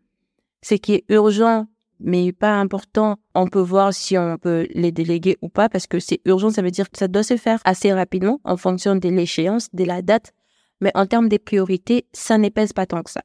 Ce 0.61 0.75
qui 0.75 0.93
est 0.93 1.05
urgent 1.09 1.67
mais 1.99 2.31
pas 2.31 2.59
important, 2.59 3.17
on 3.35 3.47
peut 3.47 3.59
voir 3.59 3.93
si 3.93 4.17
on 4.17 4.37
peut 4.37 4.67
les 4.73 4.91
déléguer 4.91 5.37
ou 5.41 5.49
pas 5.49 5.69
parce 5.69 5.85
que 5.85 5.99
c'est 5.99 6.21
urgent, 6.25 6.49
ça 6.49 6.61
veut 6.61 6.71
dire 6.71 6.89
que 6.89 6.97
ça 6.97 7.07
doit 7.07 7.23
se 7.23 7.37
faire 7.37 7.59
assez 7.65 7.93
rapidement 7.93 8.39
en 8.45 8.57
fonction 8.57 8.95
de 8.95 9.09
l'échéance, 9.09 9.67
de 9.73 9.83
la 9.83 10.01
date. 10.01 10.31
Mais 10.81 10.91
en 10.95 11.05
termes 11.05 11.27
des 11.27 11.39
priorités, 11.39 12.07
ça 12.13 12.37
n'épaisse 12.37 12.71
pas 12.71 12.85
tant 12.85 13.03
que 13.03 13.11
ça. 13.11 13.21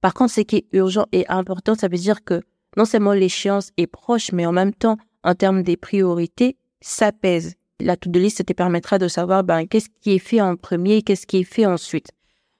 Par 0.00 0.14
contre, 0.14 0.32
ce 0.32 0.42
qui 0.42 0.56
est 0.56 0.66
urgent 0.72 1.06
et 1.10 1.26
important, 1.28 1.74
ça 1.74 1.88
veut 1.88 1.98
dire 1.98 2.22
que 2.22 2.40
non 2.76 2.84
seulement 2.84 3.12
l'échéance 3.12 3.70
est 3.76 3.86
proche, 3.88 4.30
mais 4.32 4.46
en 4.46 4.52
même 4.52 4.74
temps, 4.74 4.96
en 5.24 5.34
termes 5.34 5.62
des 5.62 5.76
priorités, 5.76 6.56
ça 6.80 7.10
pèse. 7.10 7.54
La 7.80 7.96
to-do 7.96 8.20
list 8.20 8.44
te 8.44 8.52
permettra 8.52 8.98
de 8.98 9.08
savoir 9.08 9.44
ben, 9.44 9.66
qu'est-ce 9.66 9.88
qui 10.00 10.12
est 10.12 10.18
fait 10.18 10.40
en 10.40 10.56
premier, 10.56 11.02
qu'est-ce 11.02 11.26
qui 11.26 11.38
est 11.38 11.44
fait 11.44 11.66
ensuite. 11.66 12.10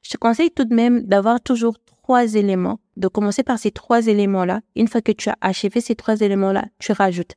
Je 0.03 0.11
te 0.11 0.16
conseille 0.16 0.50
tout 0.50 0.64
de 0.64 0.74
même 0.74 1.03
d'avoir 1.03 1.40
toujours 1.40 1.77
trois 2.03 2.35
éléments, 2.35 2.81
de 2.96 3.09
commencer 3.09 3.42
par 3.42 3.59
ces 3.59 3.70
trois 3.70 4.07
éléments-là. 4.07 4.61
Une 4.77 4.88
fois 4.88 5.00
que 5.00 5.12
tu 5.12 5.31
as 5.31 5.37
achevé 5.40 5.81
ces 5.81 5.94
trois 5.94 6.20
éléments-là, 6.20 6.66
tu 6.79 6.92
rajoutes. 6.92 7.35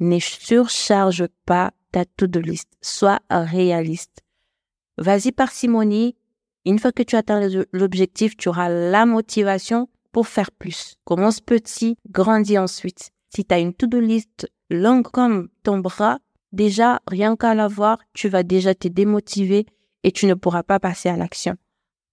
Ne 0.00 0.18
surcharge 0.18 1.26
pas 1.46 1.72
ta 1.92 2.04
to-do 2.04 2.40
list. 2.40 2.68
Sois 2.80 3.20
réaliste. 3.30 4.20
Vas-y 4.98 5.32
parcimonie. 5.32 6.16
Une 6.64 6.78
fois 6.78 6.92
que 6.92 7.02
tu 7.02 7.16
atteins 7.16 7.48
l'objectif, 7.72 8.36
tu 8.36 8.48
auras 8.48 8.68
la 8.68 9.06
motivation 9.06 9.88
pour 10.12 10.28
faire 10.28 10.50
plus. 10.50 10.96
Commence 11.04 11.40
petit, 11.40 11.96
grandis 12.10 12.58
ensuite. 12.58 13.10
Si 13.34 13.44
tu 13.44 13.54
as 13.54 13.58
une 13.58 13.72
to-do 13.72 13.98
list 14.00 14.50
longue 14.70 15.08
comme 15.08 15.48
ton 15.62 15.78
bras, 15.78 16.18
déjà, 16.52 17.00
rien 17.06 17.36
qu'à 17.36 17.54
la 17.54 17.68
voir, 17.68 17.98
tu 18.12 18.28
vas 18.28 18.42
déjà 18.42 18.74
te 18.74 18.88
démotiver 18.88 19.66
et 20.04 20.12
tu 20.12 20.26
ne 20.26 20.34
pourras 20.34 20.62
pas 20.62 20.80
passer 20.80 21.08
à 21.08 21.16
l'action. 21.16 21.56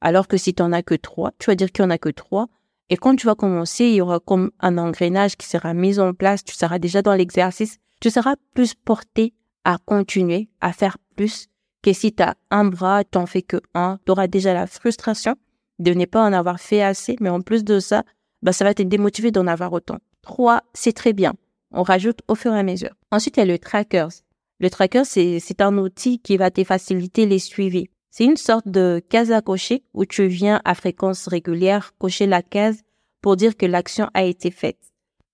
Alors 0.02 0.28
que 0.28 0.38
si 0.38 0.54
tu 0.54 0.64
n'en 0.64 0.72
as 0.72 0.84
que 0.84 0.96
trois, 0.96 1.32
tu 1.40 1.50
vas 1.50 1.56
dire 1.56 1.72
qu'il 1.72 1.84
n'y 1.84 1.88
en 1.88 1.96
a 1.96 1.98
que 1.98 2.10
trois. 2.10 2.48
Et 2.90 2.98
quand 2.98 3.16
tu 3.16 3.28
vas 3.28 3.36
commencer, 3.36 3.86
il 3.86 3.96
y 3.96 4.02
aura 4.02 4.20
comme 4.20 4.52
un 4.60 4.78
engrenage 4.78 5.36
qui 5.36 5.48
sera 5.48 5.74
mis 5.74 6.00
en 6.00 6.14
place. 6.14 6.44
Tu 6.44 6.56
seras 6.56 6.80
déjà 6.80 7.02
dans 7.02 7.14
l'exercice. 7.14 7.78
Tu 8.02 8.10
seras 8.10 8.36
plus 8.54 8.74
porté 8.74 9.34
à 9.64 9.78
continuer, 9.78 10.50
à 10.62 10.74
faire 10.74 10.98
plus 11.16 11.48
que 11.84 11.94
si 11.94 12.14
tu 12.14 12.24
as 12.24 12.36
un 12.50 12.66
bras, 12.66 13.04
tu 13.04 13.18
n'en 13.18 13.26
fais 13.26 13.42
que 13.42 13.58
un. 13.74 14.00
Tu 14.06 14.12
auras 14.12 14.28
déjà 14.28 14.54
la 14.54 14.68
frustration 14.68 15.36
de 15.78 15.94
ne 15.94 16.06
pas 16.06 16.24
en 16.24 16.34
avoir 16.34 16.60
fait 16.60 16.82
assez. 16.82 17.16
Mais 17.20 17.30
en 17.30 17.42
plus 17.42 17.64
de 17.64 17.80
ça, 17.80 18.04
bah, 18.42 18.54
ça 18.54 18.66
va 18.66 18.74
te 18.74 18.84
démotiver 18.84 19.32
d'en 19.32 19.48
avoir 19.48 19.74
autant. 19.74 19.98
Trois, 20.22 20.64
c'est 20.74 20.94
très 20.94 21.14
bien. 21.14 21.34
On 21.72 21.84
rajoute 21.84 22.22
au 22.28 22.36
fur 22.36 22.54
et 22.54 22.60
à 22.60 22.64
mesure. 22.64 22.96
Ensuite, 23.12 23.38
il 23.38 23.42
y 23.42 23.44
a 23.44 23.46
le 23.46 23.60
trackers. 23.60 24.10
Le 24.60 24.70
tracker, 24.70 25.06
c'est 25.06 25.62
un 25.62 25.78
outil 25.78 26.20
qui 26.20 26.36
va 26.36 26.52
te 26.52 26.64
faciliter 26.66 27.26
les 27.26 27.40
suivis. 27.40 27.88
C'est 28.12 28.26
une 28.26 28.36
sorte 28.36 28.68
de 28.68 29.02
case 29.08 29.32
à 29.32 29.42
cocher 29.42 29.84
où 29.94 30.06
tu 30.06 30.28
viens 30.28 30.60
à 30.66 30.76
fréquence 30.76 31.28
régulière 31.28 31.94
cocher 31.98 32.28
la 32.28 32.42
case 32.42 32.82
pour 33.22 33.38
dire 33.38 33.56
que 33.56 33.66
l'action 33.66 34.10
a 34.14 34.24
été 34.24 34.52
faite. 34.52 34.80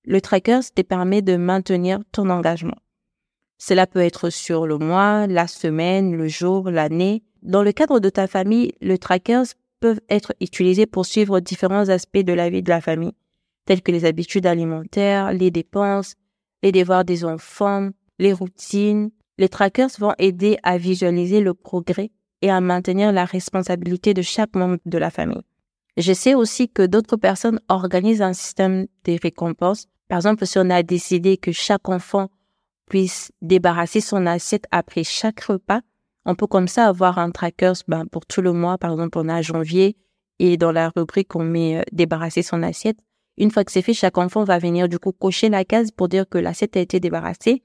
Le 0.06 0.22
tracker 0.22 0.60
te 0.76 0.84
permet 0.84 1.24
de 1.24 1.38
maintenir 1.38 2.00
ton 2.12 2.30
engagement. 2.30 2.78
Cela 3.58 3.88
peut 3.88 4.02
être 4.02 4.30
sur 4.30 4.68
le 4.68 4.78
mois, 4.78 5.26
la 5.26 5.48
semaine, 5.48 6.16
le 6.16 6.28
jour, 6.28 6.70
l'année. 6.70 7.24
Dans 7.42 7.64
le 7.64 7.72
cadre 7.72 8.00
de 8.00 8.10
ta 8.10 8.28
famille, 8.28 8.74
le 8.82 8.98
trackers 8.98 9.46
peuvent 9.80 10.02
être 10.10 10.34
utilisés 10.40 10.86
pour 10.86 11.06
suivre 11.06 11.40
différents 11.40 11.90
aspects 11.90 12.18
de 12.18 12.34
la 12.34 12.50
vie 12.50 12.62
de 12.62 12.70
la 12.70 12.82
famille, 12.82 13.14
tels 13.66 13.82
que 13.82 13.92
les 13.92 14.06
habitudes 14.06 14.46
alimentaires, 14.46 15.34
les 15.34 15.50
dépenses, 15.50 16.16
les 16.62 16.72
devoirs 16.72 17.06
des 17.06 17.26
enfants, 17.26 17.90
les 18.20 18.34
routines. 18.34 19.12
Les 19.38 19.50
trackers 19.50 19.90
vont 20.00 20.14
aider 20.18 20.58
à 20.64 20.78
visualiser 20.78 21.42
le 21.42 21.54
progrès 21.54 22.12
et 22.42 22.50
à 22.50 22.62
maintenir 22.62 23.12
la 23.12 23.26
responsabilité 23.26 24.14
de 24.14 24.22
chaque 24.22 24.56
membre 24.56 24.78
de 24.86 24.98
la 24.98 25.10
famille. 25.10 25.42
Je 25.98 26.14
sais 26.14 26.36
aussi 26.36 26.70
que 26.70 26.86
d'autres 26.86 27.18
personnes 27.18 27.60
organisent 27.70 28.22
un 28.22 28.34
système 28.34 28.88
de 29.06 29.18
récompenses. 29.22 29.88
Par 30.08 30.18
exemple, 30.18 30.46
si 30.46 30.58
on 30.60 30.70
a 30.70 30.84
décidé 30.84 31.38
que 31.38 31.52
chaque 31.52 31.90
enfant 31.90 32.30
puisse 32.88 33.32
débarrasser 33.42 34.02
son 34.02 34.26
assiette 34.26 34.66
après 34.72 35.04
chaque 35.04 35.42
repas, 35.42 35.82
on 36.26 36.36
peut 36.36 36.48
comme 36.48 36.68
ça 36.68 36.88
avoir 36.88 37.18
un 37.18 37.32
tracker 37.32 37.74
ben, 37.88 38.06
pour 38.06 38.26
tout 38.26 38.42
le 38.42 38.52
mois. 38.52 38.78
Par 38.78 38.92
exemple, 38.92 39.18
on 39.20 39.30
a 39.30 39.42
janvier 39.42 39.96
et 40.40 40.58
dans 40.58 40.72
la 40.72 40.92
rubrique, 40.96 41.36
on 41.36 41.44
met 41.44 41.78
euh, 41.78 41.84
débarrasser 41.92 42.42
son 42.42 42.62
assiette. 42.62 42.98
Une 43.38 43.52
fois 43.52 43.64
que 43.64 43.72
c'est 43.72 43.82
fait, 43.82 43.94
chaque 43.94 44.18
enfant 44.18 44.44
va 44.44 44.60
venir 44.60 44.90
du 44.90 45.00
coup 45.00 45.12
cocher 45.12 45.50
la 45.50 45.66
case 45.66 45.92
pour 45.92 46.08
dire 46.08 46.28
que 46.28 46.38
l'assiette 46.38 46.78
a 46.78 46.80
été 46.80 47.00
débarrassée 47.00 47.64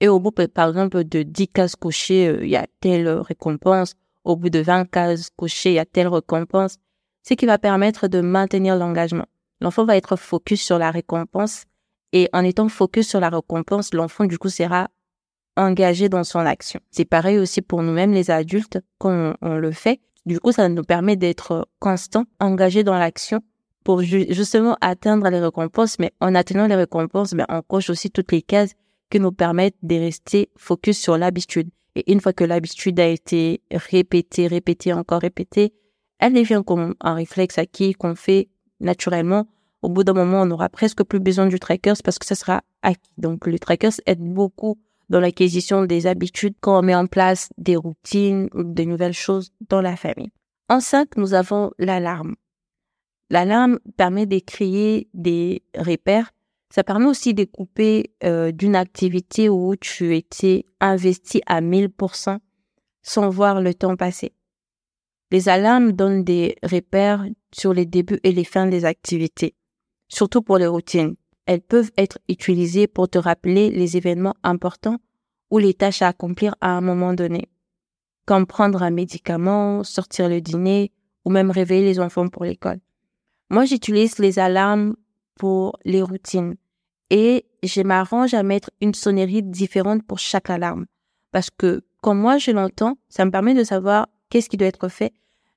et 0.00 0.08
au 0.08 0.20
bout, 0.20 0.30
par 0.30 0.68
exemple, 0.68 1.04
de 1.04 1.22
10 1.22 1.48
cases 1.48 1.76
cochées, 1.76 2.28
euh, 2.28 2.44
il 2.44 2.50
y 2.50 2.56
a 2.56 2.66
telle 2.80 3.08
récompense. 3.08 3.94
Au 4.24 4.36
bout 4.36 4.50
de 4.50 4.58
20 4.58 4.90
cases 4.90 5.30
cochées, 5.30 5.70
il 5.70 5.74
y 5.74 5.78
a 5.78 5.86
telle 5.86 6.08
récompense. 6.08 6.76
Ce 7.22 7.34
qui 7.34 7.46
va 7.46 7.58
permettre 7.58 8.08
de 8.08 8.20
maintenir 8.20 8.76
l'engagement. 8.76 9.26
L'enfant 9.60 9.84
va 9.84 9.96
être 9.96 10.16
focus 10.16 10.62
sur 10.62 10.78
la 10.78 10.90
récompense. 10.90 11.64
Et 12.12 12.28
en 12.32 12.44
étant 12.44 12.68
focus 12.68 13.08
sur 13.08 13.20
la 13.20 13.30
récompense, 13.30 13.94
l'enfant, 13.94 14.26
du 14.26 14.38
coup, 14.38 14.48
sera 14.48 14.88
engagé 15.56 16.08
dans 16.08 16.24
son 16.24 16.40
action. 16.40 16.80
C'est 16.90 17.06
pareil 17.06 17.38
aussi 17.38 17.62
pour 17.62 17.82
nous-mêmes, 17.82 18.12
les 18.12 18.30
adultes, 18.30 18.78
quand 18.98 19.34
on, 19.40 19.54
le 19.54 19.72
fait. 19.72 20.00
Du 20.26 20.38
coup, 20.40 20.52
ça 20.52 20.68
nous 20.68 20.82
permet 20.82 21.16
d'être 21.16 21.68
constant, 21.78 22.24
engagé 22.40 22.84
dans 22.84 22.98
l'action 22.98 23.40
pour 23.82 24.02
justement 24.02 24.76
atteindre 24.80 25.28
les 25.30 25.40
récompenses. 25.40 25.98
Mais 25.98 26.12
en 26.20 26.34
atteignant 26.34 26.66
les 26.66 26.74
récompenses, 26.74 27.32
ben, 27.32 27.46
on 27.48 27.62
coche 27.62 27.88
aussi 27.88 28.10
toutes 28.10 28.32
les 28.32 28.42
cases 28.42 28.74
qui 29.10 29.20
nous 29.20 29.32
permettent 29.32 29.76
de 29.82 29.96
rester 29.96 30.50
focus 30.56 30.98
sur 30.98 31.16
l'habitude. 31.16 31.70
Et 31.94 32.12
une 32.12 32.20
fois 32.20 32.32
que 32.32 32.44
l'habitude 32.44 33.00
a 33.00 33.06
été 33.06 33.62
répétée, 33.70 34.46
répétée, 34.46 34.92
encore 34.92 35.20
répétée, 35.20 35.72
elle 36.18 36.34
devient 36.34 36.62
comme 36.66 36.94
un 37.00 37.14
réflexe 37.14 37.58
acquis 37.58 37.94
qu'on 37.94 38.14
fait 38.14 38.48
naturellement. 38.80 39.46
Au 39.82 39.88
bout 39.88 40.04
d'un 40.04 40.14
moment, 40.14 40.42
on 40.42 40.46
n'aura 40.46 40.68
presque 40.68 41.04
plus 41.04 41.20
besoin 41.20 41.46
du 41.46 41.58
trackers 41.58 41.96
parce 42.04 42.18
que 42.18 42.26
ça 42.26 42.34
sera 42.34 42.62
acquis. 42.82 43.10
Donc, 43.18 43.46
le 43.46 43.58
trackers 43.58 44.00
aide 44.06 44.22
beaucoup 44.22 44.78
dans 45.08 45.20
l'acquisition 45.20 45.84
des 45.84 46.06
habitudes 46.06 46.54
quand 46.60 46.78
on 46.78 46.82
met 46.82 46.94
en 46.94 47.06
place 47.06 47.50
des 47.58 47.76
routines 47.76 48.48
ou 48.54 48.64
de 48.64 48.82
nouvelles 48.82 49.12
choses 49.12 49.52
dans 49.68 49.80
la 49.80 49.96
famille. 49.96 50.32
En 50.68 50.80
cinq, 50.80 51.16
nous 51.16 51.34
avons 51.34 51.70
l'alarme. 51.78 52.34
L'alarme 53.30 53.78
permet 53.96 54.26
de 54.26 54.38
créer 54.38 55.08
des 55.14 55.62
repères 55.76 56.32
ça 56.70 56.84
permet 56.84 57.06
aussi 57.06 57.34
de 57.34 57.44
couper 57.44 58.12
euh, 58.24 58.52
d'une 58.52 58.76
activité 58.76 59.48
où 59.48 59.76
tu 59.76 60.16
étais 60.16 60.66
investi 60.80 61.40
à 61.46 61.60
1000% 61.60 62.38
sans 63.02 63.30
voir 63.30 63.60
le 63.60 63.72
temps 63.72 63.96
passer. 63.96 64.32
Les 65.30 65.48
alarmes 65.48 65.92
donnent 65.92 66.24
des 66.24 66.56
repères 66.62 67.24
sur 67.52 67.72
les 67.72 67.86
débuts 67.86 68.20
et 68.22 68.32
les 68.32 68.44
fins 68.44 68.66
des 68.66 68.84
activités, 68.84 69.54
surtout 70.08 70.42
pour 70.42 70.58
les 70.58 70.66
routines. 70.66 71.16
Elles 71.46 71.62
peuvent 71.62 71.92
être 71.96 72.18
utilisées 72.28 72.86
pour 72.86 73.08
te 73.08 73.18
rappeler 73.18 73.70
les 73.70 73.96
événements 73.96 74.34
importants 74.42 74.98
ou 75.50 75.58
les 75.58 75.74
tâches 75.74 76.02
à 76.02 76.08
accomplir 76.08 76.56
à 76.60 76.70
un 76.70 76.80
moment 76.80 77.14
donné, 77.14 77.48
comme 78.24 78.46
prendre 78.46 78.82
un 78.82 78.90
médicament, 78.90 79.84
sortir 79.84 80.28
le 80.28 80.40
dîner 80.40 80.92
ou 81.24 81.30
même 81.30 81.50
réveiller 81.50 81.84
les 81.84 82.00
enfants 82.00 82.28
pour 82.28 82.44
l'école. 82.44 82.80
Moi, 83.50 83.64
j'utilise 83.64 84.18
les 84.18 84.40
alarmes 84.40 84.96
pour 85.36 85.78
les 85.84 86.02
routines. 86.02 86.56
Et 87.10 87.46
je 87.62 87.82
m'arrange 87.82 88.34
à 88.34 88.42
mettre 88.42 88.70
une 88.80 88.94
sonnerie 88.94 89.42
différente 89.42 90.02
pour 90.02 90.18
chaque 90.18 90.50
alarme. 90.50 90.86
Parce 91.30 91.50
que 91.50 91.84
quand 92.02 92.14
moi 92.14 92.38
je 92.38 92.50
l'entends, 92.50 92.98
ça 93.08 93.24
me 93.24 93.30
permet 93.30 93.54
de 93.54 93.64
savoir 93.64 94.08
qu'est-ce 94.30 94.48
qui 94.48 94.56
doit 94.56 94.68
être 94.68 94.88
fait. 94.88 95.12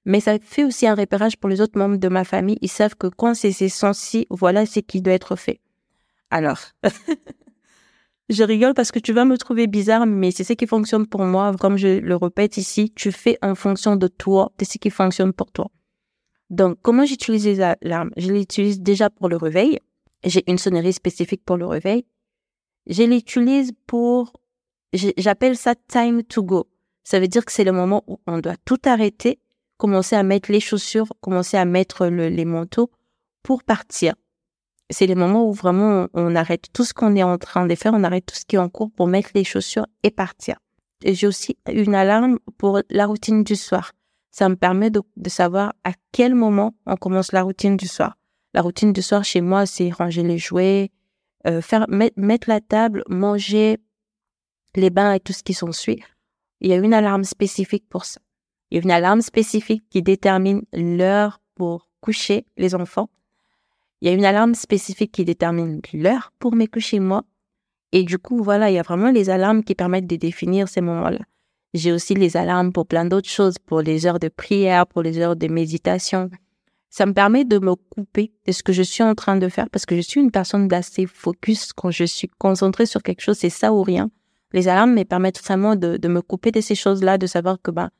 Mais 0.05 0.19
ça 0.19 0.37
fait 0.39 0.63
aussi 0.63 0.87
un 0.87 0.95
repérage 0.95 1.37
pour 1.37 1.49
les 1.49 1.61
autres 1.61 1.77
membres 1.77 1.97
de 1.97 2.07
ma 2.07 2.23
famille. 2.23 2.57
Ils 2.61 2.69
savent 2.69 2.95
que 2.95 3.07
quand 3.07 3.33
c'est 3.33 3.51
ces 3.51 3.69
sons-ci, 3.69 4.27
voilà 4.29 4.65
ce 4.65 4.79
qui 4.79 5.01
doit 5.01 5.13
être 5.13 5.35
fait. 5.35 5.59
Alors, 6.31 6.59
je 8.29 8.43
rigole 8.43 8.73
parce 8.73 8.91
que 8.91 8.99
tu 8.99 9.13
vas 9.13 9.25
me 9.25 9.37
trouver 9.37 9.67
bizarre, 9.67 10.05
mais 10.05 10.31
c'est 10.31 10.43
ce 10.43 10.53
qui 10.53 10.67
fonctionne 10.67 11.07
pour 11.07 11.23
moi. 11.25 11.53
Comme 11.59 11.77
je 11.77 11.99
le 11.99 12.15
répète 12.15 12.57
ici, 12.57 12.91
tu 12.95 13.11
fais 13.11 13.37
en 13.41 13.55
fonction 13.55 13.95
de 13.95 14.07
toi, 14.07 14.51
de 14.57 14.65
ce 14.65 14.77
qui 14.77 14.89
fonctionne 14.89 15.33
pour 15.33 15.51
toi. 15.51 15.69
Donc, 16.49 16.77
comment 16.81 17.05
j'utilise 17.05 17.45
les 17.45 17.61
alarmes 17.61 18.11
Je 18.17 18.31
les 18.31 18.41
utilise 18.41 18.81
déjà 18.81 19.09
pour 19.09 19.29
le 19.29 19.37
réveil. 19.37 19.79
J'ai 20.23 20.43
une 20.49 20.57
sonnerie 20.57 20.93
spécifique 20.93 21.43
pour 21.45 21.57
le 21.57 21.65
réveil. 21.65 22.05
Je 22.87 23.03
l'utilise 23.03 23.71
pour, 23.85 24.33
j'appelle 24.93 25.55
ça 25.55 25.75
time 25.75 26.23
to 26.23 26.43
go. 26.43 26.67
Ça 27.03 27.19
veut 27.19 27.27
dire 27.27 27.45
que 27.45 27.51
c'est 27.51 27.63
le 27.63 27.71
moment 27.71 28.03
où 28.07 28.19
on 28.27 28.39
doit 28.39 28.57
tout 28.65 28.79
arrêter, 28.85 29.39
commencer 29.77 30.15
à 30.15 30.23
mettre 30.23 30.51
les 30.51 30.59
chaussures, 30.59 31.07
commencer 31.21 31.57
à 31.57 31.65
mettre 31.65 32.07
les 32.07 32.45
manteaux 32.45 32.91
pour 33.43 33.63
partir. 33.63 34.15
C'est 34.89 35.07
le 35.07 35.15
moment 35.15 35.47
où 35.47 35.53
vraiment 35.53 36.07
on, 36.13 36.35
arrête 36.35 36.65
tout 36.73 36.83
ce 36.83 36.93
qu'on 36.93 37.15
est 37.15 37.23
en 37.23 37.37
train 37.37 37.67
de 37.67 37.75
faire, 37.75 37.93
on 37.93 38.03
arrête 38.03 38.25
tout 38.25 38.35
ce 38.35 38.45
qui 38.45 38.55
est 38.55 38.59
en 38.59 38.69
cours 38.69 38.91
pour 38.91 39.07
mettre 39.07 39.29
les 39.35 39.43
chaussures 39.43 39.85
et 40.01 40.09
partir. 40.09 40.57
J'ai 41.05 41.27
aussi 41.27 41.57
une 41.71 41.95
alarme 41.95 42.39
pour 42.57 42.81
la 42.89 43.05
routine 43.05 43.43
du 43.43 43.55
soir. 43.55 43.93
Ça 44.31 44.47
me 44.49 44.55
permet 44.55 44.91
de, 44.91 45.01
savoir 45.27 45.73
à 45.83 45.91
quel 46.11 46.35
moment 46.35 46.75
on 46.85 46.95
commence 46.95 47.31
la 47.31 47.41
routine 47.41 47.77
du 47.77 47.87
soir. 47.87 48.15
La 48.53 48.61
routine 48.61 48.93
du 48.93 49.01
soir 49.01 49.23
chez 49.23 49.41
moi, 49.41 49.65
c'est 49.65 49.89
ranger 49.89 50.23
les 50.23 50.37
jouets, 50.37 50.91
euh, 51.47 51.61
faire 51.61 51.85
mettre, 51.89 52.49
la 52.49 52.61
table, 52.61 53.03
manger, 53.07 53.77
les 54.75 54.89
bains 54.89 55.13
et 55.13 55.19
tout 55.19 55.33
ce 55.33 55.43
qui 55.43 55.53
s'ensuit, 55.53 56.03
il 56.61 56.69
y 56.69 56.73
a 56.73 56.75
une 56.75 56.93
alarme 56.93 57.23
spécifique 57.23 57.87
pour 57.89 58.05
ça. 58.05 58.19
Il 58.69 58.75
y 58.75 58.79
a 58.79 58.83
une 58.83 58.91
alarme 58.91 59.21
spécifique 59.21 59.83
qui 59.89 60.01
détermine 60.01 60.63
l'heure 60.73 61.41
pour 61.55 61.89
coucher 62.01 62.45
les 62.57 62.75
enfants. 62.75 63.09
Il 64.01 64.07
y 64.07 64.11
a 64.11 64.13
une 64.13 64.25
alarme 64.25 64.55
spécifique 64.55 65.11
qui 65.11 65.25
détermine 65.25 65.81
l'heure 65.93 66.31
pour 66.39 66.55
me 66.55 66.65
coucher 66.65 66.99
moi. 66.99 67.23
Et 67.91 68.03
du 68.03 68.19
coup, 68.19 68.43
voilà, 68.43 68.69
il 68.69 68.75
y 68.75 68.79
a 68.79 68.83
vraiment 68.83 69.09
les 69.09 69.29
alarmes 69.29 69.63
qui 69.63 69.73
permettent 69.73 70.07
de 70.07 70.15
définir 70.15 70.67
ces 70.67 70.81
moments-là. 70.81 71.19
J'ai 71.73 71.91
aussi 71.91 72.15
les 72.15 72.35
alarmes 72.35 72.73
pour 72.73 72.87
plein 72.87 73.05
d'autres 73.05 73.29
choses, 73.29 73.57
pour 73.59 73.81
les 73.81 74.05
heures 74.05 74.19
de 74.19 74.27
prière, 74.27 74.87
pour 74.87 75.03
les 75.03 75.19
heures 75.19 75.35
de 75.35 75.47
méditation. 75.47 76.29
Ça 76.89 77.05
me 77.05 77.13
permet 77.13 77.45
de 77.45 77.59
me 77.59 77.75
couper 77.75 78.31
de 78.47 78.51
ce 78.51 78.63
que 78.63 78.73
je 78.73 78.81
suis 78.81 79.03
en 79.03 79.13
train 79.13 79.37
de 79.37 79.47
faire 79.47 79.69
parce 79.69 79.85
que 79.85 79.95
je 79.95 80.01
suis 80.01 80.19
une 80.19 80.31
personne 80.31 80.67
d'assez 80.67 81.05
focus 81.05 81.71
quand 81.73 81.91
je 81.91 82.05
suis 82.05 82.29
concentrée 82.39 82.87
sur 82.87 83.03
quelque 83.03 83.21
chose, 83.21 83.37
c'est 83.37 83.51
ça 83.51 83.71
ou 83.71 83.83
rien. 83.83 84.09
Les 84.53 84.67
alarmes 84.67 84.95
me 84.95 85.03
permettent 85.03 85.43
vraiment 85.43 85.75
de, 85.75 85.97
de 85.97 86.07
me 86.07 86.21
couper 86.21 86.51
de 86.51 86.61
ces 86.61 86.73
choses-là, 86.73 87.19
de 87.19 87.27
savoir 87.27 87.61
que 87.61 87.69
ben, 87.69 87.91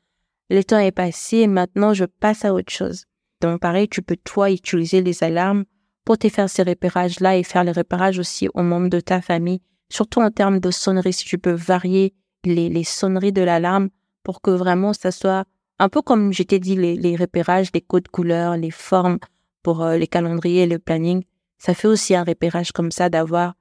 le 0.48 0.64
temps 0.64 0.80
est 0.80 0.90
passé 0.90 1.38
et 1.38 1.46
maintenant 1.46 1.94
je 1.94 2.04
passe 2.04 2.44
à 2.44 2.52
autre 2.52 2.72
chose. 2.72 3.04
Donc 3.40 3.60
pareil, 3.60 3.88
tu 3.88 4.02
peux 4.02 4.16
toi 4.16 4.50
utiliser 4.50 5.00
les 5.00 5.22
alarmes 5.22 5.64
pour 6.04 6.18
te 6.18 6.28
faire 6.28 6.50
ces 6.50 6.64
repérages-là 6.64 7.36
et 7.36 7.44
faire 7.44 7.62
les 7.62 7.70
repérages 7.70 8.18
aussi 8.18 8.48
aux 8.54 8.62
membres 8.62 8.88
de 8.88 8.98
ta 8.98 9.20
famille, 9.20 9.62
surtout 9.88 10.20
en 10.20 10.32
termes 10.32 10.58
de 10.58 10.72
sonnerie, 10.72 11.12
si 11.12 11.24
tu 11.24 11.38
peux 11.38 11.52
varier 11.52 12.14
les, 12.44 12.68
les 12.68 12.84
sonneries 12.84 13.32
de 13.32 13.42
l'alarme 13.42 13.90
pour 14.22 14.40
que 14.40 14.50
vraiment 14.50 14.92
ça 14.92 15.10
soit 15.10 15.44
un 15.78 15.88
peu 15.88 16.02
comme 16.02 16.32
je 16.32 16.42
t'ai 16.42 16.58
dit, 16.58 16.76
les, 16.76 16.94
les 16.94 17.16
repérages, 17.16 17.70
les 17.72 17.80
codes 17.80 18.08
couleurs, 18.08 18.56
les 18.56 18.70
formes 18.70 19.18
pour 19.62 19.82
euh, 19.82 19.96
les 19.96 20.06
calendriers 20.06 20.62
et 20.62 20.66
le 20.66 20.78
planning. 20.78 21.22
Ça 21.58 21.74
fait 21.74 21.88
aussi 21.88 22.14
un 22.14 22.22
repérage 22.22 22.72
comme 22.72 22.90
ça 22.90 23.08
d'avoir 23.08 23.54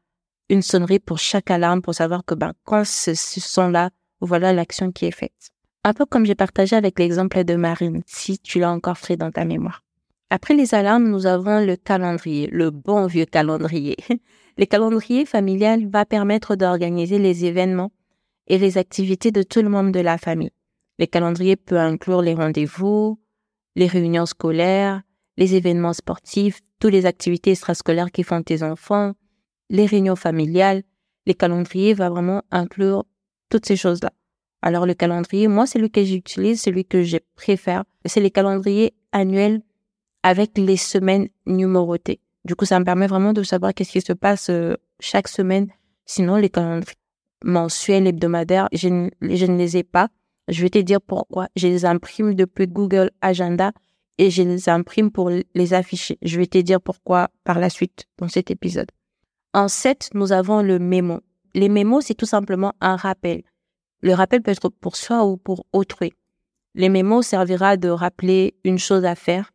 une 0.50 0.62
sonnerie 0.62 1.00
pour 1.00 1.18
chaque 1.18 1.50
alarme 1.50 1.82
pour 1.82 1.96
savoir 1.96 2.26
que 2.26 2.36
ben, 2.36 2.54
quand 2.65 2.86
ce, 2.86 3.13
ce 3.13 3.39
son-là, 3.39 3.89
voilà 4.20 4.52
l'action 4.52 4.92
qui 4.92 5.06
est 5.06 5.12
faite. 5.12 5.52
Un 5.86 5.94
peu 5.94 6.06
comme 6.06 6.26
j'ai 6.26 6.36
partagé 6.36 6.76
avec 6.76 7.00
l'exemple 7.00 7.44
de 7.46 7.56
Marine, 7.56 8.02
si 8.06 8.38
tu 8.38 8.60
l'as 8.60 8.72
encore 8.72 8.98
fait 8.98 9.15
dans 9.15 9.32
ta 9.32 9.46
mémoire. 9.46 9.84
Après 10.30 10.54
les 10.54 10.76
alarmes, 10.76 11.08
nous 11.08 11.26
avons 11.26 11.65
le 11.65 11.76
calendrier, 11.76 12.48
le 12.52 12.70
bon 12.70 13.08
vieux 13.08 13.26
calendrier. 13.26 13.98
Le 14.58 14.65
calendrier 14.65 15.26
familial 15.26 15.88
va 15.88 16.06
permettre 16.06 16.58
d'organiser 16.58 17.18
les 17.18 17.46
événements 17.46 17.94
et 18.50 18.58
les 18.58 18.78
activités 18.78 19.32
de 19.32 19.44
tout 19.44 19.62
le 19.62 19.70
monde 19.70 19.92
de 19.92 20.00
la 20.00 20.18
famille. 20.18 20.52
Le 20.98 21.06
calendrier 21.06 21.56
peut 21.56 21.80
inclure 21.80 22.22
les 22.22 22.34
rendez-vous, 22.34 23.20
les 23.76 23.88
réunions 23.88 24.26
scolaires, 24.26 25.02
les 25.38 25.56
événements 25.56 25.94
sportifs, 25.94 26.60
toutes 26.80 26.92
les 26.92 27.06
activités 27.06 27.52
extrascolaires 27.52 28.12
qui 28.12 28.24
font 28.24 28.42
tes 28.42 28.64
enfants, 28.64 29.14
les 29.70 29.86
réunions 29.86 30.16
familiales. 30.16 30.84
Le 31.26 31.34
calendrier 31.34 31.94
va 31.94 32.10
vraiment 32.10 32.42
inclure 32.52 33.06
toutes 33.50 33.66
ces 33.66 33.78
choses-là. 33.78 34.12
Alors 34.62 34.86
le 34.86 34.94
calendrier, 34.94 35.48
moi, 35.48 35.66
celui 35.66 35.90
que 35.90 36.04
j'utilise, 36.04 36.62
celui 36.62 36.84
que 36.84 37.04
je 37.04 37.18
préfère, 37.36 37.86
c'est 38.06 38.20
les 38.20 38.32
calendriers 38.32 38.94
annuels 39.12 39.62
avec 40.24 40.58
les 40.58 40.76
semaines 40.76 41.30
numérotées. 41.46 42.20
Du 42.44 42.56
coup, 42.56 42.66
ça 42.66 42.80
me 42.80 42.86
permet 42.86 43.08
vraiment 43.08 43.32
de 43.32 43.44
savoir 43.44 43.74
qu'est-ce 43.74 43.92
qui 43.92 44.02
se 44.02 44.14
passe 44.14 44.50
euh, 44.50 44.76
chaque 45.00 45.28
semaine. 45.28 45.68
Sinon, 46.06 46.36
les 46.36 46.50
calendriers 46.50 46.96
mensuels, 47.43 48.08
hebdomadaires, 48.08 48.69
je 48.71 48.89
ne, 48.89 49.10
je 49.21 49.45
ne 49.45 49.58
les 49.58 49.78
ai 49.78 49.84
pas. 49.84 50.10
Je 50.47 50.62
vais 50.62 50.69
te 50.69 50.80
dire 50.80 51.02
pourquoi. 51.02 51.47
Je 51.56 51.67
les 51.67 51.86
imprime 51.86 52.34
depuis 52.34 52.67
Google 52.67 53.12
Agenda 53.21 53.71
et 54.17 54.30
je 54.32 54.43
les 54.43 54.67
imprime 54.67 55.12
pour 55.12 55.30
les 55.30 55.73
afficher. 55.73 56.17
Je 56.21 56.38
vais 56.38 56.47
te 56.47 56.58
dire 56.58 56.82
pourquoi 56.82 57.30
par 57.43 57.60
la 57.60 57.69
suite 57.69 58.06
dans 58.17 58.28
cet 58.28 58.52
épisode. 58.52 58.91
En 59.54 59.67
7, 59.67 60.12
nous 60.13 60.32
avons 60.32 60.62
le 60.62 60.80
mémo. 60.80 61.21
Les 61.54 61.69
mémos, 61.69 62.06
c'est 62.06 62.15
tout 62.15 62.25
simplement 62.25 62.73
un 62.82 62.95
rappel. 62.95 63.43
Le 64.02 64.13
rappel 64.13 64.41
peut 64.41 64.52
être 64.52 64.69
pour 64.69 64.95
soi 64.95 65.25
ou 65.25 65.38
pour 65.38 65.65
autrui. 65.73 66.13
Les 66.75 66.89
mémos 66.89 67.25
servira 67.25 67.78
de 67.78 67.89
rappeler 67.89 68.56
une 68.63 68.78
chose 68.78 69.06
à 69.06 69.15
faire 69.15 69.52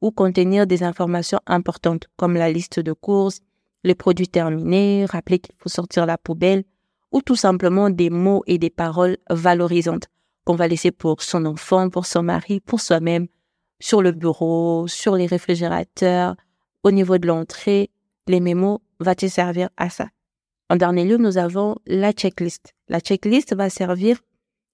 ou 0.00 0.10
contenir 0.10 0.66
des 0.66 0.82
informations 0.82 1.40
importantes 1.46 2.08
comme 2.16 2.34
la 2.34 2.50
liste 2.50 2.80
de 2.80 2.92
courses, 2.92 3.40
les 3.84 3.94
produits 3.94 4.28
terminés, 4.28 5.04
rappeler 5.06 5.38
qu'il 5.38 5.54
faut 5.58 5.68
sortir 5.68 6.06
la 6.06 6.18
poubelle 6.18 6.64
ou 7.14 7.22
tout 7.22 7.36
simplement 7.36 7.90
des 7.90 8.10
mots 8.10 8.42
et 8.46 8.58
des 8.58 8.70
paroles 8.70 9.16
valorisantes 9.30 10.08
qu'on 10.44 10.56
va 10.56 10.68
laisser 10.68 10.90
pour 10.90 11.22
son 11.22 11.46
enfant, 11.46 11.88
pour 11.88 12.04
son 12.04 12.24
mari, 12.24 12.60
pour 12.60 12.80
soi-même, 12.80 13.28
sur 13.80 14.02
le 14.02 14.12
bureau, 14.12 14.88
sur 14.88 15.14
les 15.14 15.26
réfrigérateurs, 15.26 16.34
au 16.82 16.90
niveau 16.90 17.16
de 17.16 17.26
l'entrée. 17.26 17.90
Les 18.26 18.40
mémos 18.40 18.80
vont 19.00 19.14
te 19.14 19.28
servir 19.28 19.70
à 19.76 19.88
ça? 19.90 20.08
En 20.68 20.76
dernier 20.76 21.04
lieu, 21.04 21.16
nous 21.16 21.38
avons 21.38 21.76
la 21.86 22.12
checklist. 22.12 22.74
La 22.88 23.00
checklist 23.00 23.54
va 23.54 23.70
servir 23.70 24.18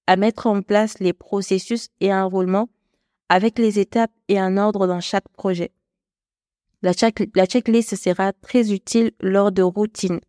à 0.07 0.17
mettre 0.17 0.47
en 0.47 0.63
place 0.63 0.99
les 0.99 1.13
processus 1.13 1.89
et 2.01 2.11
un 2.11 2.25
roulement 2.25 2.69
avec 3.29 3.59
les 3.59 3.79
étapes 3.79 4.13
et 4.29 4.39
un 4.39 4.57
ordre 4.57 4.87
dans 4.87 5.01
chaque 5.01 5.29
projet. 5.29 5.73
La, 6.83 6.93
la 7.35 7.47
checklist 7.47 7.95
sera 7.97 8.33
très 8.33 8.73
utile 8.73 9.13
lors 9.21 9.53
de 9.53 9.63
routines. 9.63 10.21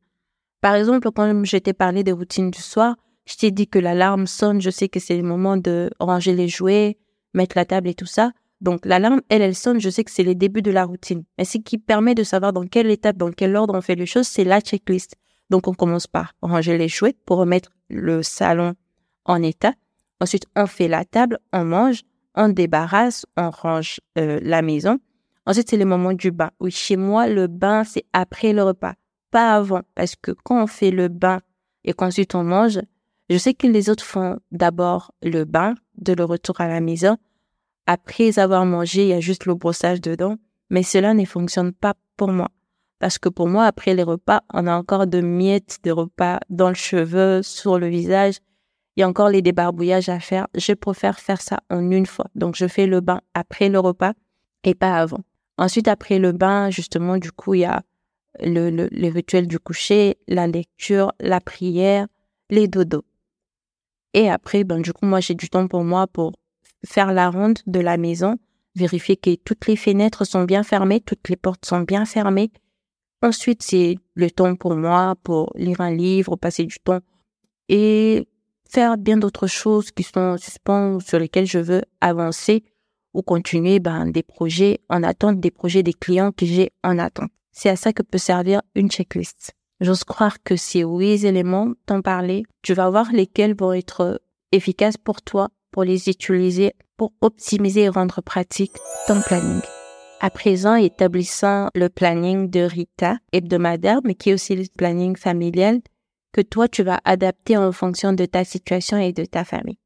Par 0.61 0.75
exemple, 0.75 1.09
quand 1.11 1.43
je 1.43 1.57
t'ai 1.57 1.73
parlé 1.73 2.03
des 2.03 2.11
routines 2.11 2.51
du 2.51 2.61
soir, 2.61 2.95
je 3.25 3.35
t'ai 3.35 3.51
dit 3.51 3.67
que 3.67 3.79
l'alarme 3.79 4.27
sonne, 4.27 4.61
je 4.61 4.69
sais 4.69 4.89
que 4.89 4.99
c'est 4.99 5.17
le 5.17 5.23
moment 5.23 5.57
de 5.57 5.89
ranger 5.99 6.33
les 6.33 6.47
jouets, 6.47 6.97
mettre 7.33 7.57
la 7.57 7.65
table 7.65 7.87
et 7.87 7.93
tout 7.93 8.05
ça. 8.05 8.31
Donc 8.61 8.85
l'alarme, 8.85 9.21
elle, 9.29 9.41
elle 9.41 9.55
sonne, 9.55 9.79
je 9.79 9.89
sais 9.89 10.03
que 10.03 10.11
c'est 10.11 10.23
le 10.23 10.35
début 10.35 10.61
de 10.61 10.69
la 10.69 10.85
routine. 10.85 11.23
Mais 11.37 11.45
ce 11.45 11.57
qui 11.57 11.79
permet 11.79 12.13
de 12.13 12.23
savoir 12.23 12.53
dans 12.53 12.67
quelle 12.67 12.91
étape, 12.91 13.17
dans 13.17 13.31
quel 13.31 13.55
ordre 13.55 13.75
on 13.75 13.81
fait 13.81 13.95
les 13.95 14.05
choses, 14.05 14.27
c'est 14.27 14.43
la 14.43 14.61
checklist. 14.61 15.15
Donc, 15.49 15.67
on 15.67 15.73
commence 15.73 16.07
par 16.07 16.33
ranger 16.41 16.77
les 16.77 16.87
jouets 16.87 17.15
pour 17.25 17.37
remettre 17.37 17.71
le 17.89 18.21
salon 18.21 18.75
en 19.25 19.41
état. 19.41 19.73
Ensuite, 20.19 20.45
on 20.55 20.67
fait 20.67 20.87
la 20.87 21.03
table, 21.03 21.39
on 21.51 21.65
mange, 21.65 22.03
on 22.35 22.49
débarrasse, 22.49 23.25
on 23.35 23.49
range 23.49 23.99
euh, 24.17 24.39
la 24.43 24.61
maison. 24.61 24.99
Ensuite, 25.45 25.69
c'est 25.69 25.77
le 25.77 25.85
moment 25.85 26.13
du 26.13 26.31
bain. 26.31 26.51
Oui, 26.59 26.71
chez 26.71 26.95
moi, 26.95 27.27
le 27.27 27.47
bain, 27.47 27.83
c'est 27.83 28.05
après 28.13 28.53
le 28.53 28.63
repas, 28.63 28.93
pas 29.31 29.55
avant. 29.55 29.81
Parce 29.95 30.15
que 30.15 30.31
quand 30.43 30.63
on 30.63 30.67
fait 30.67 30.91
le 30.91 31.07
bain 31.07 31.39
et 31.83 31.93
qu'ensuite 31.93 32.35
on 32.35 32.43
mange, 32.43 32.79
je 33.29 33.37
sais 33.37 33.53
que 33.53 33.67
les 33.67 33.89
autres 33.89 34.03
font 34.03 34.39
d'abord 34.51 35.13
le 35.23 35.45
bain, 35.45 35.75
de 35.97 36.13
le 36.13 36.25
retour 36.25 36.59
à 36.61 36.67
la 36.67 36.81
maison. 36.81 37.17
Après 37.87 38.37
avoir 38.37 38.65
mangé, 38.65 39.03
il 39.03 39.07
y 39.07 39.13
a 39.13 39.19
juste 39.19 39.45
le 39.45 39.55
brossage 39.55 40.01
dedans. 40.01 40.37
Mais 40.69 40.83
cela 40.83 41.13
ne 41.13 41.25
fonctionne 41.25 41.73
pas 41.73 41.95
pour 42.15 42.31
moi. 42.31 42.49
Parce 42.99 43.17
que 43.17 43.29
pour 43.29 43.47
moi, 43.47 43.65
après 43.65 43.93
les 43.95 44.03
repas, 44.03 44.41
on 44.53 44.67
a 44.67 44.75
encore 44.75 45.07
de 45.07 45.21
miettes 45.21 45.79
de 45.83 45.91
repas 45.91 46.39
dans 46.49 46.69
le 46.69 46.75
cheveu, 46.75 47.41
sur 47.41 47.79
le 47.79 47.87
visage. 47.87 48.35
Il 48.95 49.01
y 49.01 49.03
a 49.03 49.07
encore 49.07 49.29
les 49.29 49.41
débarbouillages 49.41 50.09
à 50.09 50.19
faire. 50.19 50.47
Je 50.55 50.73
préfère 50.73 51.19
faire 51.19 51.41
ça 51.41 51.57
en 51.69 51.89
une 51.89 52.05
fois. 52.05 52.27
Donc, 52.35 52.55
je 52.55 52.67
fais 52.67 52.85
le 52.85 53.01
bain 53.01 53.21
après 53.33 53.69
le 53.69 53.79
repas 53.79 54.13
et 54.63 54.75
pas 54.75 54.97
avant. 54.97 55.21
Ensuite, 55.57 55.87
après 55.87 56.19
le 56.19 56.31
bain, 56.31 56.69
justement, 56.69 57.17
du 57.17 57.31
coup, 57.31 57.53
il 57.53 57.61
y 57.61 57.65
a 57.65 57.81
le, 58.39 59.09
rituel 59.09 59.47
du 59.47 59.59
coucher, 59.59 60.17
la 60.27 60.47
lecture, 60.47 61.11
la 61.19 61.41
prière, 61.41 62.07
les 62.49 62.67
dodos. 62.67 63.05
Et 64.13 64.29
après, 64.29 64.63
ben, 64.63 64.81
du 64.81 64.93
coup, 64.93 65.05
moi, 65.05 65.19
j'ai 65.19 65.35
du 65.35 65.49
temps 65.49 65.67
pour 65.67 65.83
moi 65.83 66.07
pour 66.07 66.33
faire 66.85 67.13
la 67.13 67.29
ronde 67.29 67.59
de 67.67 67.79
la 67.79 67.97
maison, 67.97 68.37
vérifier 68.75 69.17
que 69.17 69.35
toutes 69.35 69.67
les 69.67 69.75
fenêtres 69.75 70.25
sont 70.25 70.43
bien 70.43 70.63
fermées, 70.63 71.01
toutes 71.01 71.29
les 71.29 71.35
portes 71.35 71.65
sont 71.65 71.81
bien 71.81 72.05
fermées, 72.05 72.51
Ensuite, 73.23 73.61
c'est 73.61 73.97
le 74.15 74.31
temps 74.31 74.55
pour 74.55 74.75
moi 74.75 75.15
pour 75.21 75.51
lire 75.55 75.79
un 75.81 75.91
livre, 75.91 76.35
passer 76.37 76.65
du 76.65 76.79
temps 76.79 77.01
et 77.69 78.27
faire 78.67 78.97
bien 78.97 79.17
d'autres 79.17 79.45
choses 79.45 79.91
qui 79.91 80.01
sont 80.01 80.37
suspens 80.37 80.99
sur 80.99 81.19
lesquelles 81.19 81.45
je 81.45 81.59
veux 81.59 81.83
avancer 81.99 82.63
ou 83.13 83.21
continuer 83.21 83.79
ben, 83.79 84.07
des 84.07 84.23
projets 84.23 84.79
en 84.89 85.03
attente 85.03 85.39
des 85.39 85.51
projets 85.51 85.83
des 85.83 85.93
clients 85.93 86.31
que 86.31 86.47
j'ai 86.47 86.71
en 86.83 86.97
attente. 86.97 87.29
C'est 87.51 87.69
à 87.69 87.75
ça 87.75 87.93
que 87.93 88.03
peut 88.03 88.17
servir 88.17 88.61
une 88.75 88.89
checklist. 88.89 89.51
J'ose 89.79 90.03
croire 90.03 90.43
que 90.43 90.55
ces 90.55 90.83
huit 90.83 91.25
éléments 91.25 91.73
t'en 91.85 92.01
parler, 92.01 92.43
tu 92.61 92.73
vas 92.73 92.89
voir 92.89 93.11
lesquels 93.11 93.55
vont 93.55 93.73
être 93.73 94.21
efficaces 94.51 94.97
pour 94.97 95.21
toi 95.21 95.49
pour 95.71 95.83
les 95.83 96.09
utiliser 96.09 96.73
pour 96.97 97.13
optimiser 97.21 97.81
et 97.81 97.89
rendre 97.89 98.21
pratique 98.21 98.77
ton 99.07 99.21
planning. 99.21 99.61
À 100.19 100.29
présent, 100.29 100.75
établissant 100.75 101.69
le 101.73 101.89
planning 101.89 102.47
de 102.47 102.59
Rita 102.59 103.17
hebdomadaire, 103.31 104.01
mais 104.03 104.13
qui 104.13 104.29
est 104.29 104.33
aussi 104.35 104.55
le 104.55 104.65
planning 104.77 105.15
familial 105.15 105.81
que 106.31 106.41
toi, 106.41 106.67
tu 106.67 106.83
vas 106.83 106.99
adapter 107.03 107.57
en 107.57 107.71
fonction 107.71 108.13
de 108.13 108.25
ta 108.25 108.43
situation 108.43 108.97
et 108.97 109.13
de 109.13 109.25
ta 109.25 109.43
famille. 109.43 109.79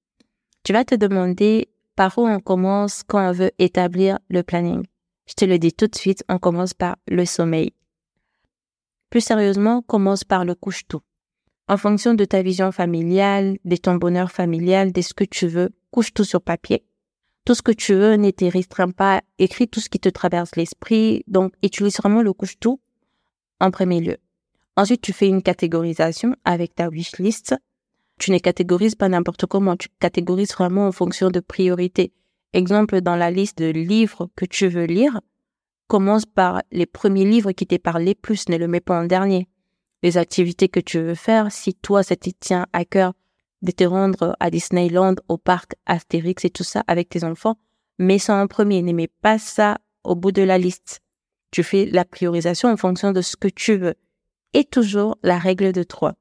Tu 0.64 0.74
vas 0.74 0.84
te 0.84 0.96
demander 0.96 1.70
par 1.96 2.18
où 2.18 2.28
on 2.28 2.40
commence 2.42 3.04
quand 3.04 3.30
on 3.30 3.32
veut 3.32 3.52
établir 3.60 4.20
le 4.30 4.44
planning. 4.44 4.84
Je 5.28 5.34
te 5.34 5.46
le 5.46 5.60
dis 5.60 5.74
tout 5.74 5.88
de 5.88 5.96
suite, 5.96 6.24
on 6.30 6.38
commence 6.38 6.74
par 6.74 6.98
le 7.08 7.26
sommeil. 7.26 7.74
Plus 9.10 9.22
sérieusement, 9.22 9.82
commence 9.82 10.24
par 10.24 10.46
le 10.46 10.56
couche-tout. 10.56 11.02
En 11.68 11.78
fonction 11.78 12.14
de 12.14 12.26
ta 12.26 12.42
vision 12.42 12.72
familiale, 12.72 13.58
de 13.66 13.76
ton 13.76 13.96
bonheur 13.96 14.32
familial, 14.32 14.92
de 14.92 15.02
ce 15.02 15.14
que 15.14 15.24
tu 15.24 15.48
veux, 15.48 15.72
couche 15.92 16.14
tout 16.14 16.24
sur 16.24 16.42
papier 16.42 16.84
tout 17.46 17.54
ce 17.54 17.62
que 17.62 17.72
tu 17.72 17.94
veux, 17.94 18.16
ne 18.16 18.32
te 18.32 18.44
restreint 18.46 18.90
pas, 18.90 19.22
écris 19.38 19.68
tout 19.68 19.80
ce 19.80 19.88
qui 19.88 20.00
te 20.00 20.10
traverse 20.10 20.56
l'esprit, 20.56 21.24
donc 21.28 21.54
utilise 21.62 21.98
vraiment 21.98 22.24
le 22.24 22.34
couche-tout 22.34 22.82
en 23.60 23.72
premier 23.72 24.02
lieu. 24.02 24.18
Ensuite, 24.76 25.02
tu 25.02 25.14
fais 25.14 25.28
une 25.28 25.44
catégorisation 25.44 26.36
avec 26.44 26.76
ta 26.76 26.90
wishlist. 26.90 27.56
Tu 28.20 28.32
ne 28.32 28.40
catégorises 28.40 28.96
pas 28.96 29.10
n'importe 29.10 29.46
comment, 29.46 29.78
tu 29.78 29.90
catégorises 30.00 30.54
vraiment 30.54 30.88
en 30.88 30.92
fonction 30.92 31.30
de 31.30 31.40
priorité. 31.40 32.12
Exemple, 32.54 33.02
dans 33.02 33.16
la 33.16 33.32
liste 33.32 33.58
de 33.58 33.70
livres 33.70 34.30
que 34.36 34.46
tu 34.46 34.68
veux 34.68 34.86
lire, 34.86 35.20
commence 35.88 36.26
par 36.26 36.62
les 36.72 36.86
premiers 36.86 37.26
livres 37.26 37.52
qui 37.52 37.68
t'aient 37.68 37.80
parlé 37.80 38.16
plus, 38.16 38.50
ne 38.50 38.58
le 38.58 38.68
mets 38.68 38.80
pas 38.80 39.00
en 39.00 39.06
dernier. 39.06 39.48
Les 40.04 40.18
activités 40.18 40.70
que 40.70 40.80
tu 40.80 41.00
veux 41.00 41.16
faire, 41.16 41.52
si 41.52 41.74
toi, 41.74 42.04
ça 42.04 42.16
te 42.16 42.30
tient 42.40 42.68
à 42.74 42.86
cœur 42.86 43.14
de 43.62 43.72
te 43.72 43.84
rendre 43.84 44.36
à 44.40 44.50
Disneyland, 44.50 45.16
au 45.28 45.38
parc 45.38 45.74
Astérix 45.86 46.46
et 46.46 46.50
tout 46.50 46.64
ça 46.64 46.84
avec 46.88 47.10
tes 47.10 47.24
enfants, 47.24 47.58
mets 47.98 48.20
ça 48.20 48.36
en 48.36 48.48
premier, 48.48 48.82
ne 48.82 48.94
mets 48.94 49.10
pas 49.22 49.40
ça 49.40 49.78
au 50.04 50.16
bout 50.16 50.32
de 50.32 50.42
la 50.42 50.58
liste. 50.58 51.02
Tu 51.52 51.64
fais 51.64 51.86
la 51.86 52.06
priorisation 52.06 52.70
en 52.70 52.78
fonction 52.78 53.12
de 53.12 53.22
ce 53.22 53.36
que 53.36 53.48
tu 53.48 53.78
veux. 53.78 53.96
Et 54.54 54.64
toujours 54.64 55.18
la 55.24 55.38
règle 55.38 55.72
de 55.72 55.84
trois. 55.84 56.14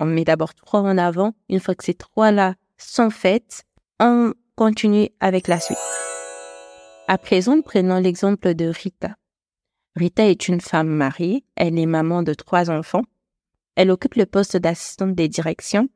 On 0.00 0.06
met 0.06 0.24
d'abord 0.24 0.54
trois 0.54 0.80
en 0.80 0.98
avant. 0.98 1.34
Une 1.48 1.60
fois 1.60 1.74
que 1.74 1.84
ces 1.84 1.94
trois-là 1.94 2.54
sont 2.76 3.10
faites, 3.10 3.64
on 4.00 4.32
continue 4.56 5.08
avec 5.18 5.48
la 5.48 5.58
suite. 5.58 5.78
À 7.08 7.18
présent, 7.18 7.60
prenons 7.60 7.98
l'exemple 7.98 8.54
de 8.54 8.66
Rita. 8.66 9.16
Rita 9.96 10.28
est 10.28 10.48
une 10.48 10.60
femme 10.60 10.88
mariée, 10.88 11.44
elle 11.56 11.78
est 11.78 11.86
maman 11.86 12.22
de 12.22 12.34
trois 12.34 12.70
enfants. 12.70 13.02
Elle 13.74 13.90
occupe 13.90 14.14
le 14.14 14.26
poste 14.26 14.56
d'assistante 14.56 15.14
des 15.14 15.28
directions. 15.28 15.88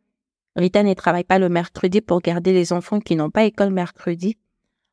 Rita 0.56 0.82
ne 0.82 0.94
travaille 0.94 1.24
pas 1.24 1.38
le 1.38 1.48
mercredi 1.48 2.00
pour 2.00 2.20
garder 2.20 2.52
les 2.52 2.72
enfants 2.72 3.00
qui 3.00 3.14
n'ont 3.14 3.30
pas 3.30 3.44
école 3.44 3.70
mercredi. 3.70 4.36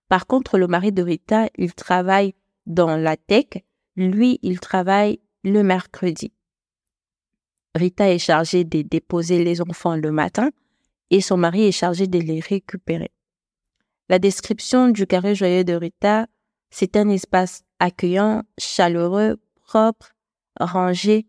Par 0.10 0.28
contre, 0.28 0.60
le 0.60 0.67
mari 0.67 0.91
de 0.91 1.01
Rita, 1.01 1.47
il 1.58 1.73
travaille 1.73 2.36
dans 2.67 2.95
la 2.95 3.17
tech. 3.17 3.63
Lui, 3.95 4.39
il 4.43 4.60
travaille 4.60 5.19
le 5.43 5.63
mercredi. 5.63 6.32
Rita 7.73 8.12
est 8.12 8.19
chargée 8.19 8.63
de 8.63 8.84
déposer 8.84 9.43
les 9.43 9.62
enfants 9.62 9.95
le 9.95 10.12
matin 10.12 10.51
et 11.10 11.21
son 11.21 11.38
mari 11.38 11.63
est 11.63 11.71
chargé 11.71 12.08
de 12.08 12.19
les 12.19 12.39
récupérer. 12.39 13.14
La 14.07 14.19
description 14.19 14.89
du 14.89 15.07
carré 15.07 15.33
joyeux 15.33 15.63
de 15.63 15.73
Rita, 15.73 16.27
c'est 16.69 16.95
un 16.95 17.09
espace 17.09 17.63
accueillant, 17.79 18.43
chaleureux, 18.59 19.37
propre, 19.63 20.13
rangé, 20.59 21.25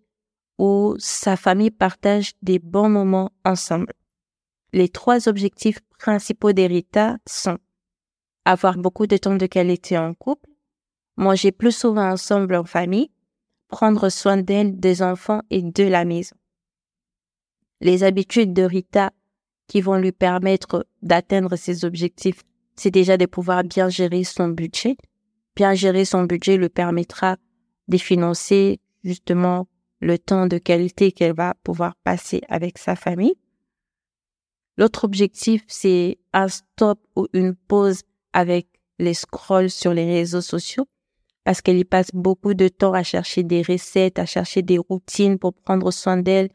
où 0.58 0.94
sa 0.98 1.36
famille 1.36 1.70
partage 1.70 2.32
des 2.42 2.58
bons 2.58 2.88
moments 2.88 3.32
ensemble. 3.44 3.92
Les 4.72 4.88
trois 4.88 5.28
objectifs 5.28 5.80
principaux 5.98 6.52
d'Erita 6.52 7.16
sont 7.26 7.58
avoir 8.44 8.76
beaucoup 8.76 9.06
de 9.06 9.16
temps 9.16 9.36
de 9.36 9.46
qualité 9.46 9.96
en 9.96 10.14
couple, 10.14 10.50
manger 11.16 11.52
plus 11.52 11.72
souvent 11.72 12.10
ensemble 12.10 12.54
en 12.54 12.64
famille, 12.64 13.10
prendre 13.68 14.08
soin 14.08 14.36
d'elle, 14.36 14.78
des 14.78 15.02
enfants 15.02 15.42
et 15.50 15.62
de 15.62 15.84
la 15.84 16.04
maison. 16.04 16.36
Les 17.80 18.04
habitudes 18.04 18.52
de 18.52 18.62
Rita 18.62 19.12
qui 19.66 19.80
vont 19.80 19.96
lui 19.96 20.12
permettre 20.12 20.86
d'atteindre 21.02 21.56
ses 21.56 21.84
objectifs 21.84 22.44
c'est 22.76 22.90
déjà 22.90 23.16
de 23.16 23.26
pouvoir 23.26 23.64
bien 23.64 23.88
gérer 23.88 24.24
son 24.24 24.48
budget. 24.48 24.96
Bien 25.54 25.74
gérer 25.74 26.04
son 26.04 26.24
budget 26.24 26.56
lui 26.56 26.68
permettra 26.68 27.36
de 27.88 27.96
financer 27.96 28.80
justement 29.04 29.68
le 30.00 30.18
temps 30.18 30.46
de 30.46 30.58
qualité 30.58 31.12
qu'elle 31.12 31.34
va 31.34 31.54
pouvoir 31.62 31.94
passer 32.04 32.42
avec 32.48 32.78
sa 32.78 32.96
famille. 32.96 33.36
L'autre 34.76 35.04
objectif, 35.04 35.62
c'est 35.68 36.18
un 36.34 36.48
stop 36.48 37.00
ou 37.16 37.26
une 37.32 37.54
pause 37.54 38.02
avec 38.32 38.68
les 38.98 39.14
scrolls 39.14 39.70
sur 39.70 39.94
les 39.94 40.04
réseaux 40.04 40.42
sociaux 40.42 40.86
parce 41.44 41.62
qu'elle 41.62 41.78
y 41.78 41.84
passe 41.84 42.10
beaucoup 42.12 42.54
de 42.54 42.66
temps 42.66 42.92
à 42.92 43.04
chercher 43.04 43.44
des 43.44 43.62
recettes, 43.62 44.18
à 44.18 44.26
chercher 44.26 44.62
des 44.62 44.78
routines 44.78 45.38
pour 45.38 45.54
prendre 45.54 45.92
soin 45.92 46.16
d'elle, 46.16 46.50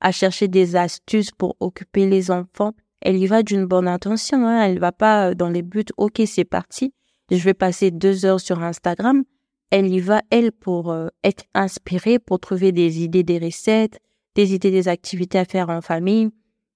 à 0.00 0.10
chercher 0.10 0.48
des 0.48 0.74
astuces 0.74 1.30
pour 1.30 1.54
occuper 1.60 2.08
les 2.08 2.30
enfants 2.30 2.72
elle 3.02 3.16
y 3.16 3.26
va 3.26 3.42
d'une 3.42 3.66
bonne 3.66 3.88
intention. 3.88 4.46
Hein. 4.46 4.62
Elle 4.62 4.78
va 4.78 4.92
pas 4.92 5.30
euh, 5.30 5.34
dans 5.34 5.48
les 5.48 5.62
buts, 5.62 5.84
ok, 5.96 6.22
c'est 6.26 6.44
parti, 6.44 6.92
je 7.30 7.44
vais 7.44 7.54
passer 7.54 7.90
deux 7.90 8.24
heures 8.24 8.40
sur 8.40 8.62
Instagram. 8.62 9.24
Elle 9.70 9.88
y 9.88 10.00
va, 10.00 10.20
elle, 10.30 10.52
pour 10.52 10.92
euh, 10.92 11.08
être 11.24 11.44
inspirée, 11.54 12.18
pour 12.18 12.40
trouver 12.40 12.72
des 12.72 13.02
idées 13.02 13.22
des 13.22 13.38
recettes, 13.38 13.98
des 14.34 14.54
idées 14.54 14.70
des 14.70 14.88
activités 14.88 15.38
à 15.38 15.44
faire 15.44 15.70
en 15.70 15.80
famille, 15.80 16.30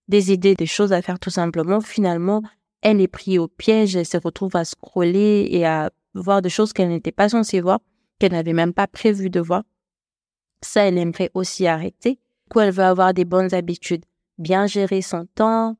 des 0.08 0.32
idées 0.32 0.54
des 0.54 0.66
choses 0.66 0.92
à 0.92 1.02
faire 1.02 1.18
tout 1.18 1.30
simplement. 1.30 1.80
Finalement, 1.80 2.42
elle 2.80 3.00
est 3.00 3.08
prise 3.08 3.38
au 3.38 3.48
piège, 3.48 3.96
elle 3.96 4.06
se 4.06 4.16
retrouve 4.16 4.56
à 4.56 4.64
scroller 4.64 5.46
et 5.50 5.66
à 5.66 5.90
voir 6.14 6.40
des 6.40 6.48
choses 6.48 6.72
qu'elle 6.72 6.88
n'était 6.88 7.12
pas 7.12 7.28
censée 7.28 7.60
voir, 7.60 7.80
qu'elle 8.18 8.32
n'avait 8.32 8.52
même 8.52 8.72
pas 8.72 8.86
prévu 8.86 9.28
de 9.28 9.40
voir. 9.40 9.62
Ça, 10.62 10.82
elle 10.88 10.96
aimerait 10.96 11.30
aussi 11.34 11.66
arrêter. 11.66 12.12
Du 12.12 12.50
coup, 12.50 12.60
elle 12.60 12.72
veut 12.72 12.84
avoir 12.84 13.12
des 13.12 13.24
bonnes 13.26 13.52
habitudes. 13.54 14.04
Bien 14.38 14.66
gérer 14.66 15.02
son 15.02 15.26
temps, 15.34 15.76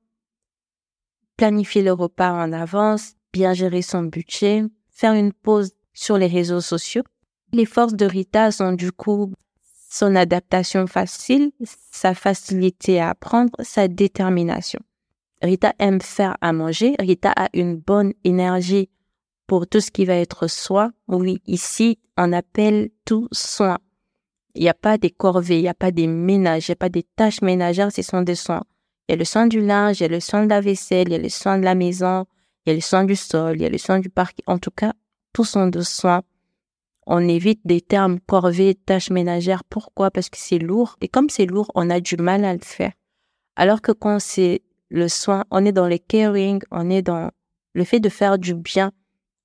planifier 1.36 1.82
le 1.82 1.92
repas 1.92 2.32
en 2.32 2.52
avance, 2.52 3.12
bien 3.32 3.52
gérer 3.52 3.82
son 3.82 4.02
budget, 4.04 4.64
faire 4.90 5.12
une 5.12 5.32
pause 5.32 5.72
sur 5.92 6.18
les 6.18 6.26
réseaux 6.26 6.60
sociaux. 6.60 7.02
Les 7.52 7.66
forces 7.66 7.94
de 7.94 8.06
Rita 8.06 8.50
sont 8.50 8.72
du 8.72 8.92
coup 8.92 9.32
son 9.88 10.16
adaptation 10.16 10.86
facile, 10.86 11.52
sa 11.90 12.14
facilité 12.14 13.00
à 13.00 13.10
apprendre, 13.10 13.52
sa 13.60 13.88
détermination. 13.88 14.80
Rita 15.42 15.74
aime 15.78 16.00
faire 16.00 16.36
à 16.40 16.52
manger. 16.52 16.96
Rita 16.98 17.32
a 17.36 17.48
une 17.52 17.76
bonne 17.76 18.12
énergie 18.24 18.90
pour 19.46 19.66
tout 19.66 19.80
ce 19.80 19.90
qui 19.90 20.04
va 20.04 20.14
être 20.14 20.48
soin. 20.48 20.92
Oui, 21.08 21.40
ici, 21.46 21.98
on 22.16 22.32
appelle 22.32 22.90
tout 23.04 23.28
soin. 23.32 23.78
Il 24.54 24.62
n'y 24.62 24.68
a 24.68 24.74
pas 24.74 24.98
des 24.98 25.10
corvées, 25.10 25.58
il 25.58 25.62
n'y 25.62 25.68
a 25.68 25.74
pas 25.74 25.90
des 25.90 26.06
ménages, 26.06 26.68
il 26.68 26.70
n'y 26.70 26.74
a 26.74 26.76
pas 26.76 26.88
des 26.88 27.02
tâches 27.02 27.42
ménagères, 27.42 27.92
ce 27.92 28.02
sont 28.02 28.22
des 28.22 28.34
soins. 28.34 28.64
Il 29.08 29.12
y 29.12 29.14
a 29.14 29.16
le 29.16 29.24
soin 29.24 29.46
du 29.46 29.60
linge, 29.60 30.00
il 30.00 30.02
y 30.02 30.06
a 30.06 30.08
le 30.08 30.20
soin 30.20 30.44
de 30.44 30.48
la 30.48 30.60
vaisselle, 30.60 31.08
il 31.08 31.12
y 31.12 31.14
a 31.16 31.18
le 31.18 31.28
soin 31.28 31.58
de 31.58 31.64
la 31.64 31.76
maison, 31.76 32.26
il 32.64 32.70
y 32.70 32.72
a 32.72 32.74
le 32.74 32.80
soin 32.80 33.04
du 33.04 33.14
sol, 33.14 33.56
il 33.56 33.62
y 33.62 33.66
a 33.66 33.68
le 33.68 33.78
soin 33.78 34.00
du 34.00 34.10
parc. 34.10 34.40
En 34.46 34.58
tout 34.58 34.72
cas, 34.72 34.92
tous 35.32 35.44
sont 35.44 35.68
de 35.68 35.80
soins. 35.82 36.22
On 37.06 37.28
évite 37.28 37.60
des 37.64 37.80
termes 37.80 38.18
corvées, 38.18 38.74
tâches 38.74 39.10
ménagères. 39.10 39.62
Pourquoi? 39.62 40.10
Parce 40.10 40.28
que 40.28 40.38
c'est 40.38 40.58
lourd. 40.58 40.96
Et 41.00 41.06
comme 41.06 41.30
c'est 41.30 41.46
lourd, 41.46 41.70
on 41.76 41.88
a 41.88 42.00
du 42.00 42.16
mal 42.16 42.44
à 42.44 42.52
le 42.52 42.64
faire. 42.64 42.92
Alors 43.54 43.80
que 43.80 43.92
quand 43.92 44.18
c'est 44.18 44.62
le 44.88 45.06
soin, 45.06 45.44
on 45.52 45.64
est 45.64 45.72
dans 45.72 45.86
le 45.86 45.98
caring, 45.98 46.60
on 46.72 46.90
est 46.90 47.02
dans 47.02 47.30
le 47.74 47.84
fait 47.84 48.00
de 48.00 48.08
faire 48.08 48.38
du 48.38 48.54
bien, 48.54 48.90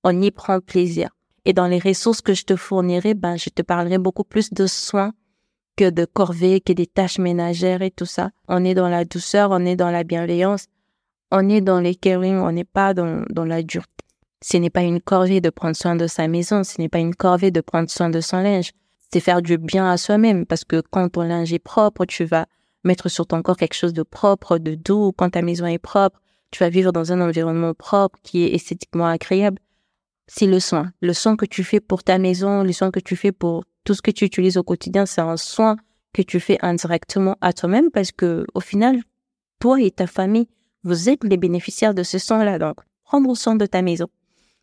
on 0.04 0.22
y 0.22 0.32
prend 0.32 0.60
plaisir. 0.60 1.10
Et 1.46 1.54
dans 1.54 1.68
les 1.68 1.80
ressources 1.80 2.22
que 2.22 2.34
je 2.34 2.46
te 2.46 2.56
fournirai, 2.56 3.14
ben, 3.14 3.38
je 3.38 3.50
te 3.50 3.62
parlerai 3.62 4.00
beaucoup 4.00 4.24
plus 4.24 4.52
de 4.52 4.66
soins 4.66 5.14
que 5.82 5.90
de 5.90 6.06
corvées, 6.06 6.62
que 6.62 6.74
des 6.74 6.86
tâches 6.86 7.18
ménagères 7.18 7.82
et 7.82 7.90
tout 7.90 8.06
ça. 8.06 8.30
On 8.48 8.64
est 8.64 8.76
dans 8.76 8.88
la 8.88 9.04
douceur, 9.04 9.50
on 9.50 9.66
est 9.66 9.76
dans 9.76 9.90
la 9.90 10.04
bienveillance, 10.04 10.68
on 11.32 11.50
est 11.50 11.62
dans 11.62 11.80
les 11.80 11.96
caring, 11.96 12.38
on 12.38 12.52
n'est 12.52 12.64
pas 12.64 12.94
dans, 12.94 13.26
dans 13.32 13.46
la 13.46 13.64
dureté. 13.64 13.90
Ce 14.44 14.58
n'est 14.58 14.70
pas 14.70 14.84
une 14.84 15.02
corvée 15.02 15.42
de 15.42 15.50
prendre 15.50 15.76
soin 15.76 15.96
de 15.96 16.06
sa 16.06 16.28
maison, 16.28 16.64
ce 16.64 16.80
n'est 16.80 16.88
pas 16.88 17.00
une 17.00 17.16
corvée 17.16 17.50
de 17.50 17.62
prendre 17.62 17.90
soin 17.90 18.12
de 18.12 18.22
son 18.22 18.42
linge. 18.42 18.74
C'est 19.12 19.22
faire 19.22 19.42
du 19.42 19.58
bien 19.58 19.90
à 19.90 19.98
soi-même 19.98 20.46
parce 20.46 20.66
que 20.66 20.84
quand 20.92 21.10
ton 21.10 21.24
linge 21.24 21.52
est 21.52 21.58
propre, 21.58 22.06
tu 22.06 22.26
vas 22.26 22.46
mettre 22.84 23.10
sur 23.10 23.26
ton 23.26 23.42
corps 23.42 23.58
quelque 23.58 23.74
chose 23.74 23.94
de 23.94 24.04
propre, 24.04 24.60
de 24.60 24.76
doux. 24.76 25.14
Quand 25.18 25.32
ta 25.32 25.42
maison 25.42 25.66
est 25.66 25.80
propre, 25.80 26.22
tu 26.52 26.60
vas 26.60 26.70
vivre 26.70 26.92
dans 26.92 27.12
un 27.12 27.22
environnement 27.22 27.74
propre 27.74 28.20
qui 28.22 28.44
est 28.44 28.54
esthétiquement 28.54 29.08
agréable. 29.08 29.58
C'est 30.28 30.46
le 30.46 30.60
soin. 30.60 30.92
Le 31.02 31.14
soin 31.14 31.36
que 31.36 31.46
tu 31.46 31.64
fais 31.64 31.80
pour 31.80 32.04
ta 32.04 32.20
maison, 32.20 32.62
le 32.62 32.72
soin 32.72 32.92
que 32.92 33.00
tu 33.00 33.16
fais 33.16 33.32
pour 33.32 33.64
tout 33.84 33.94
ce 33.94 34.02
que 34.02 34.12
tu 34.12 34.26
utilises 34.26 34.58
au 34.58 34.64
quotidien, 34.64 35.06
c'est 35.06 35.22
un 35.22 35.38
soin 35.38 35.76
que 36.14 36.22
tu 36.22 36.40
fais 36.40 36.58
indirectement 36.62 37.38
à 37.42 37.54
toi-même 37.54 37.90
parce 37.92 38.12
que 38.12 38.46
au 38.54 38.60
final, 38.60 39.00
toi 39.60 39.82
et 39.82 39.92
ta 39.92 40.08
famille, 40.08 40.48
vous 40.84 41.10
êtes 41.10 41.24
les 41.24 41.38
bénéficiaires 41.38 41.94
de 41.94 42.04
ce 42.04 42.18
soin-là. 42.18 42.60
Donc, 42.60 42.78
prendre 43.04 43.36
soin 43.36 43.56
de 43.56 43.66
ta 43.66 43.82
maison, 43.82 44.08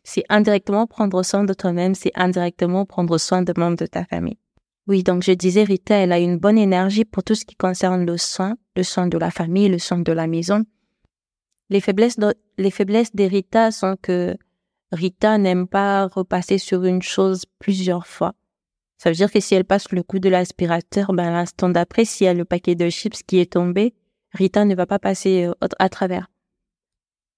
c'est 0.04 0.24
indirectement 0.28 0.86
prendre 0.86 1.22
soin 1.22 1.44
de 1.44 1.54
toi-même, 1.54 1.94
c'est 1.94 2.12
indirectement 2.14 2.84
prendre 2.84 3.18
soin 3.18 3.42
de 3.42 3.52
membres 3.56 3.76
de 3.76 3.86
ta 3.86 4.04
famille. 4.04 4.38
Oui, 4.86 5.02
donc 5.02 5.22
je 5.22 5.32
disais, 5.32 5.64
Rita, 5.64 5.96
elle 5.96 6.12
a 6.12 6.18
une 6.18 6.38
bonne 6.38 6.56
énergie 6.56 7.04
pour 7.04 7.22
tout 7.22 7.34
ce 7.34 7.44
qui 7.44 7.56
concerne 7.56 8.06
le 8.06 8.16
soin, 8.16 8.56
le 8.74 8.82
soin 8.82 9.06
de 9.06 9.18
la 9.18 9.30
famille, 9.30 9.68
le 9.68 9.78
soin 9.78 9.98
de 9.98 10.12
la 10.12 10.26
maison. 10.26 10.64
Les 11.68 11.82
faiblesses, 11.82 12.18
de, 12.18 12.34
les 12.56 12.70
faiblesses 12.70 13.14
des 13.14 13.26
Rita 13.26 13.70
sont 13.70 13.96
que 14.00 14.34
Rita 14.90 15.36
n'aime 15.36 15.68
pas 15.68 16.06
repasser 16.06 16.56
sur 16.56 16.84
une 16.84 17.02
chose 17.02 17.44
plusieurs 17.58 18.06
fois. 18.06 18.32
Ça 18.98 19.10
veut 19.10 19.16
dire 19.16 19.30
que 19.30 19.40
si 19.40 19.54
elle 19.54 19.64
passe 19.64 19.92
le 19.92 20.02
coup 20.02 20.18
de 20.18 20.28
l'aspirateur, 20.28 21.12
ben, 21.12 21.30
l'instant 21.30 21.68
d'après, 21.68 22.04
s'il 22.04 22.26
y 22.26 22.28
a 22.28 22.34
le 22.34 22.44
paquet 22.44 22.74
de 22.74 22.90
chips 22.90 23.22
qui 23.22 23.38
est 23.38 23.52
tombé, 23.52 23.94
Rita 24.32 24.64
ne 24.64 24.74
va 24.74 24.86
pas 24.86 24.98
passer 24.98 25.44
euh, 25.44 25.52
à 25.78 25.88
travers. 25.88 26.28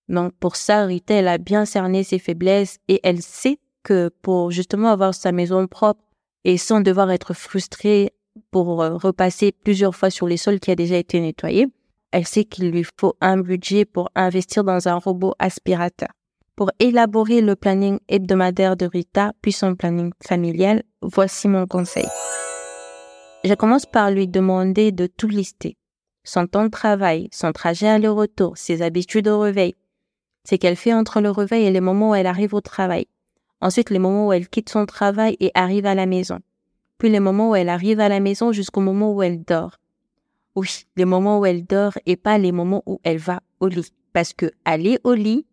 Donc, 0.08 0.32
pour 0.40 0.56
ça, 0.56 0.84
Rita, 0.86 1.14
elle 1.14 1.28
a 1.28 1.38
bien 1.38 1.66
cerné 1.66 2.02
ses 2.02 2.18
faiblesses 2.18 2.78
et 2.88 3.00
elle 3.04 3.22
sait 3.22 3.58
que 3.82 4.10
pour 4.22 4.50
justement 4.50 4.88
avoir 4.88 5.14
sa 5.14 5.32
maison 5.32 5.66
propre 5.66 6.02
et 6.44 6.56
sans 6.56 6.80
devoir 6.80 7.10
être 7.10 7.34
frustrée 7.34 8.12
pour 8.50 8.82
euh, 8.82 8.96
repasser 8.96 9.52
plusieurs 9.52 9.94
fois 9.94 10.10
sur 10.10 10.26
les 10.26 10.38
sols 10.38 10.60
qui 10.60 10.70
a 10.70 10.76
déjà 10.76 10.96
été 10.96 11.20
nettoyés, 11.20 11.66
elle 12.10 12.26
sait 12.26 12.44
qu'il 12.44 12.70
lui 12.70 12.84
faut 12.98 13.16
un 13.20 13.36
budget 13.36 13.84
pour 13.84 14.10
investir 14.14 14.64
dans 14.64 14.88
un 14.88 14.96
robot 14.96 15.34
aspirateur. 15.38 16.08
Pour 16.60 16.72
élaborer 16.78 17.40
le 17.40 17.56
planning 17.56 18.00
hebdomadaire 18.06 18.76
de 18.76 18.84
Rita, 18.84 19.32
puis 19.40 19.50
son 19.50 19.76
planning 19.76 20.12
familial, 20.22 20.82
voici 21.00 21.48
mon 21.48 21.66
conseil. 21.66 22.04
Je 23.44 23.54
commence 23.54 23.86
par 23.86 24.10
lui 24.10 24.28
demander 24.28 24.92
de 24.92 25.06
tout 25.06 25.26
lister. 25.26 25.78
son 26.22 26.46
temps 26.46 26.64
de 26.64 26.68
travail, 26.68 27.30
son 27.32 27.52
trajet 27.52 27.88
aller-retour, 27.88 28.58
ses 28.58 28.82
habitudes 28.82 29.26
au 29.26 29.40
réveil, 29.40 29.74
c'est 30.44 30.58
qu'elle 30.58 30.76
fait 30.76 30.92
entre 30.92 31.22
le 31.22 31.30
réveil 31.30 31.64
et 31.64 31.70
les 31.70 31.80
moments 31.80 32.10
où 32.10 32.14
elle 32.14 32.26
arrive 32.26 32.52
au 32.52 32.60
travail. 32.60 33.06
Ensuite, 33.62 33.88
les 33.88 33.98
moments 33.98 34.26
où 34.26 34.32
elle 34.34 34.50
quitte 34.50 34.68
son 34.68 34.84
travail 34.84 35.38
et 35.40 35.52
arrive 35.54 35.86
à 35.86 35.94
la 35.94 36.04
maison. 36.04 36.40
Puis 36.98 37.08
les 37.08 37.20
moments 37.20 37.52
où 37.52 37.54
elle 37.54 37.70
arrive 37.70 38.00
à 38.00 38.10
la 38.10 38.20
maison 38.20 38.52
jusqu'au 38.52 38.82
moment 38.82 39.14
où 39.14 39.22
elle 39.22 39.42
dort. 39.44 39.78
Oui, 40.54 40.84
les 40.96 41.06
moments 41.06 41.38
où 41.38 41.46
elle 41.46 41.64
dort 41.64 41.96
et 42.04 42.16
pas 42.16 42.36
les 42.36 42.52
moments 42.52 42.82
où 42.84 43.00
elle 43.02 43.16
va 43.16 43.40
au 43.60 43.68
lit. 43.68 43.94
Parce 44.12 44.34
que 44.34 44.50
aller 44.66 44.98
au 45.04 45.14
lit 45.14 45.46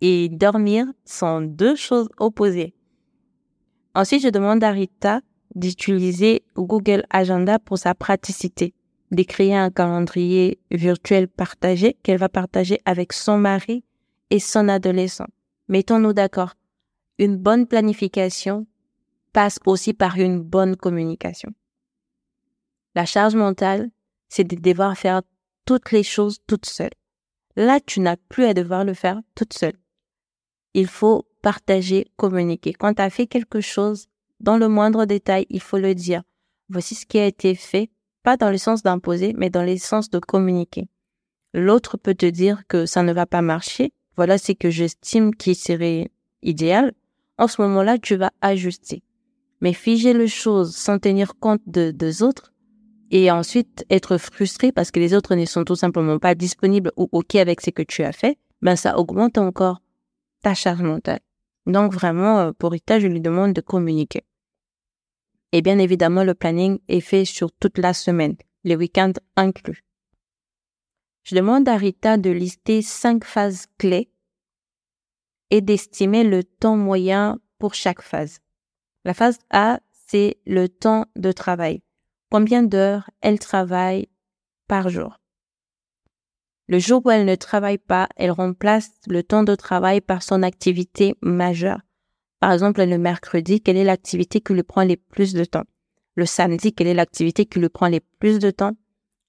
et 0.00 0.28
dormir 0.28 0.86
sont 1.04 1.40
deux 1.40 1.76
choses 1.76 2.08
opposées. 2.18 2.74
Ensuite, 3.94 4.22
je 4.22 4.28
demande 4.28 4.62
à 4.64 4.70
Rita 4.70 5.20
d'utiliser 5.54 6.42
Google 6.56 7.04
Agenda 7.10 7.58
pour 7.58 7.78
sa 7.78 7.94
praticité, 7.94 8.74
d'écrire 9.10 9.58
un 9.58 9.70
calendrier 9.70 10.58
virtuel 10.70 11.28
partagé 11.28 11.96
qu'elle 12.02 12.18
va 12.18 12.28
partager 12.28 12.80
avec 12.84 13.12
son 13.12 13.38
mari 13.38 13.84
et 14.30 14.40
son 14.40 14.68
adolescent. 14.68 15.26
Mettons-nous 15.68 16.12
d'accord. 16.12 16.54
Une 17.18 17.36
bonne 17.36 17.66
planification 17.66 18.66
passe 19.32 19.58
aussi 19.66 19.94
par 19.94 20.18
une 20.18 20.40
bonne 20.40 20.76
communication. 20.76 21.50
La 22.94 23.06
charge 23.06 23.34
mentale, 23.34 23.90
c'est 24.28 24.44
de 24.44 24.56
devoir 24.56 24.96
faire 24.96 25.22
toutes 25.64 25.92
les 25.92 26.02
choses 26.02 26.38
toute 26.46 26.66
seule. 26.66 26.90
Là, 27.56 27.78
tu 27.80 28.00
n'as 28.00 28.16
plus 28.16 28.44
à 28.44 28.54
devoir 28.54 28.84
le 28.84 28.94
faire 28.94 29.20
toute 29.34 29.52
seule. 29.52 29.78
Il 30.74 30.86
faut 30.86 31.26
partager, 31.42 32.06
communiquer. 32.16 32.72
Quand 32.72 32.94
tu 32.94 33.02
as 33.02 33.10
fait 33.10 33.26
quelque 33.26 33.60
chose, 33.60 34.06
dans 34.40 34.58
le 34.58 34.68
moindre 34.68 35.04
détail, 35.04 35.46
il 35.50 35.60
faut 35.60 35.78
le 35.78 35.94
dire. 35.94 36.22
Voici 36.68 36.94
ce 36.94 37.06
qui 37.06 37.18
a 37.18 37.26
été 37.26 37.54
fait, 37.54 37.90
pas 38.22 38.36
dans 38.36 38.50
le 38.50 38.58
sens 38.58 38.82
d'imposer, 38.82 39.34
mais 39.36 39.50
dans 39.50 39.62
le 39.62 39.76
sens 39.76 40.10
de 40.10 40.18
communiquer. 40.18 40.88
L'autre 41.52 41.96
peut 41.96 42.14
te 42.14 42.26
dire 42.26 42.62
que 42.66 42.86
ça 42.86 43.02
ne 43.02 43.12
va 43.12 43.26
pas 43.26 43.42
marcher, 43.42 43.92
voilà 44.16 44.38
ce 44.38 44.52
que 44.52 44.70
j'estime 44.70 45.34
qui 45.34 45.54
serait 45.54 46.10
idéal, 46.42 46.92
en 47.38 47.48
ce 47.48 47.60
moment-là, 47.62 47.98
tu 47.98 48.16
vas 48.16 48.32
ajuster. 48.40 49.02
Mais 49.60 49.72
figer 49.72 50.14
les 50.14 50.28
choses 50.28 50.74
sans 50.74 50.98
tenir 50.98 51.36
compte 51.36 51.62
de, 51.66 51.90
des 51.90 52.22
autres 52.22 52.52
et 53.10 53.30
ensuite 53.30 53.84
être 53.90 54.18
frustré 54.18 54.72
parce 54.72 54.90
que 54.90 55.00
les 55.00 55.14
autres 55.14 55.34
ne 55.34 55.44
sont 55.44 55.64
tout 55.64 55.76
simplement 55.76 56.18
pas 56.18 56.34
disponibles 56.34 56.92
ou 56.96 57.08
OK 57.12 57.34
avec 57.36 57.60
ce 57.60 57.70
que 57.70 57.82
tu 57.82 58.02
as 58.02 58.12
fait, 58.12 58.38
ben 58.62 58.76
ça 58.76 58.98
augmente 58.98 59.38
encore 59.38 59.80
ta. 60.44 61.18
Donc 61.66 61.92
vraiment, 61.92 62.38
euh, 62.38 62.52
pour 62.52 62.72
Rita, 62.72 63.00
je 63.00 63.06
lui 63.06 63.20
demande 63.20 63.52
de 63.52 63.60
communiquer. 63.60 64.24
Et 65.52 65.62
bien 65.62 65.78
évidemment, 65.78 66.24
le 66.24 66.34
planning 66.34 66.78
est 66.88 67.00
fait 67.00 67.24
sur 67.24 67.52
toute 67.52 67.78
la 67.78 67.94
semaine, 67.94 68.36
les 68.64 68.76
week-ends 68.76 69.12
inclus. 69.36 69.84
Je 71.22 71.36
demande 71.36 71.68
à 71.68 71.76
Rita 71.76 72.18
de 72.18 72.30
lister 72.30 72.82
cinq 72.82 73.24
phases 73.24 73.66
clés 73.78 74.10
et 75.50 75.60
d'estimer 75.60 76.24
le 76.24 76.44
temps 76.44 76.76
moyen 76.76 77.38
pour 77.58 77.74
chaque 77.74 78.02
phase. 78.02 78.40
La 79.04 79.14
phase 79.14 79.38
A, 79.50 79.80
c'est 80.06 80.38
le 80.44 80.68
temps 80.68 81.06
de 81.16 81.32
travail. 81.32 81.82
Combien 82.30 82.62
d'heures 82.62 83.08
elle 83.20 83.38
travaille 83.38 84.08
par 84.66 84.88
jour? 84.88 85.20
Le 86.66 86.78
jour 86.78 87.02
où 87.04 87.10
elle 87.10 87.26
ne 87.26 87.34
travaille 87.34 87.78
pas, 87.78 88.08
elle 88.16 88.30
remplace 88.30 88.90
le 89.06 89.22
temps 89.22 89.42
de 89.42 89.54
travail 89.54 90.00
par 90.00 90.22
son 90.22 90.42
activité 90.42 91.14
majeure. 91.20 91.80
Par 92.40 92.52
exemple, 92.52 92.82
le 92.84 92.98
mercredi, 92.98 93.60
quelle 93.60 93.76
est 93.76 93.84
l'activité 93.84 94.40
qui 94.40 94.54
lui 94.54 94.62
prend 94.62 94.82
les 94.82 94.96
plus 94.96 95.34
de 95.34 95.44
temps? 95.44 95.64
Le 96.14 96.26
samedi, 96.26 96.72
quelle 96.72 96.86
est 96.86 96.94
l'activité 96.94 97.44
qui 97.44 97.58
lui 97.58 97.68
prend 97.68 97.88
les 97.88 98.00
plus 98.00 98.38
de 98.38 98.50
temps? 98.50 98.72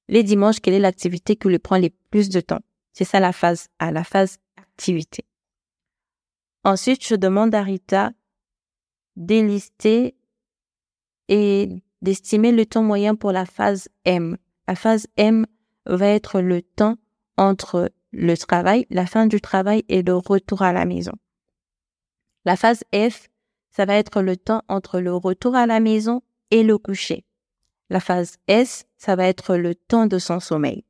Les 0.07 0.23
dimanches, 0.23 0.59
quelle 0.61 0.75
est 0.75 0.79
l'activité 0.79 1.35
qui 1.35 1.47
lui 1.47 1.59
prend 1.59 1.77
le 1.77 1.89
plus 2.09 2.29
de 2.29 2.39
temps? 2.39 2.61
C'est 2.93 3.05
ça 3.05 3.19
la 3.19 3.33
phase 3.33 3.67
A, 3.79 3.91
la 3.91 4.03
phase 4.03 4.37
activité. 4.57 5.25
Ensuite, 6.63 7.05
je 7.05 7.15
demande 7.15 7.53
à 7.53 7.63
Rita 7.63 8.11
d'élister 9.15 10.15
et 11.27 11.69
d'estimer 12.01 12.51
le 12.51 12.65
temps 12.65 12.83
moyen 12.83 13.15
pour 13.15 13.31
la 13.31 13.45
phase 13.45 13.89
M. 14.03 14.37
La 14.67 14.75
phase 14.75 15.07
M 15.17 15.45
va 15.85 16.07
être 16.07 16.41
le 16.41 16.61
temps 16.61 16.97
entre 17.37 17.91
le 18.11 18.37
travail, 18.37 18.85
la 18.89 19.05
fin 19.05 19.27
du 19.27 19.41
travail 19.41 19.83
et 19.89 20.01
le 20.01 20.15
retour 20.15 20.61
à 20.61 20.73
la 20.73 20.85
maison. 20.85 21.13
La 22.45 22.55
phase 22.55 22.83
F, 22.93 23.27
ça 23.71 23.85
va 23.85 23.95
être 23.95 24.21
le 24.21 24.37
temps 24.37 24.61
entre 24.67 24.99
le 24.99 25.13
retour 25.13 25.55
à 25.55 25.65
la 25.65 25.79
maison 25.79 26.21
et 26.51 26.63
le 26.63 26.77
coucher. 26.77 27.25
La 27.89 27.99
phase 27.99 28.37
S, 28.47 28.85
ça 28.97 29.15
va 29.15 29.27
être 29.27 29.55
le 29.55 29.75
temps 29.75 30.07
de 30.07 30.17
son 30.17 30.39
sommeil. 30.39 30.85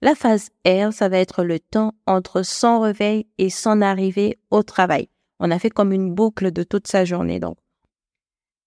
La 0.00 0.14
phase 0.14 0.50
R, 0.66 0.92
ça 0.92 1.08
va 1.08 1.18
être 1.18 1.44
le 1.44 1.58
temps 1.58 1.94
entre 2.06 2.42
son 2.42 2.80
réveil 2.80 3.26
et 3.38 3.50
son 3.50 3.80
arrivée 3.80 4.38
au 4.50 4.62
travail. 4.62 5.08
On 5.40 5.50
a 5.50 5.58
fait 5.58 5.70
comme 5.70 5.92
une 5.92 6.14
boucle 6.14 6.52
de 6.52 6.62
toute 6.62 6.86
sa 6.86 7.04
journée, 7.04 7.40
donc. 7.40 7.56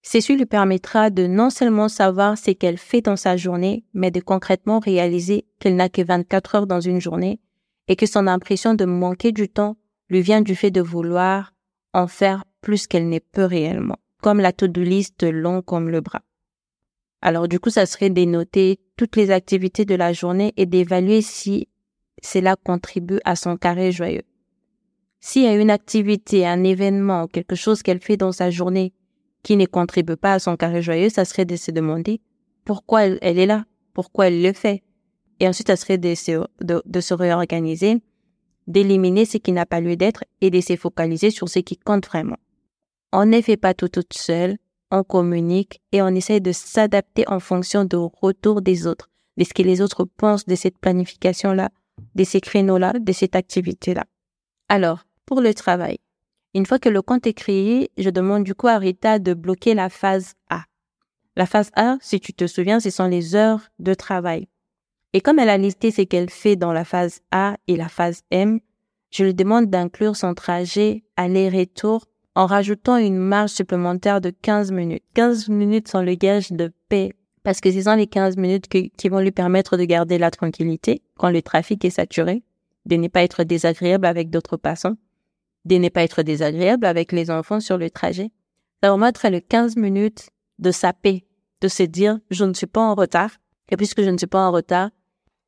Ceci 0.09 0.37
lui 0.37 0.45
permettra 0.45 1.09
de 1.09 1.27
non 1.27 1.49
seulement 1.49 1.89
savoir 1.89 2.37
ce 2.37 2.51
qu'elle 2.51 2.77
fait 2.77 3.01
dans 3.01 3.17
sa 3.17 3.35
journée, 3.35 3.83
mais 3.93 4.09
de 4.09 4.21
concrètement 4.21 4.79
réaliser 4.79 5.45
qu'elle 5.59 5.75
n'a 5.75 5.89
que 5.89 6.01
24 6.01 6.55
heures 6.55 6.65
dans 6.65 6.79
une 6.79 7.01
journée 7.01 7.41
et 7.89 7.97
que 7.97 8.05
son 8.05 8.25
impression 8.25 8.73
de 8.73 8.85
manquer 8.85 9.33
du 9.33 9.49
temps 9.49 9.75
lui 10.09 10.21
vient 10.21 10.39
du 10.39 10.55
fait 10.55 10.71
de 10.71 10.79
vouloir 10.79 11.53
en 11.91 12.07
faire 12.07 12.45
plus 12.61 12.87
qu'elle 12.87 13.09
n'est 13.09 13.19
peut 13.19 13.43
réellement, 13.43 13.97
comme 14.21 14.39
la 14.39 14.53
to-do 14.53 14.81
list 14.81 15.23
long 15.23 15.61
comme 15.61 15.89
le 15.89 15.99
bras. 15.99 16.21
Alors 17.21 17.49
du 17.49 17.59
coup, 17.59 17.69
ça 17.69 17.85
serait 17.85 18.09
d'énoter 18.09 18.79
toutes 18.95 19.17
les 19.17 19.29
activités 19.29 19.83
de 19.83 19.95
la 19.95 20.13
journée 20.13 20.53
et 20.55 20.65
d'évaluer 20.65 21.21
si 21.21 21.67
cela 22.23 22.55
contribue 22.55 23.19
à 23.25 23.35
son 23.35 23.57
carré 23.57 23.91
joyeux. 23.91 24.23
S'il 25.19 25.43
y 25.43 25.47
a 25.47 25.55
une 25.55 25.69
activité, 25.69 26.47
un 26.47 26.63
événement, 26.63 27.27
quelque 27.27 27.55
chose 27.55 27.83
qu'elle 27.83 27.99
fait 27.99 28.15
dans 28.15 28.31
sa 28.31 28.49
journée 28.51 28.93
qui 29.47 29.55
ne 29.55 29.65
contribue 29.65 30.17
pas 30.17 30.33
à 30.33 30.39
son 30.39 30.57
carré 30.57 30.81
joyeux, 30.81 31.07
ça 31.07 31.23
serait 31.23 31.45
de 31.45 31.55
se 31.55 31.71
demander 31.71 32.19
pourquoi 32.65 33.05
elle, 33.05 33.39
est 33.39 33.45
là, 33.45 33.63
pourquoi 33.93 34.27
elle 34.27 34.43
le 34.43 34.51
fait. 34.51 34.83
Et 35.39 35.47
ensuite, 35.47 35.69
ça 35.69 35.77
serait 35.77 35.97
de 35.97 36.15
se, 36.15 36.45
de 36.59 36.99
se 36.99 37.13
réorganiser, 37.13 38.01
d'éliminer 38.67 39.23
ce 39.23 39.37
qui 39.37 39.53
n'a 39.53 39.65
pas 39.65 39.79
lieu 39.79 39.95
d'être 39.95 40.25
et 40.41 40.49
de 40.49 40.59
se 40.59 40.75
focaliser 40.75 41.31
sur 41.31 41.47
ce 41.47 41.59
qui 41.59 41.77
compte 41.77 42.05
vraiment. 42.07 42.35
On 43.13 43.25
ne 43.25 43.39
fait 43.39 43.55
pas 43.55 43.73
tout 43.73 43.87
toute 43.87 44.11
seule, 44.11 44.57
on 44.91 45.05
communique 45.05 45.81
et 45.93 46.01
on 46.01 46.09
essaye 46.09 46.41
de 46.41 46.51
s'adapter 46.51 47.23
en 47.29 47.39
fonction 47.39 47.85
du 47.85 47.95
retour 47.95 48.61
des 48.61 48.85
autres, 48.85 49.09
de 49.37 49.45
ce 49.45 49.53
que 49.53 49.63
les 49.63 49.79
autres 49.79 50.03
pensent 50.03 50.45
de 50.45 50.55
cette 50.55 50.77
planification-là, 50.77 51.69
de 52.15 52.23
ces 52.25 52.41
créneaux-là, 52.41 52.99
de 52.99 53.11
cette 53.13 53.37
activité-là. 53.37 54.03
Alors, 54.67 55.05
pour 55.25 55.39
le 55.39 55.53
travail, 55.53 55.99
une 56.53 56.65
fois 56.65 56.79
que 56.79 56.89
le 56.89 57.01
compte 57.01 57.27
est 57.27 57.33
créé, 57.33 57.91
je 57.97 58.09
demande 58.09 58.43
du 58.43 58.55
coup 58.55 58.67
à 58.67 58.77
Rita 58.77 59.19
de 59.19 59.33
bloquer 59.33 59.73
la 59.73 59.89
phase 59.89 60.33
A. 60.49 60.63
La 61.35 61.45
phase 61.45 61.71
A, 61.75 61.97
si 62.01 62.19
tu 62.19 62.33
te 62.33 62.47
souviens, 62.47 62.79
ce 62.79 62.89
sont 62.89 63.07
les 63.07 63.35
heures 63.35 63.61
de 63.79 63.93
travail. 63.93 64.47
Et 65.13 65.21
comme 65.21 65.39
elle 65.39 65.49
a 65.49 65.57
listé 65.57 65.91
ce 65.91 66.01
qu'elle 66.01 66.29
fait 66.29 66.55
dans 66.55 66.73
la 66.73 66.83
phase 66.83 67.19
A 67.31 67.57
et 67.67 67.75
la 67.75 67.89
phase 67.89 68.21
M, 68.31 68.59
je 69.11 69.23
lui 69.23 69.33
demande 69.33 69.69
d'inclure 69.69 70.15
son 70.15 70.33
trajet 70.33 71.03
aller-retour 71.15 72.05
en 72.35 72.45
rajoutant 72.45 72.97
une 72.97 73.17
marge 73.17 73.51
supplémentaire 73.51 74.21
de 74.21 74.29
15 74.29 74.71
minutes. 74.71 75.03
15 75.13 75.49
minutes 75.49 75.87
sont 75.87 76.01
le 76.01 76.15
gage 76.15 76.51
de 76.51 76.71
paix 76.89 77.13
parce 77.43 77.61
que 77.61 77.71
ce 77.71 77.81
sont 77.81 77.95
les 77.95 78.07
15 78.07 78.35
minutes 78.37 78.67
qui 78.67 79.09
vont 79.09 79.19
lui 79.19 79.31
permettre 79.31 79.77
de 79.77 79.85
garder 79.85 80.17
la 80.17 80.31
tranquillité 80.31 81.01
quand 81.15 81.29
le 81.29 81.41
trafic 81.41 81.85
est 81.85 81.89
saturé, 81.89 82.43
de 82.85 82.95
ne 82.95 83.07
pas 83.07 83.23
être 83.23 83.43
désagréable 83.43 84.05
avec 84.05 84.29
d'autres 84.29 84.57
passants, 84.57 84.97
de 85.67 85.75
ne 85.75 85.89
pas 85.89 86.03
être 86.03 86.23
désagréable 86.23 86.85
avec 86.85 87.11
les 87.11 87.29
enfants 87.29 87.59
sur 87.59 87.77
le 87.77 87.89
trajet. 87.89 88.31
Ça 88.81 88.89
va 88.89 88.97
mettre 88.97 89.27
le 89.29 89.39
15 89.39 89.75
minutes 89.75 90.29
de 90.59 90.71
sa 90.71 90.93
paix, 90.93 91.25
de 91.61 91.67
se 91.67 91.83
dire 91.83 92.19
je 92.31 92.45
ne 92.45 92.53
suis 92.53 92.67
pas 92.67 92.81
en 92.81 92.95
retard 92.95 93.31
et 93.69 93.77
puisque 93.77 94.01
je 94.01 94.09
ne 94.09 94.17
suis 94.17 94.27
pas 94.27 94.47
en 94.47 94.51
retard, 94.51 94.89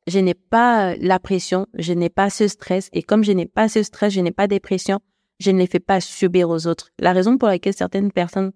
je 0.06 0.18
n'ai 0.18 0.34
pas 0.34 0.94
la 0.96 1.18
pression, 1.18 1.66
je 1.74 1.92
n'ai 1.92 2.10
pas 2.10 2.30
ce 2.30 2.48
stress 2.48 2.90
et 2.92 3.02
comme 3.02 3.24
je 3.24 3.32
n'ai 3.32 3.46
pas 3.46 3.68
ce 3.68 3.82
stress, 3.82 4.12
je 4.12 4.20
n'ai 4.20 4.30
pas 4.30 4.46
de 4.46 4.58
pression, 4.58 5.00
je 5.38 5.50
ne 5.50 5.58
les 5.58 5.66
fais 5.66 5.80
pas 5.80 6.00
subir 6.00 6.50
aux 6.50 6.66
autres. 6.66 6.90
La 6.98 7.12
raison 7.12 7.38
pour 7.38 7.48
laquelle 7.48 7.74
certaines 7.74 8.12
personnes 8.12 8.52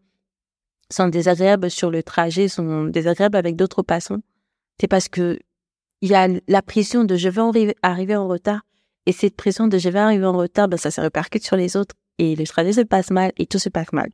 sont 0.90 1.08
désagréables 1.08 1.70
sur 1.70 1.90
le 1.90 2.02
trajet, 2.02 2.48
sont 2.48 2.84
désagréables 2.84 3.36
avec 3.36 3.56
d'autres 3.56 3.82
passants, 3.82 4.20
c'est 4.80 4.88
parce 4.88 5.08
que 5.08 5.38
il 6.02 6.10
y 6.10 6.14
a 6.14 6.28
la 6.48 6.60
pression 6.60 7.04
de 7.04 7.16
je 7.16 7.30
vais 7.30 7.74
arriver 7.82 8.16
en 8.16 8.28
retard 8.28 8.60
et 9.06 9.12
cette 9.12 9.36
pression 9.36 9.66
de 9.66 9.78
je 9.78 9.88
vais 9.88 9.98
arriver 9.98 10.26
en 10.26 10.36
retard, 10.36 10.68
ben 10.68 10.76
ça 10.76 10.90
se 10.90 11.00
répercute 11.00 11.44
sur 11.44 11.56
les 11.56 11.76
autres 11.76 11.94
et 12.18 12.36
le 12.36 12.46
trajet 12.46 12.72
se 12.72 12.80
passe 12.80 13.10
mal 13.10 13.32
et 13.36 13.46
tout 13.46 13.58
se 13.58 13.68
passe 13.68 13.92
mal. 13.92 14.10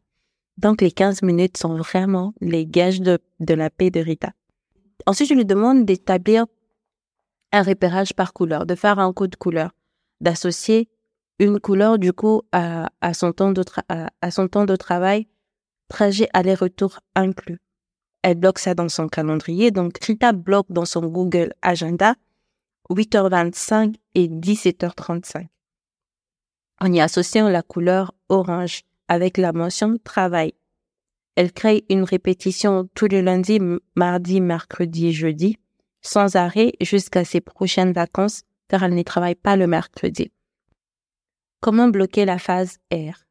Donc 0.58 0.82
les 0.82 0.90
15 0.90 1.22
minutes 1.22 1.56
sont 1.56 1.76
vraiment 1.76 2.34
les 2.40 2.66
gages 2.66 3.00
de, 3.00 3.18
la 3.40 3.70
paix 3.70 3.90
de 3.90 4.00
Rita. 4.00 4.32
Ensuite, 5.06 5.28
je 5.28 5.34
lui 5.34 5.44
demande 5.44 5.84
d'établir 5.84 6.46
un 7.52 7.62
repérage 7.62 8.14
par 8.14 8.32
couleur, 8.32 8.66
de 8.66 8.74
faire 8.74 8.98
un 8.98 9.12
code 9.12 9.36
couleur, 9.36 9.70
d'associer 10.20 10.88
une 11.38 11.58
couleur 11.58 11.98
du 11.98 12.12
coup 12.12 12.42
à 12.52 13.14
son 13.14 13.32
temps 13.32 13.52
de 13.52 13.64
à, 13.88 14.30
son 14.30 14.48
temps 14.48 14.66
de 14.66 14.76
travail, 14.76 15.28
trajet 15.88 16.28
aller-retour 16.34 17.00
inclus. 17.14 17.58
Elle 18.22 18.34
bloque 18.34 18.58
ça 18.58 18.74
dans 18.74 18.90
son 18.90 19.08
calendrier, 19.08 19.70
donc 19.70 19.96
Rita 20.04 20.32
bloque 20.32 20.70
dans 20.70 20.84
son 20.84 21.06
Google 21.06 21.54
Agenda 21.62 22.14
8h25 22.90 23.94
et 24.14 24.28
17h35. 24.28 25.46
En 26.80 26.92
y 26.92 27.00
associant 27.00 27.48
la 27.48 27.62
couleur 27.62 28.12
orange 28.28 28.82
avec 29.08 29.38
la 29.38 29.52
mention 29.52 29.96
travail. 30.02 30.54
Elle 31.36 31.52
crée 31.52 31.84
une 31.88 32.04
répétition 32.04 32.88
tous 32.94 33.06
les 33.06 33.22
lundis, 33.22 33.60
mardi, 33.94 34.40
mercredi 34.40 35.08
et 35.08 35.12
jeudi, 35.12 35.56
sans 36.02 36.36
arrêt 36.36 36.72
jusqu'à 36.80 37.24
ses 37.24 37.40
prochaines 37.40 37.92
vacances 37.92 38.42
car 38.68 38.82
elle 38.82 38.94
ne 38.94 39.02
travaille 39.02 39.34
pas 39.34 39.56
le 39.56 39.66
mercredi. 39.66 40.32
Comment 41.60 41.88
bloquer 41.88 42.24
la 42.24 42.38
phase 42.38 42.78
R? 42.92 43.26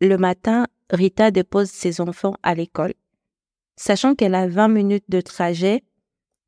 Le 0.00 0.16
matin, 0.18 0.66
Rita 0.90 1.30
dépose 1.30 1.70
ses 1.70 2.00
enfants 2.00 2.34
à 2.42 2.54
l'école. 2.54 2.94
Sachant 3.76 4.14
qu'elle 4.14 4.34
a 4.34 4.46
20 4.46 4.68
minutes 4.68 5.04
de 5.08 5.20
trajet 5.20 5.82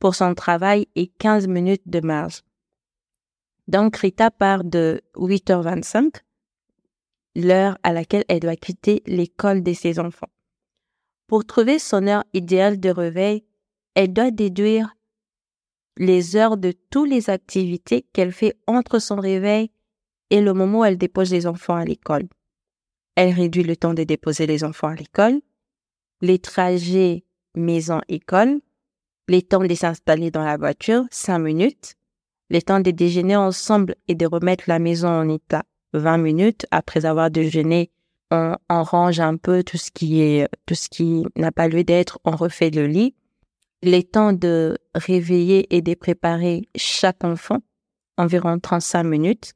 pour 0.05 0.15
son 0.15 0.35
travail 0.35 0.87
et 0.97 1.07
15 1.07 1.49
minutes 1.49 1.89
de 1.89 2.01
marge. 2.01 2.43
Donc 3.69 3.97
Rita 3.97 4.31
part 4.31 4.63
de 4.63 5.01
8h25, 5.17 6.17
l'heure 7.37 7.79
à 7.83 7.91
laquelle 7.91 8.27
elle 8.29 8.41
doit 8.41 8.55
quitter 8.55 9.03
l'école 9.07 9.63
de 9.63 9.73
ses 9.73 9.99
enfants. 9.99 10.29
Pour 11.27 11.47
trouver 11.47 11.79
son 11.79 12.07
heure 12.07 12.25
idéale 12.35 12.79
de 12.79 12.91
réveil, 12.91 13.47
elle 13.95 14.13
doit 14.13 14.31
déduire 14.31 14.95
les 15.97 16.37
heures 16.37 16.59
de 16.59 16.75
toutes 16.91 17.09
les 17.09 17.31
activités 17.31 18.03
qu'elle 18.13 18.33
fait 18.33 18.59
entre 18.67 18.99
son 18.99 19.17
réveil 19.17 19.71
et 20.29 20.43
le 20.43 20.53
moment 20.53 20.81
où 20.81 20.85
elle 20.85 20.99
dépose 20.99 21.33
les 21.33 21.47
enfants 21.47 21.77
à 21.77 21.87
l'école. 21.87 22.29
Elle 23.15 23.33
réduit 23.33 23.65
le 23.65 23.75
temps 23.75 23.95
de 23.95 24.05
déposer 24.05 24.47
les 24.47 24.65
enfants 24.65 24.89
à 24.89 24.97
l'école, 24.97 25.41
les 26.21 26.39
trajets 26.39 27.25
maison-école, 27.55 28.61
les 29.29 29.43
temps 29.43 29.65
de 29.65 29.75
s'installer 29.75 30.31
dans 30.31 30.45
la 30.45 30.57
voiture, 30.57 31.05
cinq 31.11 31.39
minutes, 31.39 31.95
les 32.51 32.63
temps 32.63 32.81
de 32.81 32.91
déjeuner 32.91 33.37
ensemble 33.37 33.95
et 34.09 34.15
de 34.15 34.27
remettre 34.27 34.65
la 34.69 34.79
maison 34.79 35.09
en 35.09 35.29
état, 35.29 35.65
20 35.95 36.19
minutes. 36.19 36.67
Après 36.71 37.07
avoir 37.07 37.31
déjeuné, 37.31 37.91
on, 38.31 38.55
on 38.69 38.83
range 38.83 39.21
un 39.21 39.37
peu 39.37 39.63
tout 39.63 39.79
ce 39.79 39.91
qui 39.91 40.21
est, 40.21 40.49
tout 40.67 40.75
ce 40.75 40.89
qui 40.89 41.25
n'a 41.37 41.53
pas 41.53 41.69
lieu 41.69 41.85
d'être, 41.85 42.19
on 42.25 42.37
refait 42.37 42.71
le 42.71 42.87
lit 42.87 43.15
les 43.85 44.03
temps 44.03 44.33
de 44.33 44.79
réveiller 44.95 45.75
et 45.75 45.83
de 45.83 45.95
préparer 45.95 46.69
chaque 46.75 47.23
enfant, 47.23 47.59
environ 48.17 48.59
35 48.59 49.05
minutes, 49.05 49.53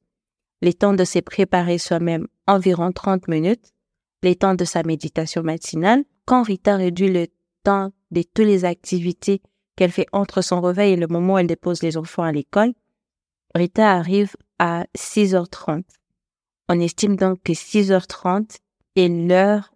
les 0.60 0.74
temps 0.74 0.92
de 0.92 1.04
se 1.04 1.18
préparer 1.20 1.78
soi-même, 1.78 2.26
environ 2.46 2.92
30 2.92 3.26
minutes, 3.28 3.72
les 4.22 4.36
temps 4.36 4.54
de 4.54 4.64
sa 4.64 4.82
méditation 4.82 5.42
matinale. 5.42 6.04
Quand 6.26 6.42
Rita 6.42 6.76
réduit 6.76 7.10
le 7.10 7.28
temps 7.64 7.90
de 8.10 8.22
toutes 8.22 8.44
les 8.44 8.64
activités 8.64 9.40
qu'elle 9.78 9.92
fait 9.92 10.08
entre 10.10 10.42
son 10.42 10.60
réveil 10.60 10.94
et 10.94 10.96
le 10.96 11.06
moment 11.06 11.34
où 11.34 11.38
elle 11.38 11.46
dépose 11.46 11.84
les 11.84 11.96
enfants 11.96 12.24
à 12.24 12.32
l'école, 12.32 12.72
Rita 13.54 13.92
arrive 13.92 14.34
à 14.58 14.86
6h30. 14.96 15.84
On 16.68 16.80
estime 16.80 17.14
donc 17.14 17.40
que 17.44 17.52
6h30 17.52 18.58
est 18.96 19.08
l'heure 19.08 19.72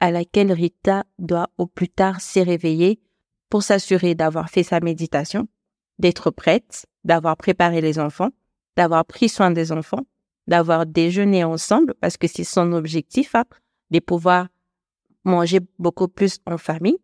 à 0.00 0.10
laquelle 0.10 0.50
Rita 0.50 1.04
doit 1.18 1.50
au 1.58 1.66
plus 1.66 1.90
tard 1.90 2.22
se 2.22 2.40
réveiller 2.40 3.02
pour 3.50 3.62
s'assurer 3.62 4.14
d'avoir 4.14 4.48
fait 4.48 4.62
sa 4.62 4.80
méditation, 4.80 5.46
d'être 5.98 6.30
prête, 6.30 6.86
d'avoir 7.04 7.36
préparé 7.36 7.82
les 7.82 7.98
enfants, 7.98 8.30
d'avoir 8.78 9.04
pris 9.04 9.28
soin 9.28 9.50
des 9.50 9.72
enfants, 9.72 10.06
d'avoir 10.46 10.86
déjeuné 10.86 11.44
ensemble, 11.44 11.92
parce 12.00 12.16
que 12.16 12.28
c'est 12.28 12.44
son 12.44 12.72
objectif, 12.72 13.34
hein, 13.34 13.44
de 13.90 13.98
pouvoir 14.00 14.48
manger 15.22 15.60
beaucoup 15.78 16.08
plus 16.08 16.38
en 16.46 16.56
famille, 16.56 16.98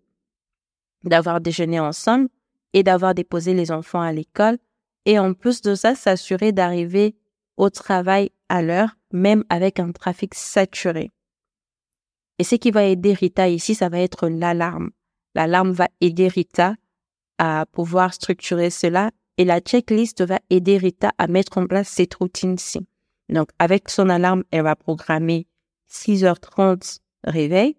d'avoir 1.05 1.41
déjeuné 1.41 1.81
ensemble 1.81 2.29
et 2.73 2.83
d'avoir 2.83 3.15
déposé 3.15 3.55
les 3.55 3.73
enfants 3.73 4.01
à 4.01 4.13
l'école. 4.13 4.59
Et 5.07 5.19
en 5.19 5.35
plus 5.35 5.63
de 5.63 5.75
ça, 5.75 5.95
s'assurer 5.95 6.53
d'arriver 6.53 7.17
au 7.57 7.71
travail 7.71 8.31
à 8.49 8.63
l'heure, 8.63 8.97
même 9.13 9.45
avec 9.49 9.81
un 9.81 9.93
trafic 9.93 10.35
saturé. 10.35 11.11
Et 12.39 12.45
ce 12.45 12.55
qui 12.55 12.71
va 12.71 12.85
aider 12.85 13.13
Rita 13.13 13.49
ici, 13.49 13.75
ça 13.75 13.89
va 13.89 14.01
être 14.01 14.29
l'alarme. 14.29 14.91
L'alarme 15.35 15.73
va 15.73 15.89
aider 16.01 16.29
Rita 16.29 16.75
à 17.39 17.67
pouvoir 17.71 18.15
structurer 18.15 18.71
cela 18.71 19.11
et 19.37 19.45
la 19.45 19.61
checklist 19.61 20.23
va 20.23 20.39
aider 20.51 20.77
Rita 20.77 21.13
à 21.19 21.27
mettre 21.27 21.59
en 21.59 21.67
place 21.67 21.89
cette 21.89 22.15
routine-ci. 22.15 22.87
Donc, 23.29 23.51
avec 23.59 23.89
son 23.89 24.09
alarme, 24.09 24.43
elle 24.51 24.63
va 24.63 24.77
programmer 24.77 25.47
6h30 25.91 27.01
réveil, 27.25 27.77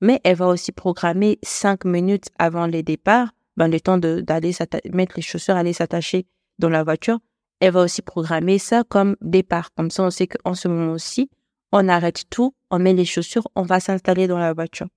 mais 0.00 0.20
elle 0.24 0.36
va 0.36 0.48
aussi 0.48 0.72
programmer 0.72 1.38
5 1.42 1.84
minutes 1.84 2.28
avant 2.38 2.66
le 2.66 2.82
départ, 2.82 3.30
dans 3.56 3.70
le 3.70 3.80
temps 3.80 3.98
d'aller 3.98 4.52
mettre 4.92 5.14
les 5.16 5.22
chaussures, 5.22 5.56
aller 5.56 5.72
s'attacher 5.72 6.26
dans 6.58 6.68
la 6.68 6.84
voiture. 6.84 7.18
Elle 7.60 7.72
va 7.72 7.82
aussi 7.82 8.02
programmer 8.02 8.58
ça 8.58 8.84
comme 8.84 9.16
départ. 9.20 9.72
Comme 9.74 9.90
ça, 9.90 10.02
on 10.02 10.10
sait 10.10 10.26
qu'en 10.26 10.54
ce 10.54 10.68
moment-ci, 10.68 11.30
on 11.72 11.88
arrête 11.88 12.24
tout, 12.28 12.54
on 12.70 12.78
met 12.78 12.92
les 12.92 13.04
chaussures, 13.04 13.48
on 13.54 13.62
va 13.62 13.80
s'installer 13.80 14.26
dans 14.26 14.38
la 14.38 14.52
voiture. 14.52 14.88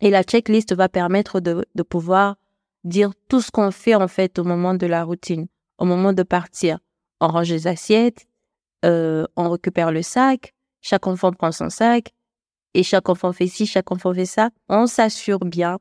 Et 0.00 0.10
la 0.10 0.22
checklist 0.22 0.74
va 0.74 0.88
permettre 0.88 1.40
de, 1.40 1.64
de 1.74 1.82
pouvoir 1.82 2.36
dire 2.84 3.12
tout 3.28 3.40
ce 3.40 3.50
qu'on 3.50 3.70
fait 3.70 3.94
en 3.94 4.08
fait 4.08 4.38
au 4.38 4.44
moment 4.44 4.74
de 4.74 4.86
la 4.86 5.04
routine, 5.04 5.46
au 5.78 5.84
moment 5.84 6.12
de 6.12 6.22
partir. 6.22 6.78
On 7.20 7.28
range 7.28 7.50
les 7.50 7.66
assiettes, 7.66 8.26
euh, 8.84 9.26
on 9.36 9.50
récupère 9.50 9.92
le 9.92 10.02
sac, 10.02 10.54
chaque 10.80 11.06
enfant 11.06 11.32
prend 11.32 11.52
son 11.52 11.70
sac, 11.70 12.12
et 12.74 12.82
chaque 12.82 13.08
enfant 13.08 13.32
fait 13.32 13.46
ci, 13.46 13.66
chaque 13.66 13.90
enfant 13.90 14.12
fait 14.12 14.26
ça. 14.26 14.50
On 14.68 14.86
s'assure 14.86 15.40
bien 15.40 15.78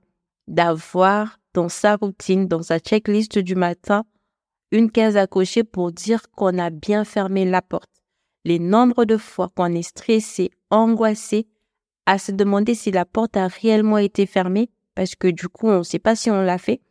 d'avoir 0.47 1.39
dans 1.53 1.69
sa 1.69 1.95
routine, 1.95 2.47
dans 2.47 2.63
sa 2.63 2.79
checklist 2.79 3.37
du 3.39 3.55
matin, 3.55 4.03
une 4.71 4.91
case 4.91 5.17
à 5.17 5.27
cocher 5.27 5.63
pour 5.63 5.91
dire 5.91 6.21
qu'on 6.31 6.57
a 6.57 6.69
bien 6.69 7.03
fermé 7.03 7.45
la 7.45 7.61
porte. 7.61 7.89
Les 8.45 8.59
nombres 8.59 9.05
de 9.05 9.17
fois 9.17 9.49
qu'on 9.55 9.73
est 9.73 9.83
stressé, 9.83 10.51
angoissé, 10.69 11.47
à 12.05 12.17
se 12.17 12.31
demander 12.31 12.75
si 12.75 12.91
la 12.91 13.05
porte 13.05 13.37
a 13.37 13.47
réellement 13.47 13.97
été 13.97 14.25
fermée, 14.25 14.69
parce 14.95 15.15
que 15.15 15.27
du 15.27 15.47
coup, 15.47 15.67
on 15.67 15.79
ne 15.79 15.83
sait 15.83 15.99
pas 15.99 16.15
si 16.15 16.29
on 16.29 16.41
l'a 16.41 16.57
fait. 16.57 16.81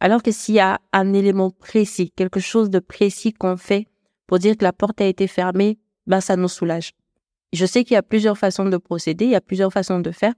Alors 0.00 0.22
que 0.22 0.30
s'il 0.30 0.56
y 0.56 0.60
a 0.60 0.80
un 0.92 1.12
élément 1.12 1.50
précis, 1.50 2.12
quelque 2.14 2.40
chose 2.40 2.70
de 2.70 2.78
précis 2.78 3.32
qu'on 3.32 3.56
fait 3.56 3.86
pour 4.26 4.38
dire 4.38 4.56
que 4.56 4.64
la 4.64 4.72
porte 4.72 5.00
a 5.00 5.06
été 5.06 5.26
fermée, 5.26 5.78
ben 6.06 6.20
ça 6.20 6.36
nous 6.36 6.48
soulage. 6.48 6.92
Je 7.52 7.66
sais 7.66 7.84
qu'il 7.84 7.94
y 7.94 7.98
a 7.98 8.02
plusieurs 8.02 8.38
façons 8.38 8.66
de 8.66 8.76
procéder, 8.76 9.24
il 9.24 9.30
y 9.30 9.36
a 9.36 9.40
plusieurs 9.40 9.72
façons 9.72 10.00
de 10.00 10.10
faire. 10.10 10.34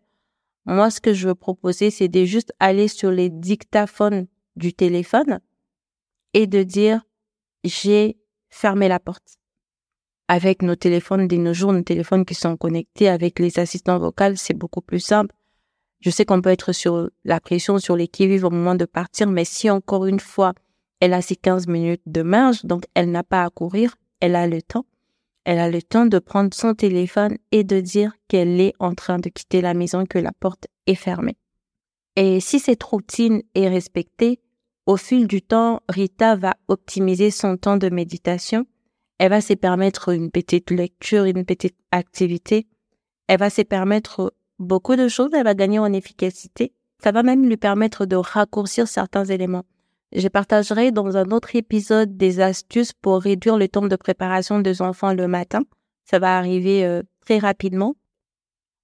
Moi, 0.67 0.91
ce 0.91 1.01
que 1.01 1.13
je 1.13 1.29
veux 1.29 1.35
proposer, 1.35 1.91
c'est 1.91 2.09
de 2.09 2.25
juste 2.25 2.53
aller 2.61 2.89
sur 2.89 3.11
les 3.11 3.31
dictaphones 3.31 4.27
du 4.57 4.73
téléphone 4.73 5.41
et 6.35 6.47
de 6.47 6.63
dire 6.63 7.03
j'ai 7.65 8.17
fermé 8.51 8.89
la 8.89 9.01
porte 9.01 9.41
avec 10.31 10.63
nos 10.63 10.77
téléphones 10.77 11.27
de 11.27 11.37
nos 11.37 11.53
jours, 11.53 11.73
nos 11.73 11.83
téléphones 11.83 12.25
qui 12.25 12.35
sont 12.35 12.57
connectés 12.57 13.09
avec 13.09 13.41
les 13.41 13.59
assistants 13.59 13.99
vocaux, 13.99 14.37
c'est 14.37 14.57
beaucoup 14.57 14.81
plus 14.81 15.01
simple. 15.01 15.35
Je 15.99 16.09
sais 16.09 16.25
qu'on 16.25 16.41
peut 16.41 16.51
être 16.51 16.71
sur 16.71 17.11
la 17.25 17.41
pression, 17.41 17.81
sur 17.81 17.97
les 17.97 18.07
qui 18.07 18.41
au 18.45 18.51
moment 18.51 18.77
de 18.77 18.85
partir, 18.85 19.27
mais 19.27 19.45
si 19.45 19.69
encore 19.69 20.07
une 20.07 20.21
fois, 20.21 20.55
elle 21.01 21.15
a 21.15 21.21
ses 21.21 21.35
15 21.35 21.67
minutes 21.67 22.03
de 22.07 22.23
marge, 22.23 22.65
donc 22.65 22.85
elle 22.95 23.11
n'a 23.11 23.25
pas 23.25 23.43
à 23.43 23.51
courir, 23.51 23.97
elle 24.21 24.37
a 24.37 24.47
le 24.47 24.63
temps. 24.63 24.87
Elle 25.45 25.59
a 25.59 25.71
le 25.71 25.83
temps 25.83 26.07
de 26.07 26.19
prendre 26.19 26.55
son 26.55 26.75
téléphone 26.75 27.37
et 27.51 27.65
de 27.65 27.81
dire 27.81 28.13
qu'elle 28.29 28.61
est 28.61 28.75
en 28.79 28.95
train 28.95 29.19
de 29.19 29.29
quitter 29.29 29.61
la 29.61 29.75
maison, 29.75 30.05
que 30.05 30.19
la 30.19 30.33
porte 30.39 30.67
est 30.87 30.95
fermée. 30.95 31.37
Et 32.17 32.41
si 32.41 32.59
cette 32.59 32.83
routine 32.83 33.43
est 33.55 33.69
respectée, 33.69 34.41
au 34.87 34.97
fil 34.97 35.27
du 35.27 35.43
temps, 35.43 35.81
Rita 35.89 36.37
va 36.37 36.55
optimiser 36.69 37.31
son 37.31 37.57
temps 37.57 37.77
de 37.77 37.89
méditation 37.89 38.67
elle 39.21 39.29
va 39.29 39.43
se 39.43 39.53
permettre 39.53 40.15
une 40.15 40.31
petite 40.31 40.71
lecture, 40.71 41.25
une 41.25 41.45
petite 41.45 41.77
activité. 41.93 42.67
Elle 43.27 43.39
va 43.39 43.51
se 43.51 43.61
permettre 43.61 44.33
beaucoup 44.59 44.97
de 44.97 45.09
choses. 45.09 45.29
Elle 45.35 45.45
va 45.45 45.53
gagner 45.53 45.79
en 45.79 45.93
efficacité. 45.93 46.73
Ça 47.05 47.13
va 47.13 47.23
même 47.23 47.47
lui 47.47 47.59
permettre 47.59 48.07
de 48.07 48.17
raccourcir 48.17 48.89
certains 48.89 49.27
éléments. 49.27 49.67
Je 50.13 50.29
partagerai 50.29 50.91
dans 50.91 51.17
un 51.17 51.31
autre 51.31 51.55
épisode 51.55 52.17
des 52.17 52.41
astuces 52.41 52.93
pour 52.93 53.21
réduire 53.21 53.57
le 53.57 53.69
temps 53.69 53.87
de 53.87 53.97
préparation 53.97 54.59
des 54.59 54.83
enfants 54.83 55.15
le 55.15 55.29
matin. 55.29 55.63
Ça 56.05 56.19
va 56.19 56.37
arriver 56.37 56.85
euh, 56.85 57.03
très 57.21 57.39
rapidement. 57.39 57.95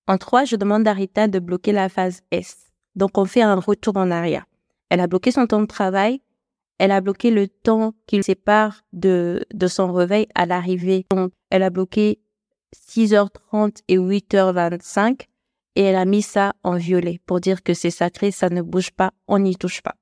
En 0.06 0.18
trois, 0.18 0.44
je 0.44 0.56
demande 0.56 0.86
à 0.86 0.92
Rita 0.92 1.26
de 1.26 1.40
bloquer 1.40 1.72
la 1.72 1.88
phase 1.88 2.22
S. 2.30 2.72
Donc, 2.94 3.18
on 3.18 3.24
fait 3.24 3.42
un 3.42 3.56
retour 3.56 3.96
en 3.96 4.10
arrière. 4.10 4.46
Elle 4.88 5.00
a 5.00 5.08
bloqué 5.08 5.32
son 5.32 5.46
temps 5.46 5.60
de 5.60 5.66
travail 5.66 6.20
elle 6.78 6.90
a 6.90 7.00
bloqué 7.00 7.30
le 7.30 7.48
temps 7.48 7.94
qui 8.06 8.22
sépare 8.22 8.82
de, 8.92 9.44
de 9.52 9.66
son 9.66 9.92
réveil 9.92 10.26
à 10.34 10.46
l'arrivée. 10.46 11.06
Donc, 11.10 11.32
elle 11.50 11.62
a 11.62 11.70
bloqué 11.70 12.20
6h30 12.74 13.82
et 13.88 13.98
8h25 13.98 15.22
et 15.76 15.82
elle 15.82 15.96
a 15.96 16.04
mis 16.04 16.22
ça 16.22 16.54
en 16.62 16.76
violet 16.76 17.20
pour 17.26 17.40
dire 17.40 17.62
que 17.62 17.74
c'est 17.74 17.90
sacré, 17.90 18.30
ça 18.30 18.50
ne 18.50 18.62
bouge 18.62 18.90
pas, 18.90 19.12
on 19.26 19.38
n'y 19.38 19.56
touche 19.56 19.82
pas. 19.82 19.94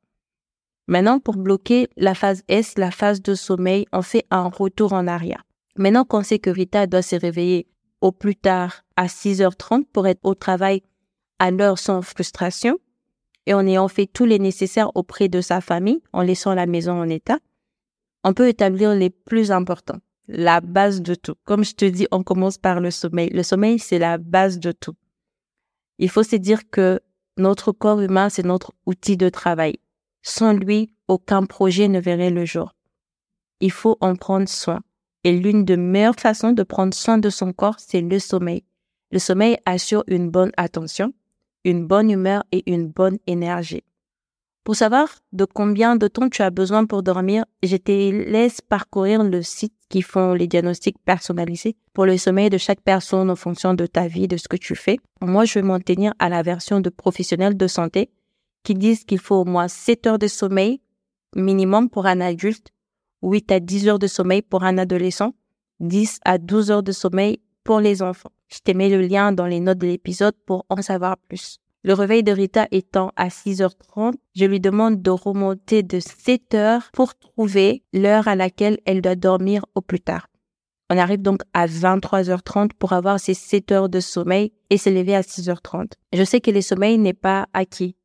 Maintenant, 0.86 1.18
pour 1.18 1.36
bloquer 1.36 1.88
la 1.96 2.14
phase 2.14 2.42
S, 2.48 2.76
la 2.76 2.90
phase 2.90 3.22
de 3.22 3.34
sommeil, 3.34 3.86
on 3.92 4.02
fait 4.02 4.26
un 4.30 4.48
retour 4.48 4.92
en 4.92 5.06
arrière. 5.06 5.44
Maintenant 5.76 6.04
qu'on 6.04 6.22
sait 6.22 6.38
que 6.38 6.50
Rita 6.50 6.86
doit 6.86 7.02
se 7.02 7.16
réveiller 7.16 7.66
au 8.00 8.12
plus 8.12 8.36
tard 8.36 8.84
à 8.96 9.06
6h30 9.06 9.86
pour 9.92 10.06
être 10.06 10.20
au 10.22 10.34
travail 10.34 10.82
à 11.38 11.50
l'heure 11.50 11.78
sans 11.78 12.02
frustration, 12.02 12.78
et 13.46 13.54
en 13.54 13.66
ayant 13.66 13.88
fait 13.88 14.06
tous 14.06 14.24
les 14.24 14.38
nécessaires 14.38 14.90
auprès 14.94 15.28
de 15.28 15.40
sa 15.40 15.60
famille, 15.60 16.02
en 16.12 16.22
laissant 16.22 16.54
la 16.54 16.66
maison 16.66 16.92
en 16.92 17.08
état, 17.08 17.38
On 18.26 18.32
peut 18.32 18.48
établir 18.48 18.94
les 18.94 19.10
plus 19.10 19.50
importants, 19.50 19.98
la 20.28 20.62
base 20.62 21.02
de 21.02 21.14
tout. 21.14 21.34
Comme 21.44 21.62
je 21.62 21.74
te 21.74 21.84
dis, 21.84 22.06
on 22.10 22.22
commence 22.22 22.56
par 22.56 22.80
le 22.80 22.90
sommeil. 22.90 23.28
Le 23.28 23.42
sommeil, 23.42 23.78
c'est 23.78 23.98
la 23.98 24.16
base 24.16 24.58
de 24.58 24.72
tout. 24.72 24.94
Il 25.98 26.08
faut 26.08 26.22
se 26.22 26.36
dire 26.36 26.70
que 26.70 27.00
notre 27.36 27.72
corps 27.72 28.00
humain, 28.00 28.30
c'est 28.30 28.46
notre 28.46 28.72
outil 28.86 29.18
de 29.18 29.28
travail. 29.28 29.78
Sans 30.24 30.54
lui, 30.54 30.90
aucun 31.06 31.44
projet 31.44 31.86
ne 31.86 32.00
verrait 32.00 32.30
le 32.30 32.46
jour. 32.46 32.74
Il 33.60 33.70
faut 33.70 33.98
en 34.00 34.16
prendre 34.16 34.48
soin. 34.48 34.80
Et 35.22 35.32
l'une 35.32 35.64
des 35.64 35.76
meilleures 35.76 36.18
façons 36.18 36.52
de 36.52 36.62
prendre 36.62 36.94
soin 36.94 37.18
de 37.18 37.30
son 37.30 37.52
corps, 37.52 37.78
c'est 37.78 38.00
le 38.00 38.18
sommeil. 38.18 38.64
Le 39.10 39.18
sommeil 39.18 39.58
assure 39.64 40.02
une 40.06 40.30
bonne 40.30 40.50
attention, 40.56 41.12
une 41.64 41.86
bonne 41.86 42.10
humeur 42.10 42.42
et 42.52 42.62
une 42.70 42.88
bonne 42.88 43.18
énergie. 43.26 43.84
Pour 44.64 44.76
savoir 44.76 45.08
de 45.32 45.44
combien 45.44 45.96
de 45.96 46.08
temps 46.08 46.30
tu 46.30 46.40
as 46.40 46.50
besoin 46.50 46.86
pour 46.86 47.02
dormir, 47.02 47.44
je 47.62 47.76
te 47.76 47.92
laisse 47.92 48.62
parcourir 48.62 49.22
le 49.22 49.42
site 49.42 49.74
qui 49.90 50.00
font 50.00 50.32
les 50.32 50.46
diagnostics 50.46 50.96
personnalisés 51.04 51.76
pour 51.92 52.06
le 52.06 52.16
sommeil 52.16 52.48
de 52.48 52.56
chaque 52.56 52.80
personne 52.80 53.30
en 53.30 53.36
fonction 53.36 53.74
de 53.74 53.84
ta 53.84 54.08
vie, 54.08 54.26
de 54.26 54.38
ce 54.38 54.48
que 54.48 54.56
tu 54.56 54.74
fais. 54.74 54.96
Moi, 55.20 55.44
je 55.44 55.54
vais 55.54 55.62
m'en 55.62 55.80
tenir 55.80 56.14
à 56.18 56.30
la 56.30 56.42
version 56.42 56.80
de 56.80 56.88
professionnels 56.88 57.58
de 57.58 57.66
santé 57.66 58.10
qui 58.64 58.74
disent 58.74 59.04
qu'il 59.04 59.20
faut 59.20 59.36
au 59.36 59.44
moins 59.44 59.68
7 59.68 60.06
heures 60.08 60.18
de 60.18 60.26
sommeil 60.26 60.80
minimum 61.36 61.90
pour 61.90 62.06
un 62.06 62.20
adulte, 62.20 62.68
8 63.22 63.52
à 63.52 63.60
10 63.60 63.88
heures 63.88 63.98
de 63.98 64.06
sommeil 64.06 64.42
pour 64.42 64.64
un 64.64 64.78
adolescent, 64.78 65.34
10 65.80 66.20
à 66.24 66.38
12 66.38 66.70
heures 66.70 66.82
de 66.82 66.92
sommeil 66.92 67.40
pour 67.62 67.80
les 67.80 68.02
enfants. 68.02 68.30
Je 68.48 68.58
te 68.58 68.72
mets 68.72 68.90
le 68.90 69.00
lien 69.00 69.32
dans 69.32 69.46
les 69.46 69.60
notes 69.60 69.78
de 69.78 69.86
l'épisode 69.86 70.34
pour 70.46 70.64
en 70.68 70.80
savoir 70.82 71.16
plus. 71.16 71.58
Le 71.82 71.92
réveil 71.92 72.22
de 72.22 72.32
Rita 72.32 72.66
étant 72.70 73.12
à 73.16 73.28
6h30, 73.28 74.14
je 74.34 74.44
lui 74.46 74.60
demande 74.60 75.02
de 75.02 75.10
remonter 75.10 75.82
de 75.82 76.00
7 76.00 76.54
heures 76.54 76.90
pour 76.92 77.14
trouver 77.14 77.82
l'heure 77.92 78.26
à 78.26 78.36
laquelle 78.36 78.78
elle 78.86 79.02
doit 79.02 79.16
dormir 79.16 79.66
au 79.74 79.80
plus 79.80 80.00
tard. 80.00 80.28
On 80.90 80.96
arrive 80.96 81.20
donc 81.20 81.42
à 81.52 81.66
23h30 81.66 82.70
pour 82.78 82.92
avoir 82.92 83.18
ses 83.18 83.34
7 83.34 83.72
heures 83.72 83.88
de 83.88 84.00
sommeil 84.00 84.52
et 84.70 84.78
se 84.78 84.90
lever 84.90 85.14
à 85.14 85.22
6h30. 85.22 85.92
Je 86.12 86.24
sais 86.24 86.40
que 86.40 86.50
le 86.50 86.60
sommeil 86.60 86.98
n'est 86.98 87.12
pas 87.12 87.48
acquis. 87.52 87.96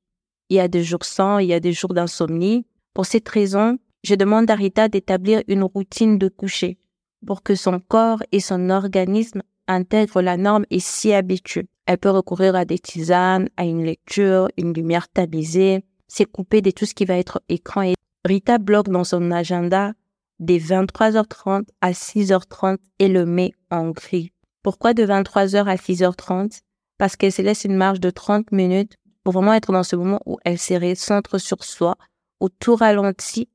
Il 0.50 0.56
y 0.56 0.60
a 0.60 0.68
des 0.68 0.84
jours 0.84 1.06
sans, 1.06 1.38
il 1.39 1.47
y 1.47 1.54
a 1.54 1.60
des 1.60 1.74
jours 1.74 1.93
d'insomnie. 1.93 2.66
Pour 2.93 3.06
cette 3.06 3.30
raison, 3.30 3.78
je 4.04 4.16
demande 4.16 4.50
à 4.50 4.56
Rita 4.56 4.88
d'établir 4.88 5.43
une 5.47 5.64
routine 5.64 6.18
de 6.18 6.28
coucher 6.28 6.78
pour 7.26 7.43
que 7.43 7.56
son 7.56 7.80
corps 7.80 8.24
et 8.32 8.39
son 8.39 8.70
organisme 8.70 9.41
intègrent 9.68 10.22
la 10.22 10.38
norme 10.38 10.66
et 10.72 10.80
s'y 10.80 11.14
habituent. 11.14 11.68
Elle 11.86 11.97
peut 11.97 12.10
recourir 12.10 12.56
à 12.56 12.66
des 12.66 12.80
tisanes, 12.80 13.50
à 13.58 13.66
une 13.66 13.84
lecture, 13.84 14.47
une 14.58 14.74
lumière 14.74 15.08
tamisée, 15.10 15.84
couper 16.32 16.62
de 16.62 16.72
tout 16.72 16.86
ce 16.86 16.93
qui 16.93 17.06
va 17.06 17.18
être 17.18 17.41
écran. 17.50 17.84
Et 17.84 17.93
Rita 18.26 18.58
bloque 18.58 18.89
dans 18.89 19.04
son 19.04 19.32
agenda 19.32 19.93
des 20.39 20.60
23h30 20.60 21.66
à 21.82 21.91
6h30 21.91 22.78
et 23.00 23.08
le 23.08 23.26
met 23.26 23.52
en 23.70 23.89
gris. 23.89 24.32
Pourquoi 24.64 24.93
de 24.93 25.06
23h 25.06 25.66
à 25.66 25.76
6h30? 25.76 26.62
Parce 26.97 27.16
qu'elle 27.16 27.32
se 27.32 27.41
laisse 27.41 27.64
une 27.64 27.76
marge 27.76 28.00
de 28.00 28.10
30 28.10 28.52
minutes 28.52 28.95
vraiment 29.30 29.53
être 29.53 29.71
dans 29.71 29.84
ce 29.84 29.95
moment 29.95 30.21
où 30.25 30.38
elle 30.45 30.59
se 30.59 30.73
recentre 30.73 31.39
sur 31.39 31.63
soi, 31.63 31.97
où 32.39 32.49
tout 32.49 32.75
ralentit 32.75 33.49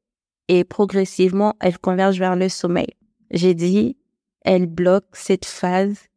et 0.49 0.65
progressivement 0.65 1.55
elle 1.61 1.79
converge 1.79 2.19
vers 2.19 2.37
le 2.37 2.49
sommeil. 2.49 2.89
J'ai 3.31 3.55
dit, 3.55 3.97
elle 4.43 4.67
bloque 4.67 5.15
cette 5.15 5.45
phase 5.45 6.09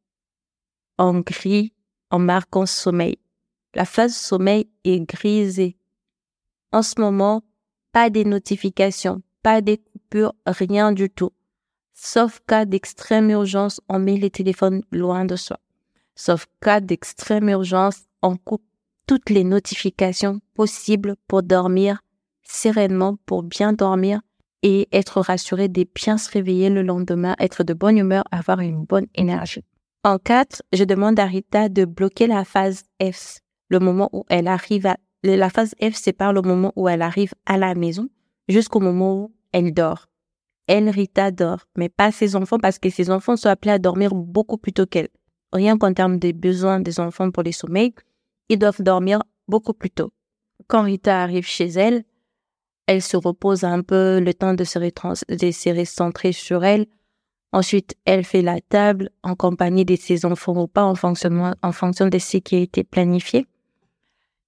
en 0.98 1.20
gris 1.20 1.74
en 2.10 2.20
marquant 2.20 2.66
sommeil. 2.66 3.18
La 3.74 3.86
phase 3.86 4.16
sommeil 4.16 4.70
est 4.84 5.00
grisée. 5.00 5.78
En 6.72 6.82
ce 6.82 7.00
moment, 7.00 7.44
pas 7.92 8.10
des 8.10 8.26
notifications, 8.26 9.22
pas 9.44 9.62
des 9.62 9.78
coupures, 9.78 10.34
rien 10.46 10.92
du 10.92 11.10
tout. 11.10 11.32
Sauf 11.94 12.42
cas 12.48 12.66
d'extrême 12.66 13.30
urgence, 13.30 13.82
on 13.90 14.00
met 14.00 14.18
les 14.18 14.30
téléphones 14.30 14.84
loin 14.92 15.26
de 15.26 15.36
soi. 15.36 15.60
Sauf 16.16 16.48
cas 16.62 16.80
d'extrême 16.80 17.50
urgence, 17.50 18.02
on 18.22 18.38
coupe 18.38 18.67
toutes 19.08 19.30
les 19.30 19.46
notifications 19.46 20.42
possibles 20.54 21.16
pour 21.28 21.42
dormir 21.42 22.04
sereinement, 22.44 23.18
pour 23.26 23.44
bien 23.44 23.74
dormir 23.74 24.22
et 24.64 24.88
être 24.92 25.22
rassuré 25.22 25.70
de 25.70 25.86
bien 25.96 26.18
se 26.18 26.30
réveiller 26.30 26.70
le 26.70 26.82
lendemain, 26.82 27.36
être 27.40 27.64
de 27.64 27.74
bonne 27.74 27.98
humeur, 27.98 28.24
avoir 28.32 28.60
une 28.60 28.84
bonne 28.84 29.08
énergie. 29.16 29.64
En 30.04 30.18
4, 30.18 30.62
je 30.74 30.84
demande 30.84 31.20
à 31.20 31.26
Rita 31.26 31.70
de 31.70 31.86
bloquer 31.86 32.28
la 32.28 32.46
phase 32.46 32.84
F, 33.02 33.40
le 33.70 33.80
moment 33.80 34.10
où 34.14 34.26
elle 34.30 34.48
arrive 34.48 34.86
à... 34.86 34.98
La 35.24 35.50
phase 35.50 35.74
F 35.82 35.96
sépare 35.96 36.32
le 36.32 36.42
moment 36.42 36.72
où 36.76 36.88
elle 36.88 37.02
arrive 37.02 37.34
à 37.46 37.58
la 37.58 37.76
maison 37.76 38.08
jusqu'au 38.48 38.80
moment 38.80 39.16
où 39.16 39.34
elle 39.52 39.74
dort. 39.74 40.08
Elle, 40.68 40.90
Rita, 40.90 41.32
dort, 41.32 41.66
mais 41.78 41.90
pas 41.90 42.12
ses 42.12 42.36
enfants 42.36 42.60
parce 42.60 42.80
que 42.80 42.90
ses 42.90 43.10
enfants 43.10 43.36
sont 43.36 43.50
appelés 43.50 43.72
à 43.72 43.80
dormir 43.80 44.14
beaucoup 44.14 44.58
plus 44.58 44.74
tôt 44.74 44.86
qu'elle. 44.86 45.10
Rien 45.52 45.78
qu'en 45.78 45.94
termes 45.94 46.20
des 46.20 46.34
besoins 46.34 46.80
des 46.80 47.00
enfants 47.00 47.32
pour 47.32 47.44
les 47.44 47.52
sommeils, 47.52 47.94
ils 48.50 48.60
doivent 48.60 48.82
dormir 48.82 49.24
beaucoup 49.48 49.74
plus 49.74 49.92
tôt. 49.92 50.12
Quand 50.68 50.84
Rita 50.84 51.22
arrive 51.22 51.46
chez 51.46 51.68
elle, 51.68 52.04
elle 52.86 53.02
se 53.02 53.18
repose 53.18 53.64
un 53.64 53.82
peu, 53.82 54.20
le 54.20 54.34
temps 54.34 54.54
de 54.54 54.64
se, 54.64 54.80
de 54.80 55.52
se 55.52 55.70
recentrer 55.78 56.32
sur 56.32 56.64
elle, 56.64 56.88
Ensuite, 57.54 57.96
elle 58.06 58.24
fait 58.24 58.42
la 58.42 58.60
table 58.60 59.10
en 59.24 59.36
compagnie 59.36 59.86
de 59.86 59.96
ses 59.96 60.26
enfants 60.26 60.62
ou 60.62 60.68
pas 60.68 60.84
en, 60.84 60.94
en 60.94 61.72
fonction 61.72 62.08
de 62.08 62.20
ce 62.20 62.38
qui 62.38 62.56
a 62.56 62.60
été 62.60 62.84
planifié. 62.84 63.48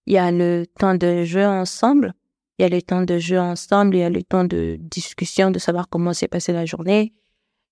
Il 0.06 0.14
y 0.14 0.18
a 0.18 0.32
le 0.32 0.66
temps 0.78 0.96
de 0.96 1.24
jeu 1.24 1.46
ensemble. 1.46 2.14
Il 2.58 2.64
y 2.64 2.66
a 2.66 2.70
le 2.70 2.82
temps 2.82 3.04
de 3.04 3.18
jeu 3.18 3.40
ensemble. 3.40 3.96
Il 3.96 4.00
y 4.00 4.04
a 4.04 4.10
le 4.10 4.22
temps 4.22 4.44
de 4.44 4.78
discussion, 4.80 5.50
de 5.50 5.60
savoir 5.60 5.88
comment 5.88 6.14
s'est 6.14 6.28
passée 6.28 6.52
la 6.52 6.66
journée. 6.66 7.14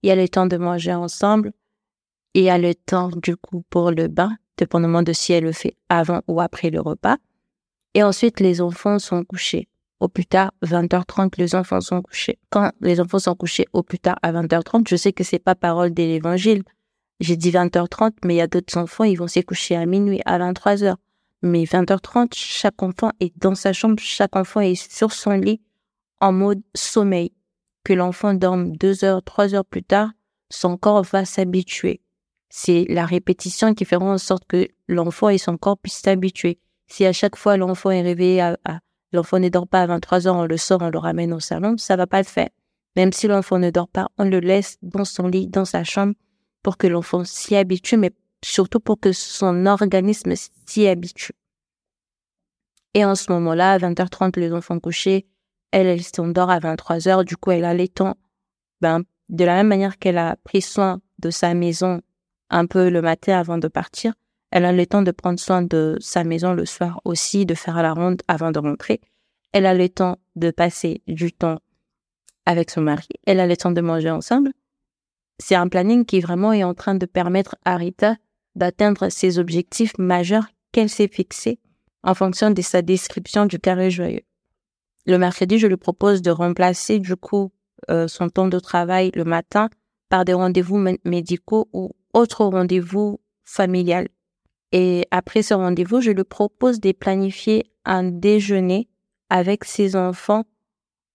Il 0.02 0.08
y 0.08 0.12
a 0.12 0.16
le 0.16 0.30
temps 0.30 0.46
de 0.46 0.58
manger 0.58 0.94
ensemble. 0.94 1.52
il 2.34 2.44
y 2.44 2.50
a 2.50 2.58
le 2.58 2.74
temps, 2.74 3.10
du 3.10 3.36
coup, 3.36 3.64
pour 3.70 3.92
le 3.92 4.08
bain, 4.08 4.38
dépendamment 4.58 5.04
de 5.04 5.14
si 5.14 5.34
elle 5.34 5.46
le 5.46 5.52
fait 5.52 5.76
avant 5.90 6.22
ou 6.28 6.42
après 6.42 6.70
le 6.70 6.82
repas. 6.82 7.18
Et 7.94 8.04
ensuite, 8.04 8.40
les 8.40 8.62
enfants 8.62 9.00
sont 9.00 9.24
couchés 9.24 9.68
au 10.00 10.08
plus 10.08 10.26
tard 10.26 10.52
20h30 10.64 11.34
les 11.38 11.56
enfants 11.56 11.82
sont 11.82 12.02
couchés. 12.02 12.40
Quand 12.50 12.72
les 12.82 13.00
enfants 13.00 13.20
sont 13.20 13.36
couchés 13.36 13.66
au 13.74 13.84
plus 13.84 14.00
tard 14.00 14.18
à 14.22 14.32
20h30, 14.32 14.88
je 14.88 14.96
sais 14.96 15.14
que 15.14 15.24
c'est 15.24 15.40
pas 15.40 15.56
parole 15.56 15.94
de 15.94 16.04
l'évangile. 16.04 16.64
J'ai 17.20 17.36
dit 17.36 17.52
20h30, 17.52 18.14
mais 18.24 18.36
il 18.36 18.38
y 18.38 18.42
a 18.42 18.48
d'autres 18.48 18.78
enfants, 18.78 19.04
ils 19.04 19.18
vont 19.18 19.28
se 19.28 19.40
coucher 19.40 19.76
à 19.76 19.86
minuit, 19.86 20.22
à 20.26 20.38
23h. 20.38 20.96
Mais 21.42 21.64
20h30, 21.64 22.34
chaque 22.34 22.82
enfant 22.84 23.12
est 23.20 23.36
dans 23.38 23.56
sa 23.56 23.74
chambre, 23.74 24.00
chaque 24.00 24.36
enfant 24.36 24.62
est 24.62 24.76
sur 24.76 25.12
son 25.12 25.32
lit 25.32 25.62
en 26.20 26.32
mode 26.32 26.62
sommeil. 26.76 27.32
Que 27.84 27.94
l'enfant 27.94 28.34
dorme 28.34 28.76
deux 28.76 29.04
heures, 29.04 29.24
trois 29.24 29.56
heures 29.56 29.66
plus 29.66 29.84
tard, 29.84 30.12
son 30.50 30.78
corps 30.78 31.04
va 31.04 31.26
s'habituer. 31.26 32.02
C'est 32.50 32.86
la 32.90 33.06
répétition 33.06 33.74
qui 33.74 33.86
fera 33.86 34.06
en 34.06 34.18
sorte 34.18 34.46
que 34.48 34.68
l'enfant 34.88 35.30
et 35.30 35.38
son 35.38 35.58
corps 35.58 35.78
puissent 35.78 36.02
s'habituer. 36.02 36.60
Si 36.88 37.06
à 37.06 37.14
chaque 37.14 37.36
fois 37.36 37.58
l'enfant 37.58 37.92
est 37.92 38.02
réveillé 38.02 38.42
à, 38.42 38.58
l'enfant 39.12 39.40
ne 39.40 39.50
dort 39.50 39.68
pas 39.68 39.82
à 39.82 39.88
23 39.88 40.28
ans, 40.28 40.42
on 40.42 40.46
le 40.46 40.58
sort, 40.58 40.82
on 40.82 40.90
le 40.90 40.98
ramène 40.98 41.34
au 41.34 41.40
salon, 41.40 41.78
ça 41.78 41.96
va 41.96 42.08
pas 42.08 42.20
le 42.20 42.28
faire. 42.28 42.50
Même 42.96 43.12
si 43.12 43.28
l'enfant 43.28 43.60
ne 43.60 43.70
dort 43.70 43.90
pas, 43.90 44.08
on 44.18 44.24
le 44.24 44.40
laisse 44.40 44.78
dans 44.82 45.06
son 45.06 45.28
lit, 45.28 45.48
dans 45.48 45.66
sa 45.66 45.84
chambre, 45.84 46.14
pour 46.64 46.78
que 46.78 46.88
l'enfant 46.88 47.24
s'y 47.24 47.56
habitue, 47.56 47.98
mais 47.98 48.12
surtout 48.44 48.80
pour 48.80 49.00
que 49.00 49.12
son 49.12 49.66
organisme 49.66 50.34
s'y 50.66 50.88
habitue. 50.88 51.34
Et 52.94 53.06
en 53.06 53.16
ce 53.16 53.32
moment-là, 53.32 53.74
à 53.74 53.78
20h30, 53.78 54.40
les 54.40 54.54
enfants 54.54 54.80
couchés, 54.80 55.28
elle, 55.72 55.88
elle 55.88 56.04
s'endort 56.04 56.50
à 56.50 56.60
23h, 56.60 57.26
du 57.26 57.38
coup, 57.38 57.52
elle 57.52 57.66
a 57.66 57.74
les 57.74 57.88
temps, 57.88 58.16
ben, 58.82 59.04
de 59.30 59.44
la 59.44 59.56
même 59.56 59.68
manière 59.68 60.00
qu'elle 60.00 60.18
a 60.18 60.38
pris 60.44 60.62
soin 60.62 61.02
de 61.20 61.30
sa 61.30 61.54
maison 61.54 62.02
un 62.50 62.66
peu 62.66 62.90
le 62.90 63.02
matin 63.02 63.40
avant 63.40 63.58
de 63.58 63.68
partir, 63.68 64.14
elle 64.52 64.66
a 64.66 64.72
le 64.72 64.86
temps 64.86 65.02
de 65.02 65.12
prendre 65.12 65.40
soin 65.40 65.62
de 65.62 65.98
sa 66.00 66.24
maison 66.24 66.54
le 66.54 66.66
soir 66.66 67.02
aussi, 67.04 67.46
de 67.46 67.54
faire 67.54 67.82
la 67.82 67.94
ronde 67.94 68.22
avant 68.28 68.52
de 68.52 68.60
rentrer. 68.60 69.02
Elle 69.52 69.66
a 69.66 69.74
le 69.74 69.90
temps 69.90 70.18
de 70.36 70.52
passer 70.52 71.02
du 71.08 71.34
temps 71.34 71.60
avec 72.46 72.72
son 72.72 72.82
mari. 72.82 73.10
Elle 73.26 73.40
a 73.40 73.48
le 73.48 73.58
temps 73.58 73.72
de 73.72 73.82
manger 73.82 74.10
ensemble. 74.10 74.52
C'est 75.40 75.56
un 75.56 75.68
planning 75.68 76.06
qui 76.06 76.22
vraiment 76.22 76.54
est 76.54 76.64
en 76.64 76.74
train 76.74 76.96
de 76.96 77.06
permettre 77.06 77.56
à 77.66 77.76
Rita 77.76 78.16
d'atteindre 78.56 79.10
ses 79.10 79.38
objectifs 79.38 79.98
majeurs 79.98 80.48
qu'elle 80.72 80.90
s'est 80.90 81.08
fixés 81.08 81.60
en 82.04 82.14
fonction 82.14 82.52
de 82.52 82.62
sa 82.62 82.82
description 82.82 83.46
du 83.46 83.60
carré 83.60 83.92
joyeux. 83.92 84.22
Le 85.06 85.18
mercredi, 85.18 85.60
je 85.60 85.68
lui 85.68 85.78
propose 85.78 86.22
de 86.22 86.32
remplacer 86.32 87.00
du 87.00 87.16
coup 87.16 87.52
euh, 87.90 88.08
son 88.08 88.30
temps 88.30 88.48
de 88.48 88.60
travail 88.60 89.12
le 89.14 89.24
matin 89.24 89.70
par 90.10 90.26
des 90.26 90.34
rendez-vous 90.34 90.78
médicaux 91.04 91.68
ou 91.74 91.92
autres 92.14 92.46
rendez-vous 92.46 93.20
familiales. 93.44 94.08
Et 94.72 95.08
après 95.12 95.42
ce 95.42 95.54
rendez-vous, 95.54 96.02
je 96.02 96.12
lui 96.12 96.24
propose 96.24 96.80
de 96.80 96.92
planifier 96.92 97.72
un 97.86 98.04
déjeuner 98.04 98.88
avec 99.30 99.64
ses 99.64 99.96
enfants 99.96 100.46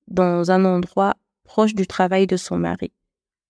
dans 0.09 0.51
un 0.51 0.64
endroit 0.64 1.14
proche 1.45 1.74
du 1.74 1.86
travail 1.86 2.26
de 2.26 2.36
son 2.36 2.57
mari. 2.57 2.93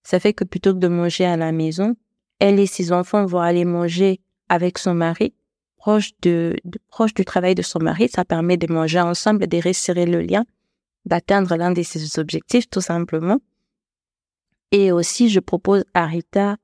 Ça 0.02 0.18
fait 0.18 0.32
que 0.32 0.44
plutôt 0.44 0.72
que 0.74 0.78
de 0.78 0.88
manger 0.88 1.24
à 1.24 1.36
la 1.36 1.52
maison, 1.52 1.94
elle 2.40 2.58
et 2.58 2.66
ses 2.66 2.90
enfants 2.90 3.24
vont 3.24 3.40
aller 3.40 3.64
manger 3.64 4.20
avec 4.48 4.78
son 4.78 4.94
mari 4.94 5.34
proche 5.82 6.12
de, 6.22 6.56
proche 6.90 7.12
du 7.12 7.24
travail 7.24 7.56
de 7.56 7.62
son 7.62 7.80
mari. 7.80 8.08
Ça 8.08 8.24
permet 8.24 8.56
de 8.56 8.72
manger 8.72 9.00
ensemble, 9.00 9.48
de 9.48 9.60
resserrer 9.60 10.06
le 10.06 10.20
lien, 10.20 10.44
d'atteindre 11.06 11.56
l'un 11.56 11.72
de 11.72 11.82
ses 11.82 12.20
objectifs 12.20 12.70
tout 12.70 12.80
simplement. 12.80 13.38
Et 14.70 14.92
aussi, 14.92 15.28
je 15.28 15.40
propose 15.40 15.84
à 15.92 16.06
Rita 16.06 16.56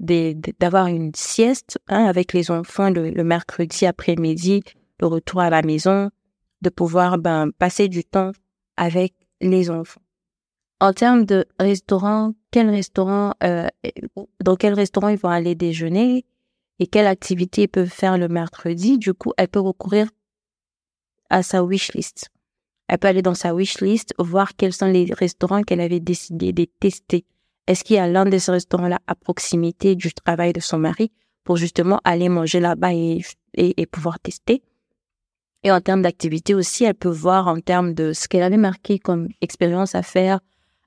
d'avoir 0.00 0.86
une 0.86 1.12
sieste 1.14 1.78
hein, 1.88 2.04
avec 2.04 2.32
les 2.32 2.50
enfants 2.50 2.90
le, 2.90 3.22
mercredi 3.22 3.86
après-midi, 3.86 4.62
le 5.00 5.06
retour 5.06 5.40
à 5.40 5.50
la 5.50 5.62
maison, 5.62 6.10
de 6.62 6.70
pouvoir 6.70 7.18
ben, 7.18 7.50
passer 7.58 7.88
du 7.88 8.02
temps 8.04 8.32
avec 8.76 9.14
les 9.40 9.70
enfants. 9.70 10.00
En 10.80 10.94
termes 10.94 11.26
de 11.26 11.44
restaurant, 11.58 12.32
quel 12.50 12.70
restaurant, 12.70 13.34
euh, 13.44 13.68
dans 14.42 14.56
quel 14.56 14.72
restaurant 14.72 15.08
ils 15.08 15.18
vont 15.18 15.28
aller 15.28 15.54
déjeuner 15.54 16.24
et 16.78 16.86
quelle 16.86 17.06
activité 17.06 17.62
ils 17.62 17.68
peuvent 17.68 17.86
faire 17.88 18.16
le 18.16 18.28
mercredi, 18.28 18.96
du 18.96 19.12
coup, 19.12 19.32
elle 19.36 19.48
peut 19.48 19.60
recourir 19.60 20.08
à 21.28 21.42
sa 21.42 21.62
wish 21.62 21.92
list. 21.92 22.30
Elle 22.88 22.98
peut 22.98 23.08
aller 23.08 23.22
dans 23.22 23.34
sa 23.34 23.54
wish 23.54 23.82
list, 23.82 24.14
voir 24.18 24.56
quels 24.56 24.72
sont 24.72 24.86
les 24.86 25.12
restaurants 25.12 25.62
qu'elle 25.62 25.80
avait 25.80 26.00
décidé 26.00 26.52
de 26.52 26.64
tester 26.64 27.26
est-ce 27.70 27.84
qu'il 27.84 27.94
y 27.94 28.00
a 28.00 28.08
l'un 28.08 28.24
de 28.24 28.36
ces 28.36 28.50
restaurants-là 28.50 28.98
à 29.06 29.14
proximité 29.14 29.94
du 29.94 30.12
travail 30.12 30.52
de 30.52 30.58
son 30.58 30.76
mari 30.76 31.12
pour 31.44 31.56
justement 31.56 32.00
aller 32.02 32.28
manger 32.28 32.58
là-bas 32.58 32.92
et, 32.92 33.86
pouvoir 33.92 34.18
tester? 34.18 34.64
Et 35.62 35.70
en 35.70 35.80
termes 35.80 36.02
d'activité 36.02 36.52
aussi, 36.52 36.82
elle 36.82 36.94
peut 36.94 37.08
voir 37.08 37.46
en 37.46 37.60
termes 37.60 37.94
de 37.94 38.12
ce 38.12 38.26
qu'elle 38.26 38.42
avait 38.42 38.56
marqué 38.56 38.98
comme 38.98 39.28
expérience 39.40 39.94
à 39.94 40.02
faire, 40.02 40.40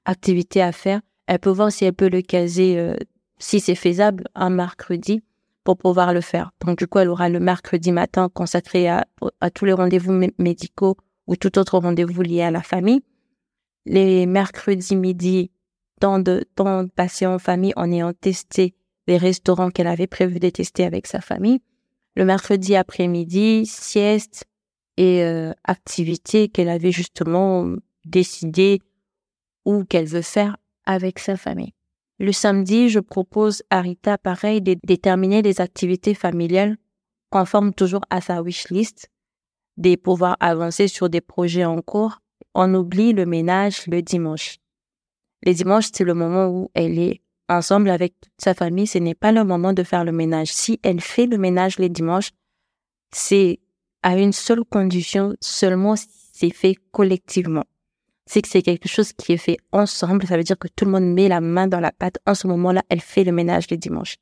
activité 0.03 0.61
à 0.61 0.73
faire. 0.73 0.99
Elle 1.25 1.39
peut 1.39 1.51
voir 1.51 1.71
si 1.71 1.85
elle 1.85 1.93
peut 1.93 2.09
le 2.09 2.21
caser, 2.21 2.77
euh, 2.77 2.97
si 3.39 3.61
c'est 3.61 3.75
faisable, 3.75 4.25
un 4.35 4.49
mercredi 4.49 5.23
pour 5.63 5.77
pouvoir 5.77 6.11
le 6.13 6.19
faire. 6.19 6.51
Donc 6.65 6.79
du 6.79 6.87
coup, 6.87 6.99
elle 6.99 7.07
aura 7.07 7.29
le 7.29 7.39
mercredi 7.39 7.93
matin 7.93 8.27
consacré 8.27 8.89
à 8.89 9.05
tous 9.53 9.63
les 9.63 9.71
rendez-vous 9.71 10.19
médicaux 10.37 10.97
ou 11.27 11.37
tout 11.37 11.57
autre 11.57 11.77
rendez-vous 11.77 12.23
lié 12.23 12.41
à 12.41 12.51
la 12.51 12.61
famille. 12.61 13.03
Les 13.85 14.25
mercredis 14.25 14.97
midi, 14.97 15.49
tant 16.03 16.19
de 16.19 16.43
temps 16.55 16.85
passé 16.89 17.25
en 17.25 17.39
famille 17.39 17.71
en 17.77 17.89
ayant 17.89 18.11
testé 18.11 18.75
les 19.07 19.15
restaurants 19.15 19.71
qu'elle 19.71 19.87
avait 19.87 20.05
prévu 20.05 20.37
de 20.41 20.49
tester 20.49 20.83
avec 20.83 21.07
sa 21.07 21.21
famille. 21.21 21.61
Le 22.17 22.25
mercredi 22.25 22.75
après-midi, 22.75 23.65
sieste 23.65 24.43
et 24.97 25.23
euh, 25.23 25.53
activité 25.63 26.49
qu'elle 26.49 26.67
avait 26.67 26.91
justement 26.91 27.73
décidé 28.03 28.81
ou 29.63 29.85
qu'elle 29.85 30.07
veut 30.07 30.21
faire 30.21 30.57
avec 30.85 31.19
sa 31.19 31.37
famille. 31.37 31.71
Le 32.19 32.33
samedi, 32.33 32.89
je 32.89 32.99
propose 32.99 33.63
à 33.69 33.79
Rita, 33.79 34.17
pareil, 34.17 34.61
de 34.61 34.75
déterminer 34.83 35.41
les 35.41 35.61
activités 35.61 36.15
familiales 36.15 36.75
conformes 37.29 37.73
toujours 37.73 38.03
à 38.09 38.19
sa 38.19 38.41
wish 38.41 38.67
list, 38.67 39.09
de 39.77 39.95
pouvoir 39.95 40.35
avancer 40.41 40.89
sur 40.89 41.07
des 41.07 41.21
projets 41.21 41.63
en 41.63 41.81
cours. 41.81 42.19
On 42.53 42.73
oublie 42.73 43.13
le 43.13 43.25
ménage 43.25 43.87
le 43.87 44.01
dimanche. 44.01 44.57
Les 45.45 45.53
dimanches, 45.53 45.89
c'est 45.93 46.05
le 46.05 46.13
moment 46.13 46.47
où 46.47 46.69
elle 46.73 46.97
est 46.97 47.21
ensemble 47.49 47.89
avec 47.89 48.13
toute 48.21 48.33
sa 48.37 48.53
famille. 48.53 48.87
Ce 48.87 48.97
n'est 48.97 49.15
pas 49.15 49.31
le 49.31 49.43
moment 49.43 49.73
de 49.73 49.83
faire 49.83 50.05
le 50.05 50.11
ménage. 50.11 50.51
Si 50.51 50.79
elle 50.83 51.01
fait 51.01 51.25
le 51.25 51.37
ménage 51.37 51.79
les 51.79 51.89
dimanches, 51.89 52.31
c'est 53.11 53.59
à 54.01 54.17
une 54.17 54.33
seule 54.33 54.63
condition, 54.63 55.35
seulement 55.41 55.95
si 55.95 56.07
c'est 56.33 56.53
fait 56.53 56.75
collectivement. 56.91 57.63
C'est 58.25 58.41
que 58.41 58.47
c'est 58.47 58.61
quelque 58.61 58.87
chose 58.87 59.11
qui 59.11 59.33
est 59.33 59.37
fait 59.37 59.57
ensemble. 59.73 60.25
Ça 60.25 60.37
veut 60.37 60.43
dire 60.43 60.57
que 60.57 60.69
tout 60.69 60.85
le 60.85 60.91
monde 60.91 61.13
met 61.13 61.27
la 61.27 61.41
main 61.41 61.67
dans 61.67 61.81
la 61.81 61.91
pâte. 61.91 62.19
En 62.25 62.35
ce 62.35 62.47
moment-là, 62.47 62.81
elle 62.89 63.01
fait 63.01 63.25
le 63.25 63.33
ménage 63.33 63.69
les 63.69 63.77
dimanches. 63.77 64.15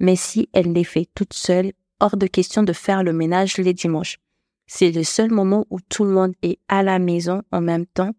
Mais 0.00 0.16
si 0.16 0.48
elle 0.54 0.72
les 0.72 0.84
fait 0.84 1.06
toute 1.14 1.34
seule, 1.34 1.72
hors 2.00 2.16
de 2.16 2.26
question 2.26 2.62
de 2.62 2.72
faire 2.72 3.04
le 3.04 3.12
ménage 3.12 3.58
les 3.58 3.74
dimanches. 3.74 4.18
C'est 4.66 4.90
le 4.90 5.04
seul 5.04 5.30
moment 5.30 5.66
où 5.70 5.80
tout 5.80 6.04
le 6.04 6.12
monde 6.12 6.32
est 6.42 6.58
à 6.68 6.82
la 6.82 6.98
maison 6.98 7.42
en 7.52 7.60
même 7.60 7.84
temps 7.84 8.12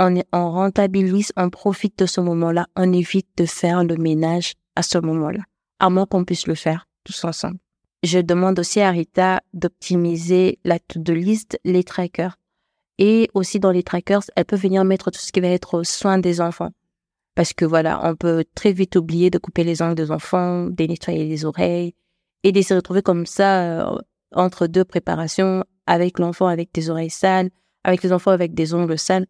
on, 0.00 0.50
rentabilise, 0.50 1.32
on 1.36 1.50
profite 1.50 1.98
de 1.98 2.06
ce 2.06 2.20
moment-là, 2.20 2.66
on 2.76 2.92
évite 2.92 3.28
de 3.36 3.44
faire 3.44 3.84
le 3.84 3.96
ménage 3.96 4.54
à 4.76 4.82
ce 4.82 4.98
moment-là, 4.98 5.42
à 5.78 5.90
moins 5.90 6.06
qu'on 6.06 6.24
puisse 6.24 6.46
le 6.46 6.54
faire 6.54 6.86
tous 7.04 7.24
ensemble. 7.24 7.58
Je 8.02 8.18
demande 8.18 8.58
aussi 8.58 8.80
à 8.80 8.90
Rita 8.90 9.42
d'optimiser 9.52 10.58
la 10.64 10.78
to-do 10.78 11.12
list, 11.12 11.58
les 11.64 11.84
trackers. 11.84 12.38
Et 12.98 13.28
aussi 13.34 13.60
dans 13.60 13.70
les 13.70 13.82
trackers, 13.82 14.22
elle 14.36 14.44
peut 14.44 14.56
venir 14.56 14.84
mettre 14.84 15.10
tout 15.10 15.20
ce 15.20 15.32
qui 15.32 15.40
va 15.40 15.48
être 15.48 15.82
soin 15.82 16.18
des 16.18 16.40
enfants. 16.40 16.70
Parce 17.34 17.52
que 17.52 17.64
voilà, 17.64 18.00
on 18.04 18.16
peut 18.16 18.44
très 18.54 18.72
vite 18.72 18.96
oublier 18.96 19.30
de 19.30 19.38
couper 19.38 19.64
les 19.64 19.82
ongles 19.82 19.94
des 19.94 20.10
enfants, 20.10 20.66
de 20.66 20.84
nettoyer 20.84 21.26
les 21.26 21.44
oreilles 21.44 21.94
et 22.42 22.52
de 22.52 22.62
se 22.62 22.74
retrouver 22.74 23.02
comme 23.02 23.26
ça 23.26 23.62
euh, 23.62 23.98
entre 24.34 24.66
deux 24.66 24.84
préparations 24.84 25.64
avec 25.86 26.18
l'enfant 26.18 26.46
avec 26.46 26.72
des 26.72 26.90
oreilles 26.90 27.10
sales, 27.10 27.50
avec 27.84 28.02
les 28.02 28.12
enfants 28.12 28.30
avec 28.30 28.54
des 28.54 28.74
ongles 28.74 28.98
sales. 28.98 29.26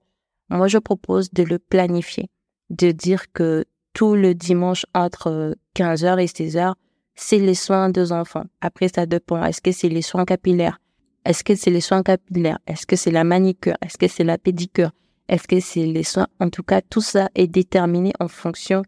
Moi, 0.51 0.69
je 0.69 0.79
propose 0.79 1.31
de 1.31 1.43
le 1.43 1.59
planifier, 1.59 2.29
de 2.71 2.91
dire 2.91 3.33
que 3.33 3.65
tout 3.93 4.15
le 4.15 4.35
dimanche 4.35 4.85
entre 4.95 5.57
15h 5.77 6.21
et 6.21 6.27
16h, 6.27 6.75
c'est 7.15 7.39
les 7.39 7.55
soins 7.55 7.89
des 7.89 8.13
enfants. 8.13 8.45
Après, 8.61 8.89
ça 8.89 9.07
dépend. 9.07 9.43
Est-ce 9.45 9.61
que 9.61 9.73
c'est 9.73 9.89
les 9.89 10.03
soins 10.03 10.25
capillaires? 10.25 10.81
Est-ce 11.25 11.45
que 11.45 11.55
c'est 11.55 11.71
les 11.71 11.81
soins 11.81 12.03
capillaires? 12.03 12.59
Est-ce 12.67 12.87
que 12.87 12.97
c'est 12.97 13.11
la 13.11 13.25
manicure? 13.25 13.77
Est-ce 13.83 13.99
que 13.99 14.09
c'est 14.09 14.25
la 14.25 14.39
pédicure? 14.39 14.91
Est-ce 15.29 15.47
que 15.47 15.61
c'est 15.61 15.87
les 15.87 16.03
soins? 16.03 16.29
En 16.41 16.51
tout 16.51 16.63
cas, 16.63 16.81
tout 16.81 17.03
ça 17.03 17.29
est 17.35 17.47
déterminé 17.47 18.13
en 18.19 18.29
fonction 18.29 18.83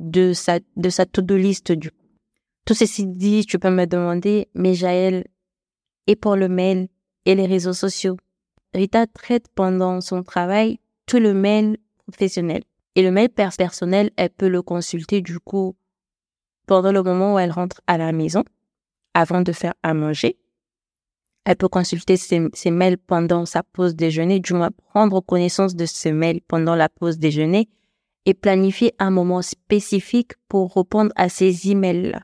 de 0.00 0.32
sa, 0.32 0.58
de 0.76 0.88
sa 0.88 1.06
to-do 1.06 1.36
list 1.36 1.72
du 1.72 1.90
coup. 1.90 1.96
Tout 2.64 2.74
ceci 2.74 3.06
dit, 3.06 3.44
tu 3.44 3.58
peux 3.58 3.70
me 3.70 3.84
demander, 3.84 4.48
mais 4.54 4.74
Jaël, 4.74 5.26
et 6.06 6.16
pour 6.16 6.34
le 6.36 6.48
mail 6.48 6.88
et 7.26 7.34
les 7.34 7.46
réseaux 7.46 7.74
sociaux? 7.74 8.16
Rita 8.72 9.06
traite 9.06 9.46
pendant 9.54 10.00
son 10.00 10.22
travail 10.22 10.78
tout 11.06 11.18
le 11.18 11.34
mail 11.34 11.76
professionnel. 12.06 12.62
Et 12.94 13.02
le 13.02 13.10
mail 13.10 13.28
personnel, 13.28 14.10
elle 14.16 14.30
peut 14.30 14.48
le 14.48 14.62
consulter 14.62 15.20
du 15.20 15.40
coup 15.40 15.76
pendant 16.66 16.92
le 16.92 17.02
moment 17.02 17.34
où 17.34 17.38
elle 17.38 17.50
rentre 17.50 17.80
à 17.86 17.98
la 17.98 18.12
maison, 18.12 18.44
avant 19.12 19.42
de 19.42 19.52
faire 19.52 19.74
à 19.82 19.94
manger. 19.94 20.38
Elle 21.44 21.56
peut 21.56 21.68
consulter 21.68 22.16
ses, 22.16 22.70
mails 22.70 22.96
pendant 22.96 23.44
sa 23.44 23.62
pause 23.62 23.94
déjeuner, 23.94 24.40
du 24.40 24.54
moins 24.54 24.70
prendre 24.70 25.20
connaissance 25.20 25.76
de 25.76 25.84
ses 25.84 26.12
mails 26.12 26.40
pendant 26.40 26.74
la 26.74 26.88
pause 26.88 27.18
déjeuner 27.18 27.68
et 28.24 28.32
planifier 28.32 28.94
un 28.98 29.10
moment 29.10 29.42
spécifique 29.42 30.32
pour 30.48 30.74
répondre 30.74 31.12
à 31.16 31.28
ces 31.28 31.70
emails. 31.70 32.18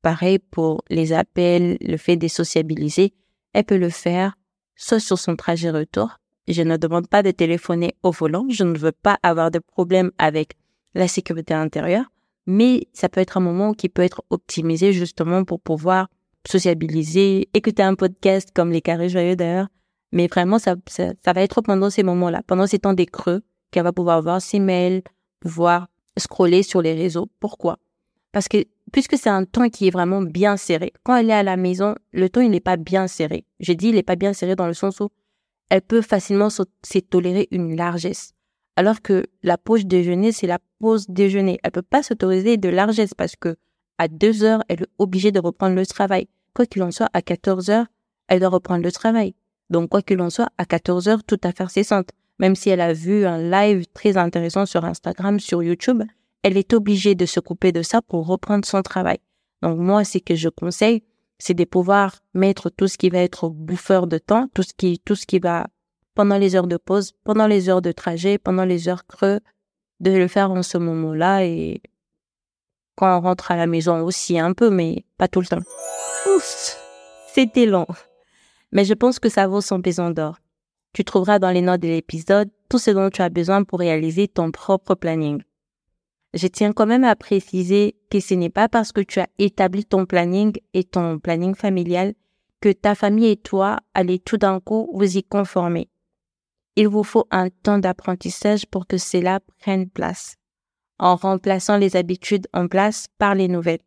Pareil 0.00 0.38
pour 0.38 0.84
les 0.88 1.12
appels, 1.12 1.76
le 1.82 1.98
fait 1.98 2.16
de 2.16 2.28
sociabiliser, 2.28 3.12
elle 3.52 3.64
peut 3.64 3.76
le 3.76 3.90
faire 3.90 4.38
soit 4.74 5.00
sur 5.00 5.18
son 5.18 5.36
trajet 5.36 5.70
retour, 5.70 6.18
je 6.48 6.62
ne 6.62 6.76
demande 6.76 7.08
pas 7.08 7.22
de 7.22 7.30
téléphoner 7.30 7.94
au 8.02 8.10
volant. 8.10 8.46
Je 8.50 8.64
ne 8.64 8.76
veux 8.76 8.92
pas 8.92 9.18
avoir 9.22 9.50
de 9.50 9.58
problème 9.58 10.10
avec 10.18 10.52
la 10.94 11.08
sécurité 11.08 11.54
intérieure. 11.54 12.06
Mais 12.46 12.86
ça 12.92 13.08
peut 13.08 13.20
être 13.20 13.36
un 13.36 13.40
moment 13.40 13.72
qui 13.72 13.88
peut 13.88 14.02
être 14.02 14.22
optimisé 14.30 14.92
justement 14.92 15.44
pour 15.44 15.60
pouvoir 15.60 16.08
sociabiliser, 16.46 17.48
écouter 17.54 17.82
un 17.82 17.96
podcast 17.96 18.50
comme 18.54 18.70
les 18.70 18.80
carrés 18.80 19.08
joyeux 19.08 19.34
d'ailleurs. 19.34 19.68
Mais 20.12 20.28
vraiment, 20.28 20.60
ça, 20.60 20.76
ça, 20.86 21.32
va 21.32 21.42
être 21.42 21.60
pendant 21.60 21.90
ces 21.90 22.04
moments-là, 22.04 22.42
pendant 22.46 22.68
ces 22.68 22.78
temps 22.78 22.94
des 22.94 23.06
creux, 23.06 23.42
qu'elle 23.72 23.82
va 23.82 23.92
pouvoir 23.92 24.22
voir 24.22 24.40
ses 24.40 24.60
mails, 24.60 25.02
pouvoir 25.40 25.88
scroller 26.16 26.62
sur 26.62 26.80
les 26.80 26.94
réseaux. 26.94 27.28
Pourquoi? 27.40 27.78
Parce 28.30 28.46
que 28.46 28.64
puisque 28.92 29.16
c'est 29.16 29.28
un 29.28 29.44
temps 29.44 29.68
qui 29.68 29.88
est 29.88 29.90
vraiment 29.90 30.22
bien 30.22 30.56
serré, 30.56 30.92
quand 31.02 31.16
elle 31.16 31.30
est 31.30 31.34
à 31.34 31.42
la 31.42 31.56
maison, 31.56 31.96
le 32.12 32.28
temps 32.28 32.40
il 32.40 32.50
n'est 32.50 32.60
pas 32.60 32.76
bien 32.76 33.08
serré. 33.08 33.44
J'ai 33.58 33.74
dit 33.74 33.88
il 33.88 33.96
n'est 33.96 34.02
pas 34.04 34.16
bien 34.16 34.32
serré 34.32 34.54
dans 34.54 34.68
le 34.68 34.74
sens 34.74 35.00
où 35.00 35.08
elle 35.70 35.82
peut 35.82 36.02
facilement 36.02 36.50
se 36.50 36.62
tolérer 37.10 37.48
une 37.50 37.76
largesse. 37.76 38.32
Alors 38.76 39.00
que 39.00 39.24
la 39.42 39.56
pause 39.56 39.86
déjeuner, 39.86 40.32
c'est 40.32 40.46
la 40.46 40.58
pause 40.80 41.06
déjeuner. 41.08 41.58
Elle 41.62 41.70
peut 41.70 41.82
pas 41.82 42.02
s'autoriser 42.02 42.56
de 42.56 42.68
largesse 42.68 43.14
parce 43.14 43.34
que 43.34 43.56
à 43.98 44.08
deux 44.08 44.44
heures, 44.44 44.62
elle 44.68 44.82
est 44.82 44.88
obligée 44.98 45.32
de 45.32 45.40
reprendre 45.40 45.74
le 45.74 45.86
travail. 45.86 46.28
Quoi 46.54 46.66
qu'il 46.66 46.82
en 46.82 46.90
soit, 46.90 47.08
à 47.14 47.22
14 47.22 47.70
heures, 47.70 47.86
elle 48.28 48.40
doit 48.40 48.50
reprendre 48.50 48.84
le 48.84 48.92
travail. 48.92 49.34
Donc, 49.70 49.90
quoi 49.90 50.02
qu'il 50.02 50.20
en 50.20 50.30
soit, 50.30 50.50
à 50.58 50.66
14 50.66 51.08
heures, 51.08 51.24
tout 51.24 51.40
à 51.42 51.52
fait 51.52 51.68
cessante. 51.68 52.10
Même 52.38 52.54
si 52.54 52.68
elle 52.68 52.82
a 52.82 52.92
vu 52.92 53.24
un 53.24 53.38
live 53.38 53.86
très 53.94 54.18
intéressant 54.18 54.66
sur 54.66 54.84
Instagram, 54.84 55.40
sur 55.40 55.62
YouTube, 55.62 56.02
elle 56.42 56.58
est 56.58 56.74
obligée 56.74 57.14
de 57.14 57.24
se 57.24 57.40
couper 57.40 57.72
de 57.72 57.82
ça 57.82 58.02
pour 58.02 58.26
reprendre 58.26 58.66
son 58.66 58.82
travail. 58.82 59.18
Donc, 59.62 59.78
moi, 59.78 60.04
c'est 60.04 60.20
que 60.20 60.34
je 60.34 60.50
conseille, 60.50 61.02
c'est 61.38 61.54
de 61.54 61.64
pouvoir 61.64 62.16
mettre 62.34 62.70
tout 62.70 62.88
ce 62.88 62.98
qui 62.98 63.10
va 63.10 63.18
être 63.18 63.48
bouffeur 63.48 64.06
de 64.06 64.18
temps, 64.18 64.48
tout 64.54 64.62
ce 64.62 64.72
qui, 64.74 64.98
tout 65.04 65.14
ce 65.14 65.26
qui 65.26 65.38
va 65.38 65.66
pendant 66.14 66.38
les 66.38 66.56
heures 66.56 66.66
de 66.66 66.78
pause, 66.78 67.12
pendant 67.24 67.46
les 67.46 67.68
heures 67.68 67.82
de 67.82 67.92
trajet, 67.92 68.38
pendant 68.38 68.64
les 68.64 68.88
heures 68.88 69.06
creux, 69.06 69.40
de 70.00 70.10
le 70.10 70.28
faire 70.28 70.50
en 70.50 70.62
ce 70.62 70.78
moment-là 70.78 71.44
et 71.44 71.82
quand 72.96 73.18
on 73.18 73.20
rentre 73.20 73.50
à 73.50 73.56
la 73.56 73.66
maison 73.66 74.02
aussi 74.02 74.38
un 74.38 74.54
peu, 74.54 74.70
mais 74.70 75.04
pas 75.18 75.28
tout 75.28 75.40
le 75.40 75.46
temps. 75.46 75.62
Ouf, 76.34 76.76
c'était 77.34 77.66
long. 77.66 77.86
Mais 78.72 78.84
je 78.84 78.94
pense 78.94 79.18
que 79.18 79.28
ça 79.28 79.46
vaut 79.46 79.60
son 79.60 79.82
pesant 79.82 80.10
d'or. 80.10 80.38
Tu 80.92 81.04
trouveras 81.04 81.38
dans 81.38 81.50
les 81.50 81.60
notes 81.60 81.82
de 81.82 81.88
l'épisode 81.88 82.48
tout 82.70 82.78
ce 82.78 82.90
dont 82.90 83.10
tu 83.10 83.20
as 83.20 83.28
besoin 83.28 83.64
pour 83.64 83.80
réaliser 83.80 84.28
ton 84.28 84.50
propre 84.50 84.94
planning. 84.94 85.42
Je 86.34 86.46
tiens 86.48 86.72
quand 86.72 86.86
même 86.86 87.04
à 87.04 87.16
préciser 87.16 87.96
que 88.10 88.20
ce 88.20 88.34
n'est 88.34 88.50
pas 88.50 88.68
parce 88.68 88.92
que 88.92 89.00
tu 89.00 89.20
as 89.20 89.28
établi 89.38 89.84
ton 89.84 90.06
planning 90.06 90.52
et 90.74 90.84
ton 90.84 91.18
planning 91.18 91.54
familial 91.54 92.14
que 92.60 92.72
ta 92.72 92.94
famille 92.94 93.28
et 93.28 93.36
toi 93.36 93.80
allez 93.94 94.18
tout 94.18 94.36
d'un 94.36 94.60
coup 94.60 94.90
vous 94.92 95.16
y 95.16 95.22
conformer. 95.22 95.88
Il 96.76 96.88
vous 96.88 97.04
faut 97.04 97.26
un 97.30 97.48
temps 97.48 97.78
d'apprentissage 97.78 98.66
pour 98.66 98.86
que 98.86 98.98
cela 98.98 99.40
prenne 99.60 99.88
place. 99.88 100.36
en 100.98 101.16
remplaçant 101.16 101.76
les 101.76 101.96
habitudes 101.96 102.46
en 102.54 102.68
place 102.68 103.06
par 103.18 103.34
les 103.34 103.48
nouvelles. 103.48 103.84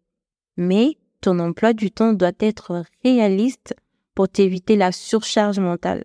Mais 0.58 0.98
ton 1.22 1.40
emploi 1.40 1.74
du 1.74 1.92
temps 1.92 2.14
doit 2.14 2.32
être 2.40 2.84
réaliste 3.04 3.74
pour 4.14 4.30
t'éviter 4.30 4.76
la 4.76 4.92
surcharge 4.92 5.60
mentale. 5.60 6.04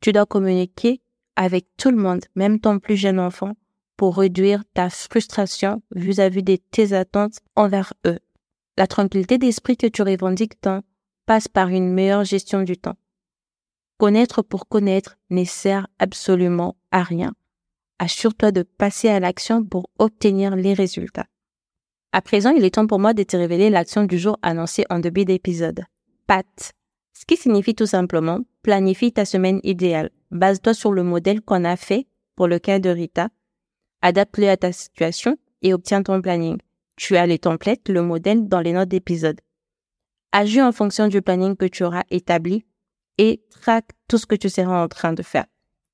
Tu 0.00 0.12
dois 0.12 0.26
communiquer 0.26 1.00
avec 1.36 1.66
tout 1.78 1.90
le 1.90 1.96
monde, 1.96 2.24
même 2.34 2.60
ton 2.60 2.78
plus 2.78 2.96
jeune 2.96 3.18
enfant, 3.18 3.52
pour 3.96 4.16
réduire 4.16 4.62
ta 4.74 4.90
frustration 4.90 5.82
vis-à-vis 5.94 6.42
de 6.42 6.56
tes 6.70 6.92
attentes 6.92 7.38
envers 7.56 7.92
eux. 8.06 8.18
La 8.76 8.86
tranquillité 8.86 9.38
d'esprit 9.38 9.76
que 9.76 9.86
tu 9.86 10.02
revendiques 10.02 10.60
tant 10.60 10.82
passe 11.26 11.48
par 11.48 11.68
une 11.68 11.92
meilleure 11.92 12.24
gestion 12.24 12.62
du 12.62 12.76
temps. 12.76 12.96
Connaître 13.98 14.42
pour 14.42 14.66
connaître 14.66 15.16
ne 15.30 15.44
sert 15.44 15.86
absolument 15.98 16.76
à 16.90 17.02
rien. 17.02 17.32
Assure-toi 17.98 18.50
de 18.50 18.62
passer 18.62 19.08
à 19.08 19.20
l'action 19.20 19.64
pour 19.64 19.90
obtenir 19.98 20.56
les 20.56 20.74
résultats. 20.74 21.26
À 22.10 22.20
présent, 22.20 22.50
il 22.50 22.64
est 22.64 22.74
temps 22.74 22.86
pour 22.86 22.98
moi 22.98 23.14
de 23.14 23.22
te 23.22 23.36
révéler 23.36 23.70
l'action 23.70 24.04
du 24.04 24.18
jour 24.18 24.38
annoncée 24.42 24.84
en 24.90 24.98
début 24.98 25.24
d'épisode. 25.24 25.84
PAT. 26.26 26.72
Ce 27.12 27.24
qui 27.24 27.36
signifie 27.36 27.74
tout 27.74 27.86
simplement 27.86 28.40
planifie 28.62 29.12
ta 29.12 29.24
semaine 29.24 29.60
idéale. 29.62 30.10
Base-toi 30.30 30.74
sur 30.74 30.92
le 30.92 31.02
modèle 31.02 31.40
qu'on 31.40 31.64
a 31.64 31.76
fait 31.76 32.06
pour 32.34 32.48
le 32.48 32.58
cas 32.58 32.78
de 32.80 32.90
Rita. 32.90 33.28
Adapte-le 34.02 34.48
à 34.48 34.56
ta 34.56 34.72
situation 34.72 35.38
et 35.62 35.72
obtiens 35.72 36.02
ton 36.02 36.20
planning. 36.20 36.58
Tu 36.96 37.16
as 37.16 37.26
les 37.26 37.38
templates, 37.38 37.88
le 37.88 38.02
modèle 38.02 38.48
dans 38.48 38.60
les 38.60 38.72
notes 38.72 38.88
d'épisode. 38.88 39.40
Agis 40.32 40.60
en 40.60 40.72
fonction 40.72 41.08
du 41.08 41.22
planning 41.22 41.56
que 41.56 41.66
tu 41.66 41.84
auras 41.84 42.02
établi 42.10 42.64
et 43.18 43.42
traque 43.50 43.90
tout 44.08 44.18
ce 44.18 44.26
que 44.26 44.34
tu 44.34 44.48
seras 44.48 44.82
en 44.82 44.88
train 44.88 45.12
de 45.12 45.22
faire. 45.22 45.46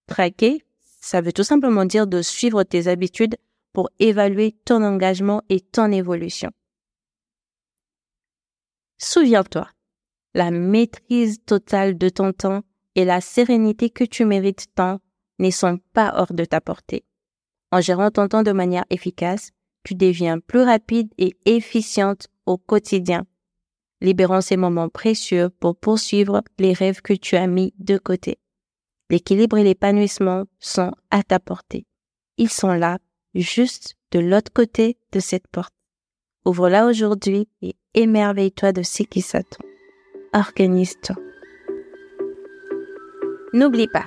Traquer, 0.07 0.65
ça 1.01 1.21
veut 1.21 1.33
tout 1.33 1.45
simplement 1.45 1.85
dire 1.85 2.07
de 2.07 2.23
suivre 2.23 2.63
tes 2.63 2.89
habitudes 2.89 3.37
pour 3.73 3.91
évaluer 3.99 4.57
ton 4.65 4.83
engagement 4.83 5.43
et 5.49 5.61
ton 5.61 5.93
évolution. 5.93 6.51
Souviens-toi, 8.99 9.69
la 10.35 10.51
maîtrise 10.51 11.45
totale 11.45 11.97
de 11.97 12.09
ton 12.09 12.33
temps 12.33 12.63
et 12.95 13.05
la 13.05 13.21
sérénité 13.21 13.91
que 13.91 14.05
tu 14.05 14.25
mérites 14.25 14.67
tant 14.75 14.99
ne 15.39 15.51
sont 15.51 15.79
pas 15.93 16.15
hors 16.17 16.33
de 16.33 16.45
ta 16.45 16.61
portée. 16.61 17.05
En 17.71 17.81
gérant 17.81 18.11
ton 18.11 18.29
temps 18.29 18.43
de 18.43 18.53
manière 18.53 18.85
efficace, 18.91 19.51
tu 19.85 19.95
deviens 19.95 20.39
plus 20.39 20.63
rapide 20.63 21.13
et 21.19 21.37
efficiente 21.45 22.29
au 22.47 22.57
quotidien, 22.57 23.27
libérant 24.01 24.41
ces 24.41 24.57
moments 24.57 24.89
précieux 24.89 25.51
pour 25.61 25.77
poursuivre 25.77 26.43
les 26.59 26.73
rêves 26.73 27.03
que 27.03 27.13
tu 27.13 27.37
as 27.37 27.47
mis 27.47 27.75
de 27.79 27.99
côté. 27.99 28.39
L'équilibre 29.11 29.59
et 29.59 29.65
l'épanouissement 29.65 30.45
sont 30.59 30.93
à 31.11 31.23
ta 31.23 31.41
portée. 31.41 31.87
Ils 32.37 32.51
sont 32.51 32.73
là, 32.73 32.99
juste 33.35 33.97
de 34.13 34.19
l'autre 34.19 34.53
côté 34.53 34.99
de 35.13 35.21
cette 35.21 35.49
porte. 35.49 35.75
Ouvre-la 36.45 36.87
aujourd'hui 36.87 37.49
et 37.63 37.75
émerveille-toi 37.95 38.73
de 38.73 38.83
ce 38.83 39.03
qui 39.03 39.21
s'attend. 39.21 39.65
Organise-toi. 40.35 41.17
N'oublie 43.55 43.89
pas, 43.89 44.07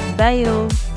Bye. 0.17 0.90